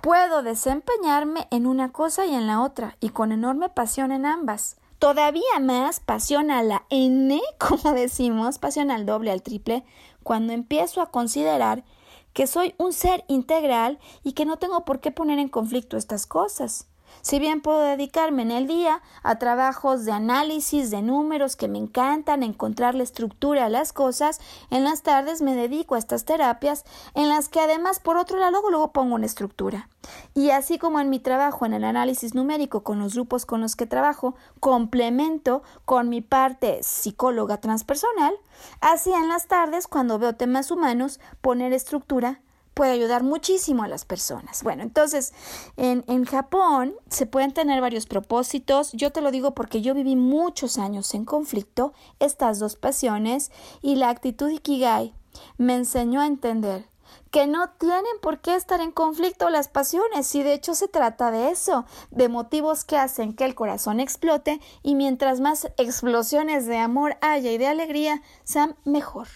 Puedo 0.02 0.42
desempeñarme 0.42 1.48
en 1.50 1.66
una 1.66 1.92
cosa 1.92 2.26
y 2.26 2.34
en 2.34 2.46
la 2.46 2.62
otra, 2.62 2.96
y 3.00 3.10
con 3.10 3.32
enorme 3.32 3.68
pasión 3.68 4.12
en 4.12 4.26
ambas. 4.26 4.76
Todavía 4.98 5.60
más 5.60 6.00
pasión 6.00 6.50
a 6.50 6.62
la 6.62 6.84
N, 6.88 7.40
como 7.58 7.94
decimos, 7.94 8.58
pasión 8.58 8.90
al 8.90 9.06
doble, 9.06 9.30
al 9.30 9.42
triple, 9.42 9.84
cuando 10.24 10.52
empiezo 10.52 11.00
a 11.00 11.12
considerar 11.12 11.84
que 12.32 12.48
soy 12.48 12.74
un 12.78 12.92
ser 12.92 13.24
integral 13.28 14.00
y 14.24 14.32
que 14.32 14.44
no 14.44 14.56
tengo 14.56 14.84
por 14.84 15.00
qué 15.00 15.12
poner 15.12 15.38
en 15.38 15.48
conflicto 15.48 15.96
estas 15.96 16.26
cosas. 16.26 16.88
Si 17.24 17.38
bien 17.38 17.62
puedo 17.62 17.80
dedicarme 17.80 18.42
en 18.42 18.50
el 18.50 18.66
día 18.66 19.00
a 19.22 19.38
trabajos 19.38 20.04
de 20.04 20.12
análisis 20.12 20.90
de 20.90 21.00
números 21.00 21.56
que 21.56 21.68
me 21.68 21.78
encantan, 21.78 22.42
encontrar 22.42 22.94
la 22.94 23.02
estructura 23.02 23.64
a 23.64 23.68
las 23.70 23.94
cosas, 23.94 24.42
en 24.68 24.84
las 24.84 25.00
tardes 25.00 25.40
me 25.40 25.56
dedico 25.56 25.94
a 25.94 25.98
estas 25.98 26.26
terapias 26.26 26.84
en 27.14 27.30
las 27.30 27.48
que 27.48 27.60
además 27.60 27.98
por 27.98 28.18
otro 28.18 28.38
lado 28.38 28.60
luego, 28.68 28.92
pongo 28.92 29.14
una 29.14 29.24
estructura. 29.24 29.88
Y 30.34 30.50
así 30.50 30.76
como 30.76 31.00
en 31.00 31.08
mi 31.08 31.18
trabajo 31.18 31.64
en 31.64 31.72
el 31.72 31.84
análisis 31.84 32.34
numérico 32.34 32.82
con 32.82 32.98
los 32.98 33.14
grupos 33.14 33.46
con 33.46 33.62
los 33.62 33.74
que 33.74 33.86
trabajo, 33.86 34.34
complemento 34.60 35.62
con 35.86 36.10
mi 36.10 36.20
parte 36.20 36.82
psicóloga 36.82 37.56
transpersonal, 37.56 38.34
así 38.82 39.14
en 39.14 39.30
las 39.30 39.46
tardes 39.46 39.86
cuando 39.86 40.18
veo 40.18 40.34
temas 40.34 40.70
humanos, 40.70 41.20
poner 41.40 41.72
estructura 41.72 42.42
puede 42.74 42.92
ayudar 42.92 43.22
muchísimo 43.22 43.84
a 43.84 43.88
las 43.88 44.04
personas. 44.04 44.62
Bueno, 44.62 44.82
entonces, 44.82 45.32
en, 45.76 46.04
en, 46.08 46.24
Japón 46.24 46.94
se 47.08 47.26
pueden 47.26 47.52
tener 47.52 47.80
varios 47.80 48.06
propósitos. 48.06 48.92
Yo 48.92 49.12
te 49.12 49.20
lo 49.20 49.30
digo 49.30 49.54
porque 49.54 49.80
yo 49.80 49.94
viví 49.94 50.16
muchos 50.16 50.78
años 50.78 51.14
en 51.14 51.24
conflicto, 51.24 51.92
estas 52.18 52.58
dos 52.58 52.76
pasiones, 52.76 53.50
y 53.80 53.96
la 53.96 54.10
actitud 54.10 54.50
Ikigai 54.50 55.14
me 55.56 55.74
enseñó 55.74 56.20
a 56.20 56.26
entender 56.26 56.88
que 57.30 57.46
no 57.46 57.68
tienen 57.70 58.04
por 58.22 58.40
qué 58.40 58.54
estar 58.54 58.80
en 58.80 58.92
conflicto 58.92 59.50
las 59.50 59.68
pasiones, 59.68 60.32
y 60.34 60.42
de 60.42 60.54
hecho 60.54 60.74
se 60.74 60.88
trata 60.88 61.30
de 61.30 61.50
eso, 61.50 61.84
de 62.10 62.28
motivos 62.28 62.84
que 62.84 62.96
hacen 62.96 63.34
que 63.34 63.44
el 63.44 63.54
corazón 63.54 64.00
explote 64.00 64.60
y 64.82 64.94
mientras 64.94 65.40
más 65.40 65.68
explosiones 65.76 66.66
de 66.66 66.78
amor 66.78 67.16
haya 67.20 67.50
y 67.50 67.58
de 67.58 67.66
alegría, 67.66 68.22
sean 68.44 68.76
mejor. 68.84 69.26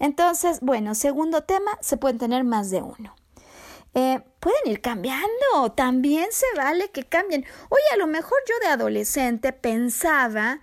Entonces, 0.00 0.58
bueno, 0.60 0.96
segundo 0.96 1.42
tema, 1.42 1.78
se 1.80 1.96
pueden 1.96 2.18
tener 2.18 2.42
más 2.42 2.70
de 2.70 2.82
uno. 2.82 3.14
Eh, 3.94 4.20
pueden 4.40 4.60
ir 4.66 4.80
cambiando, 4.80 5.72
también 5.76 6.26
se 6.30 6.46
vale 6.56 6.90
que 6.90 7.04
cambien. 7.04 7.44
Oye, 7.68 7.82
a 7.92 7.96
lo 7.96 8.06
mejor 8.06 8.38
yo 8.48 8.54
de 8.60 8.72
adolescente 8.72 9.52
pensaba 9.52 10.60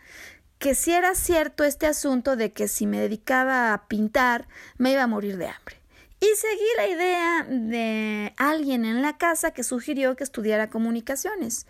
que 0.60 0.76
si 0.76 0.92
era 0.92 1.14
cierto 1.14 1.64
este 1.64 1.86
asunto 1.86 2.36
de 2.36 2.52
que 2.52 2.68
si 2.68 2.88
me 2.88 3.00
dedicaba 3.00 3.74
a 3.74 3.88
pintar 3.88 4.48
me 4.78 4.92
iba 4.92 5.04
a 5.04 5.08
morir 5.08 5.38
de 5.38 5.48
hambre. 5.48 5.78
Y 6.20 6.26
seguí 6.36 6.66
la 6.78 6.88
idea 6.88 7.44
de 7.48 8.34
alguien 8.38 8.86
en 8.86 9.04
la 9.04 9.18
casa 9.18 9.52
que 9.52 9.64
sugirió 9.64 10.16
que 10.16 10.24
estudiara 10.24 10.70
comunicaciones. 10.70 11.68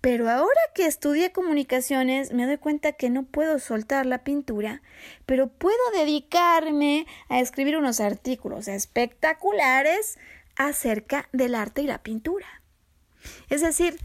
Pero 0.00 0.30
ahora 0.30 0.60
que 0.74 0.86
estudié 0.86 1.32
comunicaciones 1.32 2.32
me 2.32 2.46
doy 2.46 2.56
cuenta 2.56 2.92
que 2.92 3.10
no 3.10 3.24
puedo 3.24 3.58
soltar 3.58 4.06
la 4.06 4.24
pintura, 4.24 4.80
pero 5.26 5.48
puedo 5.48 5.76
dedicarme 5.94 7.06
a 7.28 7.40
escribir 7.40 7.76
unos 7.76 8.00
artículos 8.00 8.68
espectaculares 8.68 10.18
acerca 10.56 11.28
del 11.32 11.54
arte 11.54 11.82
y 11.82 11.86
la 11.86 12.02
pintura. 12.02 12.46
Es 13.50 13.60
decir, 13.60 13.98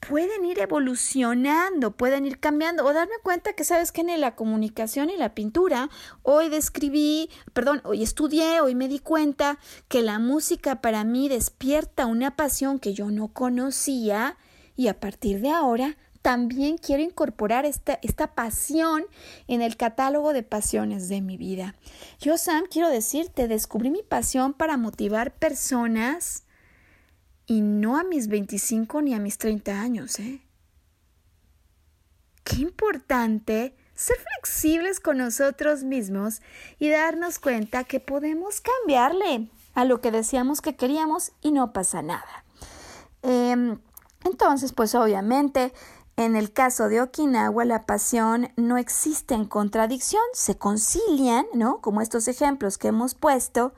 pueden 0.00 0.44
ir 0.44 0.58
evolucionando, 0.58 1.92
pueden 1.92 2.26
ir 2.26 2.38
cambiando 2.38 2.84
o 2.84 2.92
darme 2.92 3.14
cuenta 3.22 3.54
que 3.54 3.64
sabes 3.64 3.92
que 3.92 4.02
en 4.02 4.20
la 4.20 4.34
comunicación 4.34 5.10
y 5.10 5.16
la 5.16 5.34
pintura 5.34 5.90
hoy 6.22 6.48
describí, 6.48 7.30
perdón, 7.52 7.80
hoy 7.84 8.02
estudié, 8.02 8.60
hoy 8.60 8.74
me 8.74 8.88
di 8.88 8.98
cuenta 8.98 9.58
que 9.88 10.02
la 10.02 10.18
música 10.18 10.80
para 10.80 11.04
mí 11.04 11.28
despierta 11.28 12.06
una 12.06 12.36
pasión 12.36 12.78
que 12.78 12.94
yo 12.94 13.10
no 13.10 13.28
conocía 13.28 14.36
y 14.76 14.88
a 14.88 15.00
partir 15.00 15.40
de 15.40 15.50
ahora 15.50 15.96
también 16.22 16.76
quiero 16.76 17.04
incorporar 17.04 17.64
esta, 17.66 18.00
esta 18.02 18.34
pasión 18.34 19.04
en 19.46 19.62
el 19.62 19.76
catálogo 19.76 20.32
de 20.32 20.42
pasiones 20.42 21.08
de 21.08 21.20
mi 21.20 21.36
vida. 21.36 21.76
Yo, 22.18 22.36
Sam, 22.36 22.64
quiero 22.68 22.88
decirte, 22.88 23.46
descubrí 23.46 23.90
mi 23.90 24.02
pasión 24.02 24.52
para 24.52 24.76
motivar 24.76 25.34
personas 25.34 26.45
y 27.46 27.60
no 27.60 27.96
a 27.96 28.04
mis 28.04 28.28
25 28.28 29.02
ni 29.02 29.14
a 29.14 29.20
mis 29.20 29.38
30 29.38 29.80
años, 29.80 30.18
¿eh? 30.18 30.42
Qué 32.44 32.56
importante 32.56 33.76
ser 33.94 34.16
flexibles 34.18 35.00
con 35.00 35.18
nosotros 35.18 35.82
mismos 35.82 36.42
y 36.78 36.90
darnos 36.90 37.38
cuenta 37.38 37.84
que 37.84 37.98
podemos 37.98 38.60
cambiarle 38.60 39.48
a 39.74 39.84
lo 39.84 40.00
que 40.00 40.10
decíamos 40.10 40.60
que 40.60 40.76
queríamos 40.76 41.32
y 41.40 41.50
no 41.52 41.72
pasa 41.72 42.02
nada. 42.02 42.44
Em, 43.22 43.78
entonces, 44.24 44.72
pues 44.72 44.94
obviamente, 44.94 45.72
en 46.16 46.36
el 46.36 46.52
caso 46.52 46.88
de 46.88 47.00
Okinawa, 47.00 47.64
la 47.64 47.84
pasión 47.84 48.52
no 48.56 48.78
existe 48.78 49.34
en 49.34 49.44
contradicción, 49.44 50.22
se 50.32 50.56
concilian, 50.56 51.46
¿no? 51.52 51.80
Como 51.80 52.00
estos 52.00 52.28
ejemplos 52.28 52.78
que 52.78 52.88
hemos 52.88 53.14
puesto. 53.14 53.74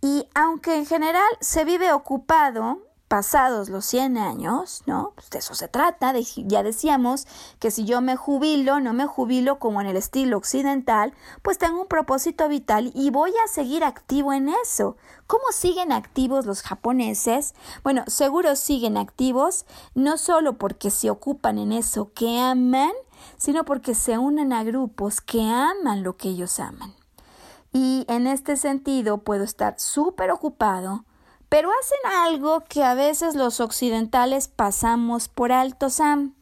Y 0.00 0.28
aunque 0.34 0.76
en 0.76 0.86
general 0.86 1.28
se 1.40 1.64
vive 1.64 1.92
ocupado, 1.92 2.85
pasados 3.08 3.68
los 3.68 3.84
100 3.84 4.18
años, 4.18 4.82
¿no? 4.86 5.12
Pues 5.14 5.30
de 5.30 5.38
eso 5.38 5.54
se 5.54 5.68
trata, 5.68 6.12
ya 6.36 6.62
decíamos 6.62 7.26
que 7.60 7.70
si 7.70 7.84
yo 7.84 8.00
me 8.00 8.16
jubilo, 8.16 8.80
no 8.80 8.92
me 8.92 9.06
jubilo 9.06 9.58
como 9.58 9.80
en 9.80 9.86
el 9.86 9.96
estilo 9.96 10.36
occidental, 10.36 11.14
pues 11.42 11.58
tengo 11.58 11.80
un 11.80 11.86
propósito 11.86 12.48
vital 12.48 12.90
y 12.94 13.10
voy 13.10 13.32
a 13.44 13.48
seguir 13.48 13.84
activo 13.84 14.32
en 14.32 14.48
eso. 14.48 14.96
¿Cómo 15.26 15.44
siguen 15.52 15.92
activos 15.92 16.46
los 16.46 16.62
japoneses? 16.62 17.54
Bueno, 17.82 18.04
seguro 18.06 18.56
siguen 18.56 18.96
activos 18.96 19.66
no 19.94 20.18
solo 20.18 20.58
porque 20.58 20.90
se 20.90 21.10
ocupan 21.10 21.58
en 21.58 21.72
eso 21.72 22.12
que 22.12 22.38
aman, 22.38 22.92
sino 23.36 23.64
porque 23.64 23.94
se 23.94 24.18
unen 24.18 24.52
a 24.52 24.64
grupos 24.64 25.20
que 25.20 25.42
aman 25.42 26.02
lo 26.02 26.16
que 26.16 26.28
ellos 26.28 26.58
aman. 26.58 26.94
Y 27.72 28.04
en 28.08 28.26
este 28.26 28.56
sentido 28.56 29.18
puedo 29.18 29.44
estar 29.44 29.78
súper 29.78 30.30
ocupado, 30.30 31.04
pero 31.48 31.70
hacen 31.80 32.12
algo 32.24 32.64
que 32.68 32.82
a 32.82 32.94
veces 32.94 33.34
los 33.34 33.60
occidentales 33.60 34.48
pasamos 34.48 35.28
por 35.28 35.52
alto, 35.52 35.90
Sam. 35.90 36.34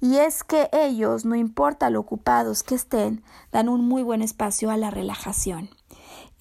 Y 0.00 0.16
es 0.16 0.42
que 0.42 0.68
ellos, 0.72 1.24
no 1.24 1.36
importa 1.36 1.88
lo 1.88 2.00
ocupados 2.00 2.64
que 2.64 2.74
estén, 2.74 3.22
dan 3.52 3.68
un 3.68 3.86
muy 3.86 4.02
buen 4.02 4.20
espacio 4.20 4.70
a 4.70 4.76
la 4.76 4.90
relajación. 4.90 5.70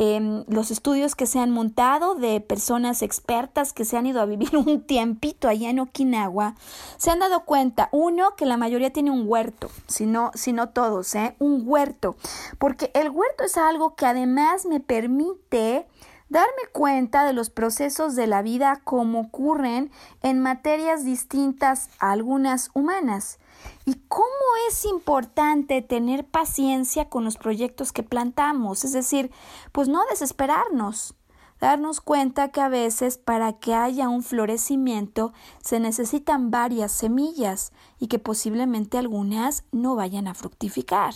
Em, 0.04 0.46
los 0.48 0.72
estudios 0.72 1.14
que 1.14 1.28
se 1.28 1.38
han 1.38 1.52
montado 1.52 2.16
de 2.16 2.42
personas 2.42 3.04
expertas 3.04 3.72
que 3.72 3.86
se 3.86 3.98
han 3.98 4.08
ido 4.08 4.20
a 4.20 4.26
vivir 4.26 4.58
un 4.58 4.82
tiempito 4.82 5.48
allá 5.48 5.70
en 5.70 5.80
Okinawa, 5.80 6.56
se 6.98 7.12
han 7.12 7.20
dado 7.20 7.46
cuenta, 7.46 7.88
uno, 7.92 8.36
que 8.36 8.48
la 8.48 8.58
mayoría 8.58 8.92
tiene 8.92 9.12
un 9.12 9.26
huerto, 9.28 9.70
si 9.86 10.08
no, 10.08 10.32
si 10.34 10.54
no 10.54 10.70
todos, 10.70 11.14
¿eh? 11.14 11.36
un 11.38 11.62
huerto, 11.68 12.16
porque 12.58 12.90
el 12.96 13.12
huerto 13.12 13.44
es 13.44 13.58
algo 13.58 13.96
que 13.96 14.08
además 14.08 14.66
me 14.66 14.80
permite 14.80 15.86
darme 16.32 16.64
cuenta 16.72 17.26
de 17.26 17.34
los 17.34 17.50
procesos 17.50 18.16
de 18.16 18.26
la 18.26 18.42
vida 18.42 18.80
como 18.86 19.20
ocurren 19.20 19.92
en 20.24 20.40
materias 20.40 21.04
distintas 21.04 21.90
a 22.00 22.14
algunas 22.14 22.72
humanas 22.74 23.38
y 23.84 23.96
cómo 24.08 24.26
es 24.70 24.86
importante 24.86 25.82
tener 25.82 26.26
paciencia 26.26 27.10
con 27.10 27.26
los 27.26 27.36
proyectos 27.36 27.92
que 27.92 28.04
plantamos, 28.04 28.86
es 28.86 28.94
decir, 28.94 29.30
pues 29.74 29.90
no 29.90 30.06
desesperarnos, 30.10 31.16
darnos 31.60 32.00
cuenta 32.00 32.48
que 32.48 32.62
a 32.62 32.70
veces 32.70 33.18
para 33.18 33.60
que 33.60 33.74
haya 33.74 34.08
un 34.08 34.24
florecimiento 34.24 35.34
se 35.62 35.82
necesitan 35.82 36.50
varias 36.50 36.94
semillas 36.94 37.74
y 38.00 38.08
que 38.08 38.20
posiblemente 38.20 38.98
algunas 38.98 39.66
no 39.74 39.98
vayan 39.98 40.30
a 40.30 40.34
fructificar. 40.34 41.14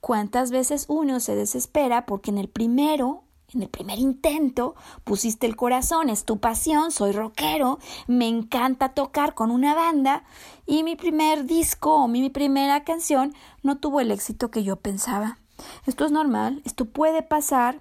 ¿Cuántas 0.00 0.50
veces 0.50 0.86
uno 0.88 1.20
se 1.20 1.36
desespera 1.36 2.04
porque 2.04 2.32
en 2.32 2.38
el 2.38 2.48
primero 2.48 3.22
en 3.56 3.62
el 3.62 3.68
primer 3.68 3.98
intento 3.98 4.74
pusiste 5.04 5.46
el 5.46 5.56
corazón, 5.56 6.10
es 6.10 6.24
tu 6.24 6.38
pasión, 6.38 6.92
soy 6.92 7.12
rockero, 7.12 7.78
me 8.06 8.28
encanta 8.28 8.90
tocar 8.90 9.34
con 9.34 9.50
una 9.50 9.74
banda 9.74 10.24
y 10.66 10.82
mi 10.82 10.94
primer 10.94 11.46
disco 11.46 11.94
o 11.94 12.08
mi 12.08 12.28
primera 12.30 12.84
canción 12.84 13.34
no 13.62 13.78
tuvo 13.78 14.00
el 14.00 14.10
éxito 14.10 14.50
que 14.50 14.62
yo 14.62 14.76
pensaba. 14.76 15.38
Esto 15.86 16.04
es 16.04 16.12
normal, 16.12 16.60
esto 16.64 16.84
puede 16.84 17.22
pasar. 17.22 17.80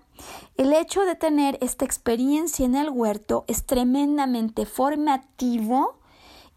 El 0.55 0.71
hecho 0.71 1.01
de 1.01 1.15
tener 1.15 1.57
esta 1.61 1.83
experiencia 1.83 2.65
en 2.65 2.75
el 2.75 2.89
huerto 2.89 3.43
es 3.47 3.65
tremendamente 3.65 4.65
formativo 4.65 5.99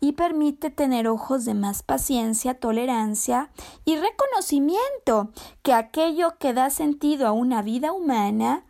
y 0.01 0.13
permite 0.13 0.71
tener 0.71 1.09
ojos 1.09 1.45
de 1.45 1.55
más 1.55 1.83
paciencia, 1.83 2.55
tolerancia 2.55 3.51
y 3.85 3.97
reconocimiento 3.97 5.31
que 5.63 5.73
aquello 5.73 6.39
que 6.39 6.53
da 6.53 6.71
sentido 6.71 7.27
a 7.27 7.33
una 7.33 7.63
vida 7.63 7.93
humana 7.93 8.63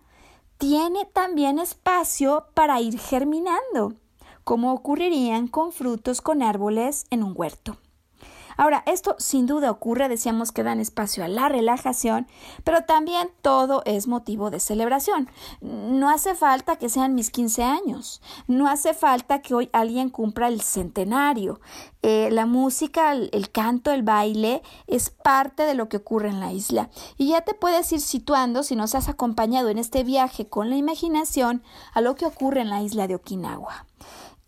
tiene 0.59 1.05
también 1.05 1.61
espacio 1.61 2.47
para 2.53 2.81
ir 2.81 2.99
germinando, 2.99 3.95
como 4.43 4.73
ocurrirían 4.73 5.47
con 5.47 5.71
frutos 5.71 6.21
con 6.21 6.43
árboles 6.43 7.07
en 7.11 7.23
un 7.23 7.33
huerto. 7.37 7.79
Ahora, 8.59 8.83
esto 8.87 9.15
sin 9.19 9.47
duda 9.47 9.71
ocurre, 9.71 10.09
decíamos 10.09 10.51
que 10.51 10.65
dan 10.65 10.81
espacio 10.81 11.25
a 11.25 11.29
la 11.29 11.49
relajación, 11.49 12.27
pero 12.65 12.83
también 12.83 13.31
todo 13.41 13.83
es 13.85 14.09
motivo 14.09 14.51
de 14.51 14.59
celebración. 14.59 15.31
No 15.61 16.11
hace 16.11 16.35
falta 16.35 16.75
que 16.75 16.89
sean 16.89 17.15
mis 17.15 17.31
15 17.31 17.63
años, 17.63 18.21
no 18.49 18.69
hace 18.69 18.95
falta 18.95 19.43
que 19.43 19.55
hoy 19.55 19.71
alguien 19.73 20.11
cumpla 20.11 20.49
el 20.49 20.61
centenario. 20.61 21.61
Eh, 22.03 22.31
la 22.33 22.47
música, 22.47 23.13
el, 23.13 23.51
canto, 23.53 23.93
el 23.93 24.03
baile 24.03 24.63
es 24.89 25.11
parte 25.11 25.63
de 25.63 25.75
lo 25.75 25.89
que 25.89 25.99
ocurre 25.99 26.29
en 26.29 26.41
la 26.41 26.53
isla. 26.53 26.91
Y 27.17 27.29
ya 27.29 27.43
te 27.43 27.55
puedes 27.55 27.93
ir 27.93 28.01
situando, 28.01 28.65
si 28.65 28.75
nos 28.75 28.97
has 28.97 29.09
acompañado 29.09 29.69
en 29.69 29.79
este 29.79 30.03
viaje 30.03 30.49
con 30.49 30.69
la 30.69 30.77
imaginación, 30.77 31.63
a 31.95 32.01
lo 32.01 32.17
que 32.17 32.27
ocurre 32.27 32.63
en 32.63 32.71
la 32.71 32.83
isla 32.83 33.07
de 33.07 33.15
Okinawa. 33.15 33.87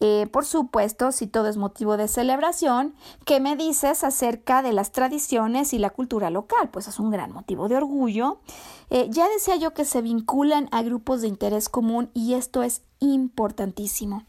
Eh, 0.00 0.26
por 0.32 0.46
supuesto, 0.46 1.12
si 1.12 1.26
todo 1.26 1.48
es 1.48 1.58
motivo 1.58 1.98
de 1.98 2.08
celebración, 2.08 2.94
¿qué 3.26 3.38
me 3.38 3.54
dices 3.54 4.02
acerca 4.02 4.62
de 4.62 4.72
las 4.72 4.92
tradiciones 4.92 5.74
y 5.74 5.78
la 5.78 5.90
cultura 5.90 6.30
local? 6.30 6.70
Pues 6.70 6.88
es 6.88 6.98
un 6.98 7.10
gran 7.10 7.32
motivo 7.32 7.68
de 7.68 7.76
orgullo. 7.76 8.40
Eh, 8.88 9.08
ya 9.10 9.28
decía 9.28 9.56
yo 9.56 9.74
que 9.74 9.84
se 9.84 10.00
vinculan 10.00 10.68
a 10.72 10.82
grupos 10.82 11.20
de 11.20 11.28
interés 11.28 11.68
común 11.68 12.10
y 12.14 12.32
esto 12.32 12.62
es 12.62 12.82
importantísimo. 12.98 14.24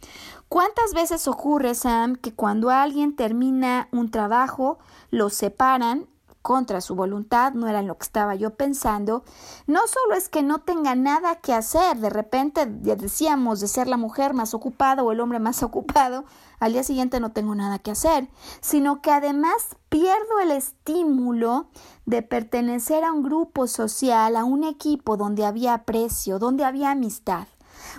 ¿Cuántas 0.50 0.94
veces 0.94 1.28
ocurre, 1.28 1.74
Sam, 1.74 2.18
que 2.18 2.34
cuando 2.34 2.70
alguien 2.70 3.16
termina 3.16 3.88
un 3.92 4.12
trabajo, 4.12 4.80
lo 5.10 5.30
separan 5.30 6.08
contra 6.42 6.82
su 6.82 6.96
voluntad, 6.96 7.54
no 7.54 7.68
era 7.68 7.82
lo 7.82 7.98
que 7.98 8.04
estaba 8.04 8.36
yo 8.36 8.56
pensando, 8.56 9.24
no 9.68 9.82
solo 9.88 10.16
es 10.16 10.30
que 10.30 10.44
no 10.44 10.60
tenga 10.60 10.96
nada 10.96 11.36
que 11.36 11.54
hacer, 11.54 11.98
de 11.98 12.10
repente 12.10 12.66
decíamos 12.66 13.60
de 13.60 13.68
ser 13.68 13.88
la 13.88 13.98
mujer 13.98 14.34
más 14.34 14.54
ocupada 14.54 15.04
o 15.04 15.12
el 15.12 15.20
hombre 15.20 15.40
más 15.40 15.64
ocupado, 15.64 16.26
al 16.60 16.74
día 16.74 16.84
siguiente 16.84 17.20
no 17.20 17.32
tengo 17.32 17.56
nada 17.56 17.80
que 17.80 17.92
hacer, 17.92 18.28
sino 18.60 19.02
que 19.02 19.12
además 19.12 19.76
pierdo 19.90 20.40
el 20.42 20.52
estímulo 20.52 21.68
de 22.06 22.22
pertenecer 22.22 23.04
a 23.04 23.12
un 23.12 23.24
grupo 23.24 23.68
social, 23.68 24.36
a 24.36 24.44
un 24.44 24.64
equipo 24.64 25.18
donde 25.18 25.46
había 25.46 25.74
aprecio, 25.74 26.40
donde 26.40 26.64
había 26.64 26.92
amistad. 26.92 27.48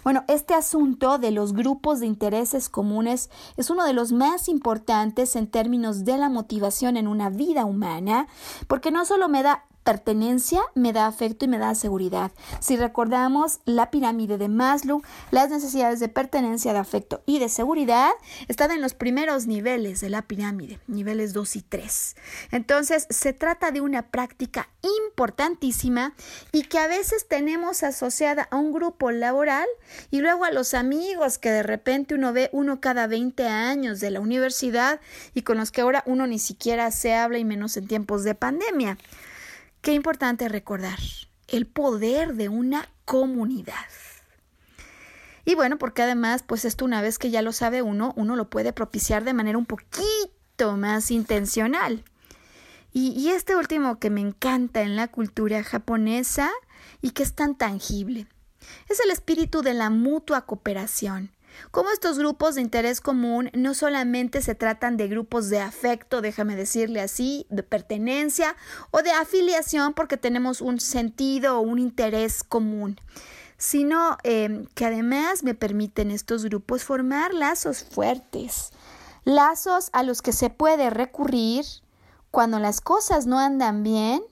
Bueno, 0.05 0.25
este 0.29 0.55
asunto 0.55 1.19
de 1.19 1.31
los 1.31 1.53
grupos 1.53 2.01
de 2.01 2.07
intereses 2.07 2.69
comunes 2.69 3.31
es 3.57 3.71
uno 3.71 3.85
de 3.85 3.93
los 3.93 4.13
más 4.13 4.49
importantes 4.49 5.37
en 5.37 5.47
términos 5.47 6.05
de 6.05 6.19
la 6.19 6.29
motivación 6.29 6.97
en 6.97 7.07
una 7.07 7.31
vida 7.31 7.65
humana, 7.65 8.27
porque 8.67 8.91
no 8.91 9.05
solo 9.05 9.29
me 9.29 9.43
da 9.43 9.65
pertenencia 9.85 10.61
me 10.75 10.93
da 10.93 11.07
afecto 11.07 11.45
y 11.45 11.49
me 11.49 11.59
da 11.59 11.75
seguridad. 11.75 12.33
Si 12.61 12.77
recordamos 12.77 13.61
la 13.65 13.91
pirámide 13.91 14.39
de 14.39 14.49
Maslow, 14.49 15.03
las 15.31 15.51
necesidades 15.51 16.01
de 16.01 16.09
pertenencia, 16.09 16.73
de 16.73 16.79
afecto 16.79 17.23
y 17.27 17.39
de 17.39 17.49
seguridad 17.49 18.11
están 18.49 18.71
en 18.71 18.81
los 18.81 18.95
primeros 18.95 19.47
niveles 19.47 20.01
de 20.01 20.11
la 20.11 20.23
pirámide, 20.23 20.79
niveles 20.87 21.33
2 21.33 21.57
y 21.57 21.63
3. 21.63 22.17
Entonces, 22.51 23.07
se 23.11 23.33
trata 23.33 23.71
de 23.71 23.81
una 23.81 24.03
práctica 24.11 24.69
importantísima 24.83 26.15
y 26.53 26.65
que 26.65 26.79
a 26.79 26.87
veces 26.87 27.27
tenemos 27.29 27.83
asociada 27.83 28.49
a 28.51 28.57
un 28.57 28.73
grupo 28.73 29.11
laboral 29.11 29.67
y 30.11 30.21
luego 30.21 30.45
a 30.45 30.51
los 30.51 30.75
amigos 30.75 31.39
que 31.39 31.51
de 31.51 31.63
repente 31.63 32.15
uno 32.15 32.33
ve 32.33 32.51
uno 32.53 32.81
cada 32.81 33.07
20 33.07 33.47
años 33.47 34.01
de 34.01 34.11
la 34.11 34.21
universidad 34.21 35.01
y 35.35 35.43
con 35.43 35.59
los 35.59 35.71
que 35.71 35.81
ahora 35.81 36.03
uno 36.07 36.27
ni 36.27 36.39
siquiera 36.39 36.91
se 36.91 37.15
habla 37.15 37.39
y 37.39 37.45
menos 37.45 37.77
en 37.77 37.87
tiempos 37.87 38.25
de 38.25 38.35
pandemia. 38.35 38.99
Qué 39.83 39.95
importante 39.95 40.49
recordar 40.49 41.01
el 41.49 41.67
poder 41.67 42.35
de 42.35 42.49
una 42.49 42.89
comunidad. 43.05 43.75
Y 45.45 45.57
bueno, 45.57 45.77
porque 45.77 46.03
además, 46.03 46.45
pues 46.45 46.65
esto 46.65 46.85
una 46.85 47.03
vez 47.03 47.19
que 47.19 47.31
ya 47.33 47.43
lo 47.43 47.51
sabe 47.51 47.83
uno, 47.83 48.13
uno 48.17 48.37
lo 48.37 48.49
puede 48.49 48.73
propiciar 48.73 49.25
de 49.25 49.35
manera 49.35 49.59
un 49.59 49.67
poquito 49.67 50.77
más 50.77 51.11
intencional. 51.11 52.05
Y, 52.93 53.11
y 53.11 53.31
este 53.31 53.57
último 53.57 53.99
que 53.99 54.09
me 54.09 54.21
encanta 54.21 54.83
en 54.83 54.95
la 54.95 55.09
cultura 55.09 55.65
japonesa 55.65 56.53
y 57.01 57.11
que 57.11 57.25
es 57.25 57.35
tan 57.35 57.57
tangible, 57.57 58.29
es 58.89 59.01
el 59.01 59.11
espíritu 59.11 59.63
de 59.63 59.75
la 59.75 59.91
mutua 59.91 60.47
cooperación 60.47 61.33
como 61.71 61.91
estos 61.91 62.19
grupos 62.19 62.55
de 62.55 62.61
interés 62.61 63.01
común 63.01 63.51
no 63.55 63.75
solamente 63.75 64.43
se 64.43 64.55
tratan 64.55 64.97
de 64.97 65.09
grupos 65.09 65.49
de 65.49 65.61
afecto, 65.61 66.21
déjame 66.21 66.57
decirle 66.57 67.01
así, 67.01 67.47
de 67.51 67.63
pertenencia 67.63 68.57
o 68.91 69.03
de 69.03 69.11
afiliación 69.11 69.95
porque 69.95 70.17
tenemos 70.17 70.61
un 70.61 70.81
sentido 70.81 71.59
o 71.59 71.63
un 71.63 71.79
interés 71.79 72.43
común, 72.43 73.01
sino 73.57 74.17
em, 74.25 74.67
que 74.75 74.87
además 74.87 75.43
me 75.43 75.55
permiten 75.55 76.11
estos 76.11 76.45
grupos 76.45 76.85
formar 76.85 77.33
lazos 77.35 77.85
fuertes, 77.85 78.71
lazos 79.25 79.91
a 79.93 80.03
los 80.03 80.23
que 80.23 80.33
se 80.33 80.51
puede 80.51 80.91
recurrir 80.91 81.65
cuando 82.31 82.59
las 82.59 82.81
cosas 82.81 83.27
no 83.27 83.39
andan 83.39 83.83
bien, 83.83 84.23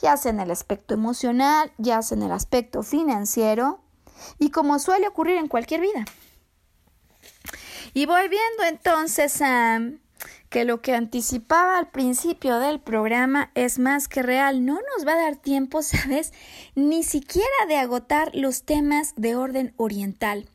ya 0.00 0.16
sea 0.16 0.32
en 0.32 0.40
el 0.40 0.50
aspecto 0.50 0.92
emocional, 0.92 1.72
ya 1.78 2.02
sea 2.02 2.16
en 2.16 2.24
el 2.24 2.32
aspecto 2.32 2.82
financiero, 2.82 3.80
y 4.38 4.50
como 4.50 4.78
suele 4.78 5.08
ocurrir 5.08 5.36
en 5.36 5.48
cualquier 5.48 5.80
vida. 5.80 6.04
Y 7.92 8.06
voy 8.06 8.28
viendo 8.28 8.64
entonces 8.68 9.40
a 9.40 9.80
que 10.54 10.64
lo 10.64 10.80
que 10.82 10.94
anticipaba 10.94 11.78
al 11.78 11.90
principio 11.90 12.60
del 12.60 12.78
programa 12.78 13.50
es 13.56 13.80
más 13.80 14.06
que 14.06 14.22
real. 14.22 14.64
No 14.64 14.74
nos 14.74 15.04
va 15.04 15.14
a 15.14 15.22
dar 15.22 15.34
tiempo, 15.34 15.82
¿sabes? 15.82 16.32
Ni 16.76 17.02
siquiera 17.02 17.66
de 17.66 17.76
agotar 17.76 18.30
los 18.34 18.62
temas 18.62 19.14
de 19.16 19.34
orden 19.34 19.74
oriental, 19.76 20.48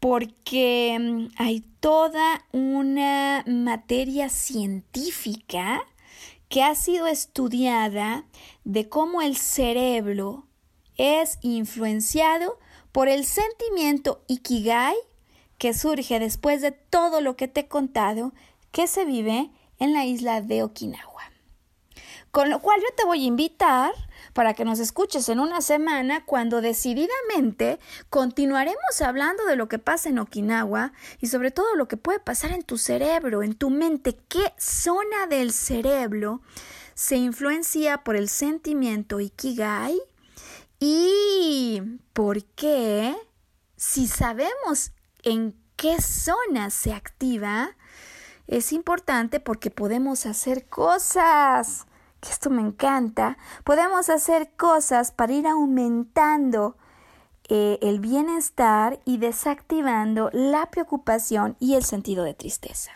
porque 0.00 0.98
mm, 1.00 1.28
hay 1.36 1.60
toda 1.78 2.44
una 2.50 3.44
materia 3.46 4.28
científica 4.28 5.82
que 6.48 6.64
ha 6.64 6.74
sido 6.74 7.06
estudiada 7.06 8.24
de 8.64 8.88
cómo 8.88 9.22
el 9.22 9.36
cerebro 9.36 10.48
es 10.96 11.38
influenciado 11.42 12.58
por 12.90 13.08
el 13.08 13.24
sentimiento 13.24 14.24
ikigai 14.26 14.96
que 15.60 15.74
surge 15.74 16.18
después 16.18 16.62
de 16.62 16.72
todo 16.72 17.20
lo 17.20 17.36
que 17.36 17.46
te 17.46 17.60
he 17.60 17.68
contado 17.68 18.32
que 18.72 18.86
se 18.86 19.04
vive 19.04 19.50
en 19.78 19.92
la 19.92 20.06
isla 20.06 20.40
de 20.40 20.62
Okinawa. 20.62 21.20
Con 22.30 22.48
lo 22.48 22.60
cual 22.60 22.80
yo 22.80 22.86
te 22.96 23.04
voy 23.04 23.24
a 23.24 23.26
invitar 23.26 23.92
para 24.32 24.54
que 24.54 24.64
nos 24.64 24.78
escuches 24.78 25.28
en 25.28 25.38
una 25.38 25.60
semana 25.60 26.24
cuando 26.24 26.62
decididamente 26.62 27.78
continuaremos 28.08 29.02
hablando 29.04 29.44
de 29.44 29.56
lo 29.56 29.68
que 29.68 29.78
pasa 29.78 30.08
en 30.08 30.18
Okinawa 30.18 30.94
y 31.20 31.26
sobre 31.26 31.50
todo 31.50 31.74
lo 31.74 31.88
que 31.88 31.98
puede 31.98 32.20
pasar 32.20 32.52
en 32.52 32.62
tu 32.62 32.78
cerebro, 32.78 33.42
en 33.42 33.54
tu 33.54 33.68
mente, 33.68 34.16
qué 34.28 34.54
zona 34.56 35.26
del 35.28 35.52
cerebro 35.52 36.40
se 36.94 37.16
influencia 37.16 37.98
por 37.98 38.16
el 38.16 38.30
sentimiento 38.30 39.20
Ikigai 39.20 40.00
y 40.78 41.82
por 42.14 42.44
qué 42.44 43.14
si 43.76 44.06
sabemos 44.06 44.92
en 45.22 45.54
qué 45.76 46.00
zona 46.00 46.70
se 46.70 46.92
activa, 46.92 47.70
es 48.46 48.72
importante 48.72 49.40
porque 49.40 49.70
podemos 49.70 50.26
hacer 50.26 50.68
cosas, 50.68 51.86
que 52.20 52.30
esto 52.30 52.50
me 52.50 52.60
encanta, 52.60 53.38
podemos 53.64 54.08
hacer 54.10 54.50
cosas 54.56 55.12
para 55.12 55.32
ir 55.32 55.46
aumentando 55.46 56.76
eh, 57.48 57.78
el 57.82 58.00
bienestar 58.00 59.00
y 59.04 59.18
desactivando 59.18 60.30
la 60.32 60.70
preocupación 60.70 61.56
y 61.58 61.74
el 61.74 61.84
sentido 61.84 62.24
de 62.24 62.34
tristeza. 62.34 62.92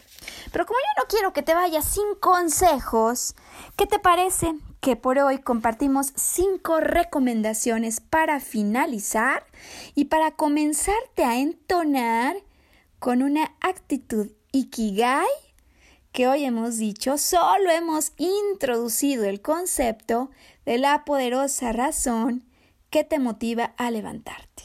Pero 0.52 0.66
como 0.66 0.78
yo 0.78 1.02
no 1.02 1.08
quiero 1.08 1.32
que 1.32 1.42
te 1.42 1.54
vayas 1.54 1.84
sin 1.84 2.14
consejos, 2.20 3.34
¿qué 3.76 3.86
te 3.86 3.98
parece 3.98 4.54
que 4.80 4.96
por 4.96 5.18
hoy 5.18 5.38
compartimos 5.38 6.12
cinco 6.14 6.80
recomendaciones 6.80 8.00
para 8.00 8.40
finalizar 8.40 9.46
y 9.94 10.06
para 10.06 10.32
comenzarte 10.32 11.24
a 11.24 11.38
entonar 11.38 12.36
con 12.98 13.22
una 13.22 13.54
actitud 13.60 14.30
ikigai 14.52 15.26
que 16.12 16.28
hoy 16.28 16.44
hemos 16.44 16.76
dicho, 16.76 17.18
solo 17.18 17.70
hemos 17.70 18.12
introducido 18.18 19.24
el 19.24 19.42
concepto 19.42 20.30
de 20.64 20.78
la 20.78 21.04
poderosa 21.04 21.72
razón 21.72 22.44
que 22.88 23.02
te 23.02 23.18
motiva 23.18 23.74
a 23.76 23.90
levantarte. 23.90 24.62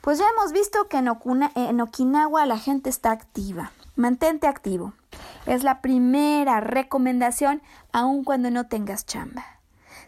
Pues 0.00 0.18
ya 0.18 0.24
hemos 0.30 0.52
visto 0.52 0.88
que 0.88 0.96
en, 0.96 1.08
en 1.54 1.80
Okinawa 1.82 2.46
la 2.46 2.58
gente 2.58 2.88
está 2.88 3.10
activa. 3.10 3.70
Mantente 3.94 4.46
activo. 4.46 4.94
Es 5.46 5.64
la 5.64 5.82
primera 5.82 6.60
recomendación 6.60 7.62
aun 7.92 8.24
cuando 8.24 8.50
no 8.50 8.66
tengas 8.68 9.04
chamba. 9.06 9.44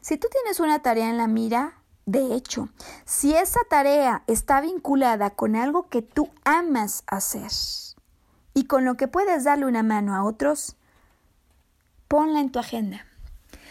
Si 0.01 0.17
tú 0.17 0.29
tienes 0.31 0.61
una 0.61 0.81
tarea 0.81 1.11
en 1.11 1.19
la 1.19 1.27
mira, 1.27 1.75
de 2.07 2.35
hecho, 2.35 2.69
si 3.05 3.35
esa 3.35 3.61
tarea 3.69 4.23
está 4.27 4.61
vinculada 4.61 5.31
con 5.31 5.57
algo 5.57 5.89
que 5.89 6.03
tú 6.03 6.31
amas 6.45 7.03
hacer 7.07 7.51
y 8.55 8.65
con 8.65 8.85
lo 8.85 8.97
que 8.97 9.09
puedes 9.09 9.45
darle 9.45 9.67
una 9.67 9.83
mano 9.83 10.15
a 10.15 10.25
otros, 10.25 10.77
ponla 12.09 12.41
en 12.41 12.51
tu 12.51 12.59
agenda. 12.59 13.05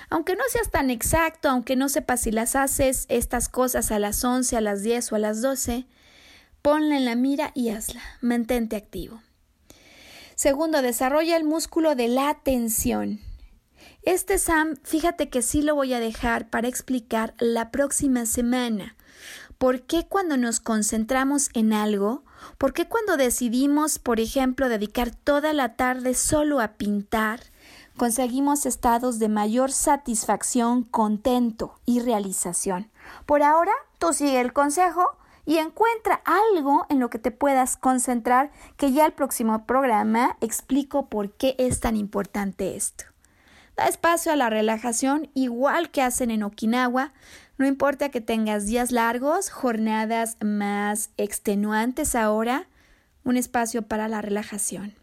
Aunque 0.09 0.36
no 0.36 0.43
seas 0.47 0.70
tan 0.70 0.91
exacto, 0.91 1.49
aunque 1.49 1.76
no 1.76 1.89
sepas 1.89 2.22
si 2.22 2.32
las 2.32 2.55
haces 2.55 3.05
estas 3.09 3.49
cosas 3.49 3.91
a 3.91 3.97
las 3.97 4.24
11, 4.24 4.57
a 4.57 4.61
las 4.61 4.84
10 4.84 5.11
o 5.11 5.16
a 5.16 5.20
las 5.20 5.41
12, 5.41 5.88
ponla 6.61 6.97
en 6.97 7.05
la 7.05 7.16
mira 7.16 7.51
y 7.55 7.70
hazla. 7.70 8.01
Mantente 8.22 8.76
activo. 8.76 9.22
Segundo, 10.44 10.82
desarrolla 10.82 11.38
el 11.38 11.46
músculo 11.46 11.96
de 11.96 12.10
la 12.10 12.28
atención. 12.28 13.22
Este 14.02 14.38
Sam, 14.38 14.76
fíjate 14.84 15.30
que 15.30 15.41
sí 15.41 15.62
lo 15.62 15.74
voy 15.74 15.94
a 15.94 16.02
dejar 16.02 16.50
para 16.50 16.68
explicar 16.68 17.34
la 17.39 17.72
próxima 17.72 18.26
semana. 18.26 18.98
¿Por 19.58 19.84
qué 19.84 20.06
cuando 20.06 20.36
nos 20.36 20.60
concentramos 20.60 21.50
en 21.54 21.72
algo? 21.72 22.26
¿Por 22.58 22.74
qué 22.74 22.89
cuando 22.89 23.16
decidimos, 23.16 24.00
por 24.00 24.20
ejemplo, 24.20 24.68
dedicar 24.68 25.16
toda 25.16 25.54
la 25.54 25.78
tarde 25.78 26.14
solo 26.14 26.60
a 26.60 26.74
pintar, 26.74 27.39
conseguimos 27.96 28.66
estados 28.66 29.20
de 29.20 29.30
mayor 29.30 29.72
satisfacción, 29.72 30.84
contento 30.84 31.80
y 31.86 32.02
realización? 32.02 32.91
Por 33.26 33.44
ahora, 33.44 33.72
tú 33.98 34.12
sigue 34.12 34.41
el 34.41 34.52
consejo 34.52 35.16
y 35.46 35.58
encuentra 35.58 36.22
algo 36.26 36.86
en 36.89 37.00
lo 37.00 37.10
que 37.10 37.20
te 37.20 37.32
puedas 37.32 37.78
concentrar, 37.78 38.52
que 38.78 38.91
ya 38.91 39.06
el 39.06 39.14
próximo 39.14 39.66
programa 39.66 40.38
explico 40.41 41.08
por 41.10 41.32
qué 41.32 41.56
es 41.58 41.80
tan 41.80 41.96
importante 41.96 42.76
esto. 42.76 43.06
Da 43.76 43.86
espacio 43.86 44.32
a 44.32 44.36
la 44.36 44.50
relajación 44.50 45.30
igual 45.34 45.89
que 45.89 46.02
hacen 46.02 46.32
en 46.32 46.44
Okinawa, 46.44 47.14
no 47.58 47.68
importa 47.68 48.10
que 48.10 48.22
tengas 48.22 48.66
días 48.66 48.91
largos, 48.91 49.50
jornadas 49.50 50.38
más 50.41 51.12
extenuantes 51.18 52.16
ahora, 52.16 52.68
un 53.24 53.38
espacio 53.38 53.84
para 53.84 54.08
la 54.08 54.22
relajación. 54.22 54.96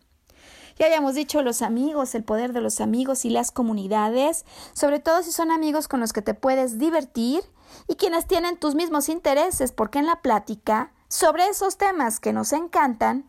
Ya 0.78 0.86
habíamos 0.86 1.14
dicho 1.14 1.42
los 1.42 1.62
amigos, 1.62 2.14
el 2.14 2.24
poder 2.24 2.52
de 2.52 2.60
los 2.60 2.80
amigos 2.80 3.24
y 3.24 3.30
las 3.30 3.50
comunidades, 3.50 4.46
sobre 4.72 4.98
todo 4.98 5.22
si 5.22 5.30
son 5.30 5.50
amigos 5.50 5.88
con 5.88 6.00
los 6.00 6.12
que 6.12 6.22
te 6.22 6.34
puedes 6.34 6.78
divertir 6.78 7.42
y 7.88 7.96
quienes 7.96 8.26
tienen 8.26 8.58
tus 8.58 8.74
mismos 8.74 9.08
intereses, 9.08 9.72
porque 9.72 9.98
en 9.98 10.06
la 10.06 10.22
plática 10.22 10.92
sobre 11.08 11.48
esos 11.48 11.76
temas 11.76 12.20
que 12.20 12.32
nos 12.32 12.52
encantan 12.52 13.28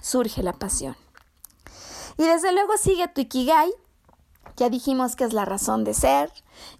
surge 0.00 0.42
la 0.42 0.54
pasión. 0.54 0.96
Y 2.16 2.24
desde 2.24 2.52
luego 2.52 2.76
sigue 2.76 3.08
tu 3.08 3.20
Ikigai. 3.20 3.72
Ya 4.56 4.68
dijimos 4.68 5.16
que 5.16 5.24
es 5.24 5.32
la 5.32 5.44
razón 5.44 5.84
de 5.84 5.94
ser, 5.94 6.30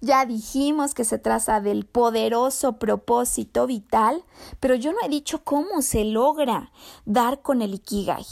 ya 0.01 0.27
dijimos 0.27 0.93
que 0.93 1.05
se 1.05 1.19
trata 1.19 1.61
del 1.61 1.87
poderoso 1.87 2.79
propósito 2.79 3.67
vital, 3.67 4.25
pero 4.61 4.75
yo 4.75 4.93
no 4.93 4.99
he 5.05 5.09
dicho 5.09 5.45
cómo 5.45 5.81
se 5.81 6.05
logra 6.05 6.73
dar 7.05 7.43
con 7.43 7.63
el 7.63 7.75
Ikigai. 7.75 8.27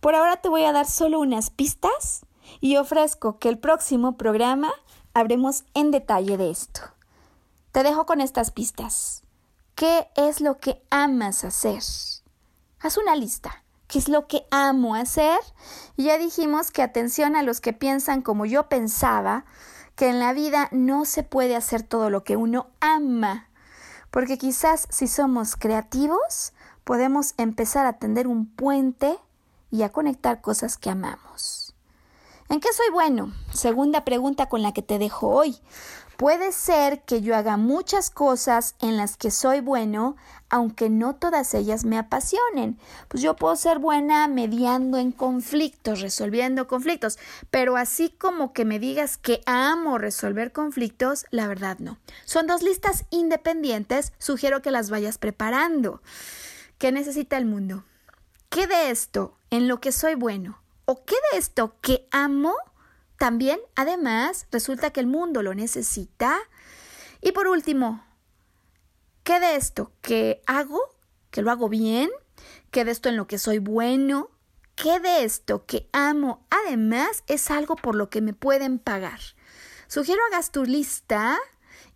Por 0.00 0.14
ahora 0.14 0.36
te 0.36 0.48
voy 0.48 0.64
a 0.64 0.72
dar 0.72 0.86
solo 0.86 1.18
unas 1.20 1.50
pistas 1.50 2.26
y 2.60 2.76
ofrezco 2.76 3.38
que 3.38 3.48
el 3.48 3.58
próximo 3.58 4.16
programa 4.16 4.72
hablemos 5.14 5.64
en 5.74 5.90
detalle 5.90 6.36
de 6.36 6.50
esto. 6.50 6.95
Te 7.76 7.82
dejo 7.82 8.06
con 8.06 8.22
estas 8.22 8.52
pistas. 8.52 9.22
¿Qué 9.74 10.08
es 10.16 10.40
lo 10.40 10.56
que 10.56 10.82
amas 10.88 11.44
hacer? 11.44 11.82
Haz 12.80 12.96
una 12.96 13.14
lista. 13.14 13.64
¿Qué 13.86 13.98
es 13.98 14.08
lo 14.08 14.26
que 14.28 14.46
amo 14.50 14.94
hacer? 14.94 15.38
Y 15.94 16.04
ya 16.04 16.16
dijimos 16.16 16.70
que 16.70 16.80
atención 16.80 17.36
a 17.36 17.42
los 17.42 17.60
que 17.60 17.74
piensan 17.74 18.22
como 18.22 18.46
yo 18.46 18.70
pensaba, 18.70 19.44
que 19.94 20.08
en 20.08 20.20
la 20.20 20.32
vida 20.32 20.70
no 20.72 21.04
se 21.04 21.22
puede 21.22 21.54
hacer 21.54 21.82
todo 21.82 22.08
lo 22.08 22.24
que 22.24 22.38
uno 22.38 22.68
ama. 22.80 23.50
Porque 24.10 24.38
quizás 24.38 24.88
si 24.88 25.06
somos 25.06 25.54
creativos, 25.54 26.54
podemos 26.82 27.34
empezar 27.36 27.84
a 27.84 27.98
tender 27.98 28.26
un 28.26 28.46
puente 28.46 29.18
y 29.70 29.82
a 29.82 29.92
conectar 29.92 30.40
cosas 30.40 30.78
que 30.78 30.88
amamos. 30.88 31.74
¿En 32.48 32.60
qué 32.60 32.72
soy 32.72 32.90
bueno? 32.90 33.34
Segunda 33.52 34.04
pregunta 34.04 34.48
con 34.48 34.62
la 34.62 34.72
que 34.72 34.80
te 34.80 34.98
dejo 34.98 35.28
hoy. 35.28 35.58
Puede 36.16 36.52
ser 36.52 37.02
que 37.02 37.20
yo 37.20 37.36
haga 37.36 37.58
muchas 37.58 38.08
cosas 38.08 38.74
en 38.80 38.96
las 38.96 39.18
que 39.18 39.30
soy 39.30 39.60
bueno, 39.60 40.16
aunque 40.48 40.88
no 40.88 41.14
todas 41.14 41.52
ellas 41.52 41.84
me 41.84 41.98
apasionen. 41.98 42.78
Pues 43.08 43.22
yo 43.22 43.36
puedo 43.36 43.54
ser 43.54 43.78
buena 43.78 44.26
mediando 44.26 44.96
en 44.96 45.12
conflictos, 45.12 46.00
resolviendo 46.00 46.66
conflictos, 46.68 47.18
pero 47.50 47.76
así 47.76 48.08
como 48.08 48.54
que 48.54 48.64
me 48.64 48.78
digas 48.78 49.18
que 49.18 49.42
amo 49.44 49.98
resolver 49.98 50.52
conflictos, 50.52 51.26
la 51.30 51.48
verdad 51.48 51.78
no. 51.80 51.98
Son 52.24 52.46
dos 52.46 52.62
listas 52.62 53.04
independientes, 53.10 54.14
sugiero 54.18 54.62
que 54.62 54.70
las 54.70 54.88
vayas 54.88 55.18
preparando. 55.18 56.00
¿Qué 56.78 56.92
necesita 56.92 57.36
el 57.36 57.44
mundo? 57.44 57.84
¿Qué 58.48 58.66
de 58.66 58.90
esto 58.90 59.36
en 59.50 59.68
lo 59.68 59.80
que 59.80 59.92
soy 59.92 60.14
bueno? 60.14 60.62
¿O 60.86 61.04
qué 61.04 61.16
de 61.32 61.38
esto 61.38 61.74
que 61.82 62.08
amo? 62.10 62.54
También, 63.18 63.60
además, 63.74 64.46
resulta 64.50 64.90
que 64.90 65.00
el 65.00 65.06
mundo 65.06 65.42
lo 65.42 65.54
necesita. 65.54 66.38
Y 67.20 67.32
por 67.32 67.46
último, 67.46 68.04
¿qué 69.24 69.40
de 69.40 69.56
esto 69.56 69.92
que 70.02 70.42
hago, 70.46 70.80
que 71.30 71.42
lo 71.42 71.50
hago 71.50 71.68
bien? 71.68 72.10
¿Qué 72.70 72.84
de 72.84 72.90
esto 72.90 73.08
en 73.08 73.16
lo 73.16 73.26
que 73.26 73.38
soy 73.38 73.58
bueno? 73.58 74.30
¿Qué 74.74 75.00
de 75.00 75.24
esto 75.24 75.64
que 75.64 75.88
amo, 75.92 76.46
además, 76.50 77.24
es 77.26 77.50
algo 77.50 77.76
por 77.76 77.94
lo 77.94 78.10
que 78.10 78.20
me 78.20 78.34
pueden 78.34 78.78
pagar? 78.78 79.20
Sugiero 79.88 80.20
hagas 80.30 80.50
tu 80.50 80.64
lista 80.64 81.38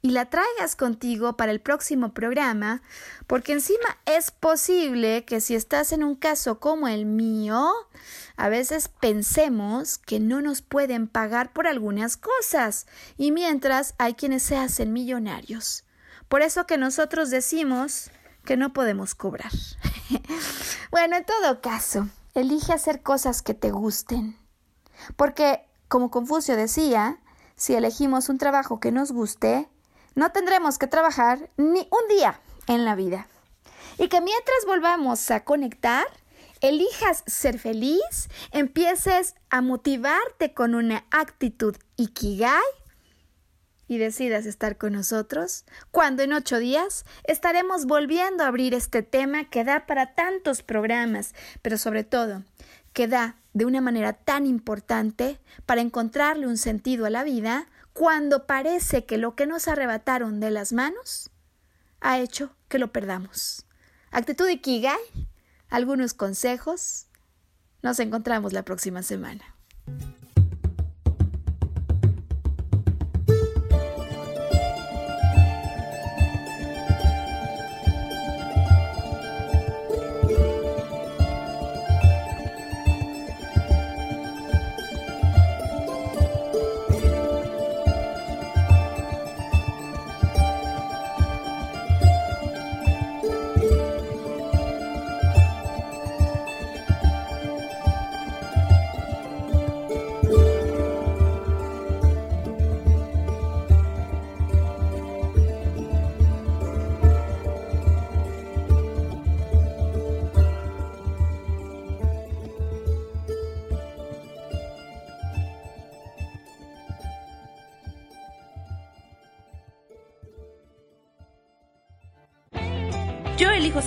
y 0.03 0.11
la 0.11 0.31
traigas 0.31 0.77
contigo 0.77 1.37
para 1.37 1.53
el 1.53 1.61
próximo 1.61 2.15
programa, 2.15 2.83
porque 3.27 3.53
encima 3.53 3.99
es 4.07 4.31
posible 4.31 5.25
que 5.25 5.41
si 5.41 5.55
estás 5.55 5.93
en 5.93 6.03
un 6.03 6.17
caso 6.17 6.59
como 6.59 6.89
el 6.89 7.05
mío, 7.05 7.71
a 8.37 8.49
veces 8.49 8.89
pensemos 8.89 9.99
que 9.99 10.19
no 10.19 10.41
nos 10.41 10.63
pueden 10.63 11.07
pagar 11.07 11.53
por 11.53 11.67
algunas 11.67 12.17
cosas, 12.17 12.87
y 13.19 13.33
mientras 13.33 13.95
hay 13.99 14.15
quienes 14.15 14.43
se 14.43 14.57
hacen 14.57 14.93
millonarios. 14.93 15.85
Por 16.29 16.43
eso 16.43 16.67
que 16.67 16.79
nosotros 16.79 17.29
decimos 17.31 18.11
que 18.45 18.57
no 18.57 18.73
podemos 18.73 19.15
cobrar. 19.15 19.53
bueno, 20.91 21.17
en 21.17 21.25
todo 21.25 21.61
caso, 21.61 22.09
elige 22.35 22.73
hacer 22.73 23.03
cosas 23.03 23.43
que 23.43 23.53
te 23.53 23.71
gusten. 23.71 24.39
Porque, 25.17 25.67
como 25.89 26.11
Confucio 26.11 26.57
decía, 26.57 27.21
si 27.57 27.75
elegimos 27.75 28.29
un 28.29 28.39
trabajo 28.39 28.81
que 28.81 28.93
nos 28.93 29.13
guste, 29.13 29.69
no 30.15 30.33
tendremos 30.33 30.79
que 30.79 30.87
trabajar 30.87 31.51
ni 31.57 31.81
un 31.81 32.09
día 32.17 32.41
en 32.67 32.85
la 32.85 32.95
vida. 32.95 33.27
Y 33.99 34.09
que 34.09 34.21
mientras 34.21 34.65
volvamos 34.67 35.31
a 35.31 35.45
conectar, 35.45 36.07
elijas 36.61 37.23
ser 37.27 37.59
feliz, 37.59 38.29
empieces 38.53 39.35
a 39.51 39.61
motivarte 39.61 40.55
con 40.55 40.75
una 40.75 41.05
actitud 41.11 41.77
ikigai 41.97 42.63
y 43.89 43.99
decidas 43.99 44.47
estar 44.47 44.79
con 44.79 44.93
nosotros, 44.93 45.65
cuando 45.91 46.23
en 46.23 46.33
ocho 46.33 46.59
días 46.59 47.05
estaremos 47.25 47.87
volviendo 47.87 48.45
a 48.45 48.47
abrir 48.47 48.73
este 48.73 49.03
tema 49.03 49.51
que 49.51 49.65
da 49.65 49.85
para 49.87 50.15
tantos 50.15 50.63
programas, 50.63 51.35
pero 51.61 51.77
sobre 51.77 52.05
todo 52.05 52.45
que 52.93 53.09
da 53.09 53.37
de 53.53 53.65
una 53.65 53.81
manera 53.81 54.13
tan 54.13 54.47
importante 54.47 55.39
para 55.67 55.81
encontrarle 55.81 56.47
un 56.47 56.57
sentido 56.57 57.07
a 57.07 57.11
la 57.11 57.25
vida 57.25 57.67
cuando 57.93 58.47
parece 58.47 59.05
que 59.05 59.19
lo 59.19 59.35
que 59.35 59.47
nos 59.47 59.69
arrebataron 59.69 60.41
de 60.41 60.51
las 60.51 60.73
manos 60.73 61.31
ha 62.01 62.19
hecho 62.19 62.55
que 62.69 62.79
lo 62.79 62.93
perdamos. 62.93 63.67
Actitud 64.11 64.49
Ikigai 64.49 64.99
algunos 65.71 66.15
consejos. 66.15 67.07
Nos 67.83 67.99
encontramos 68.01 68.53
la 68.53 68.65
próxima 68.65 69.03
semana. 69.03 69.57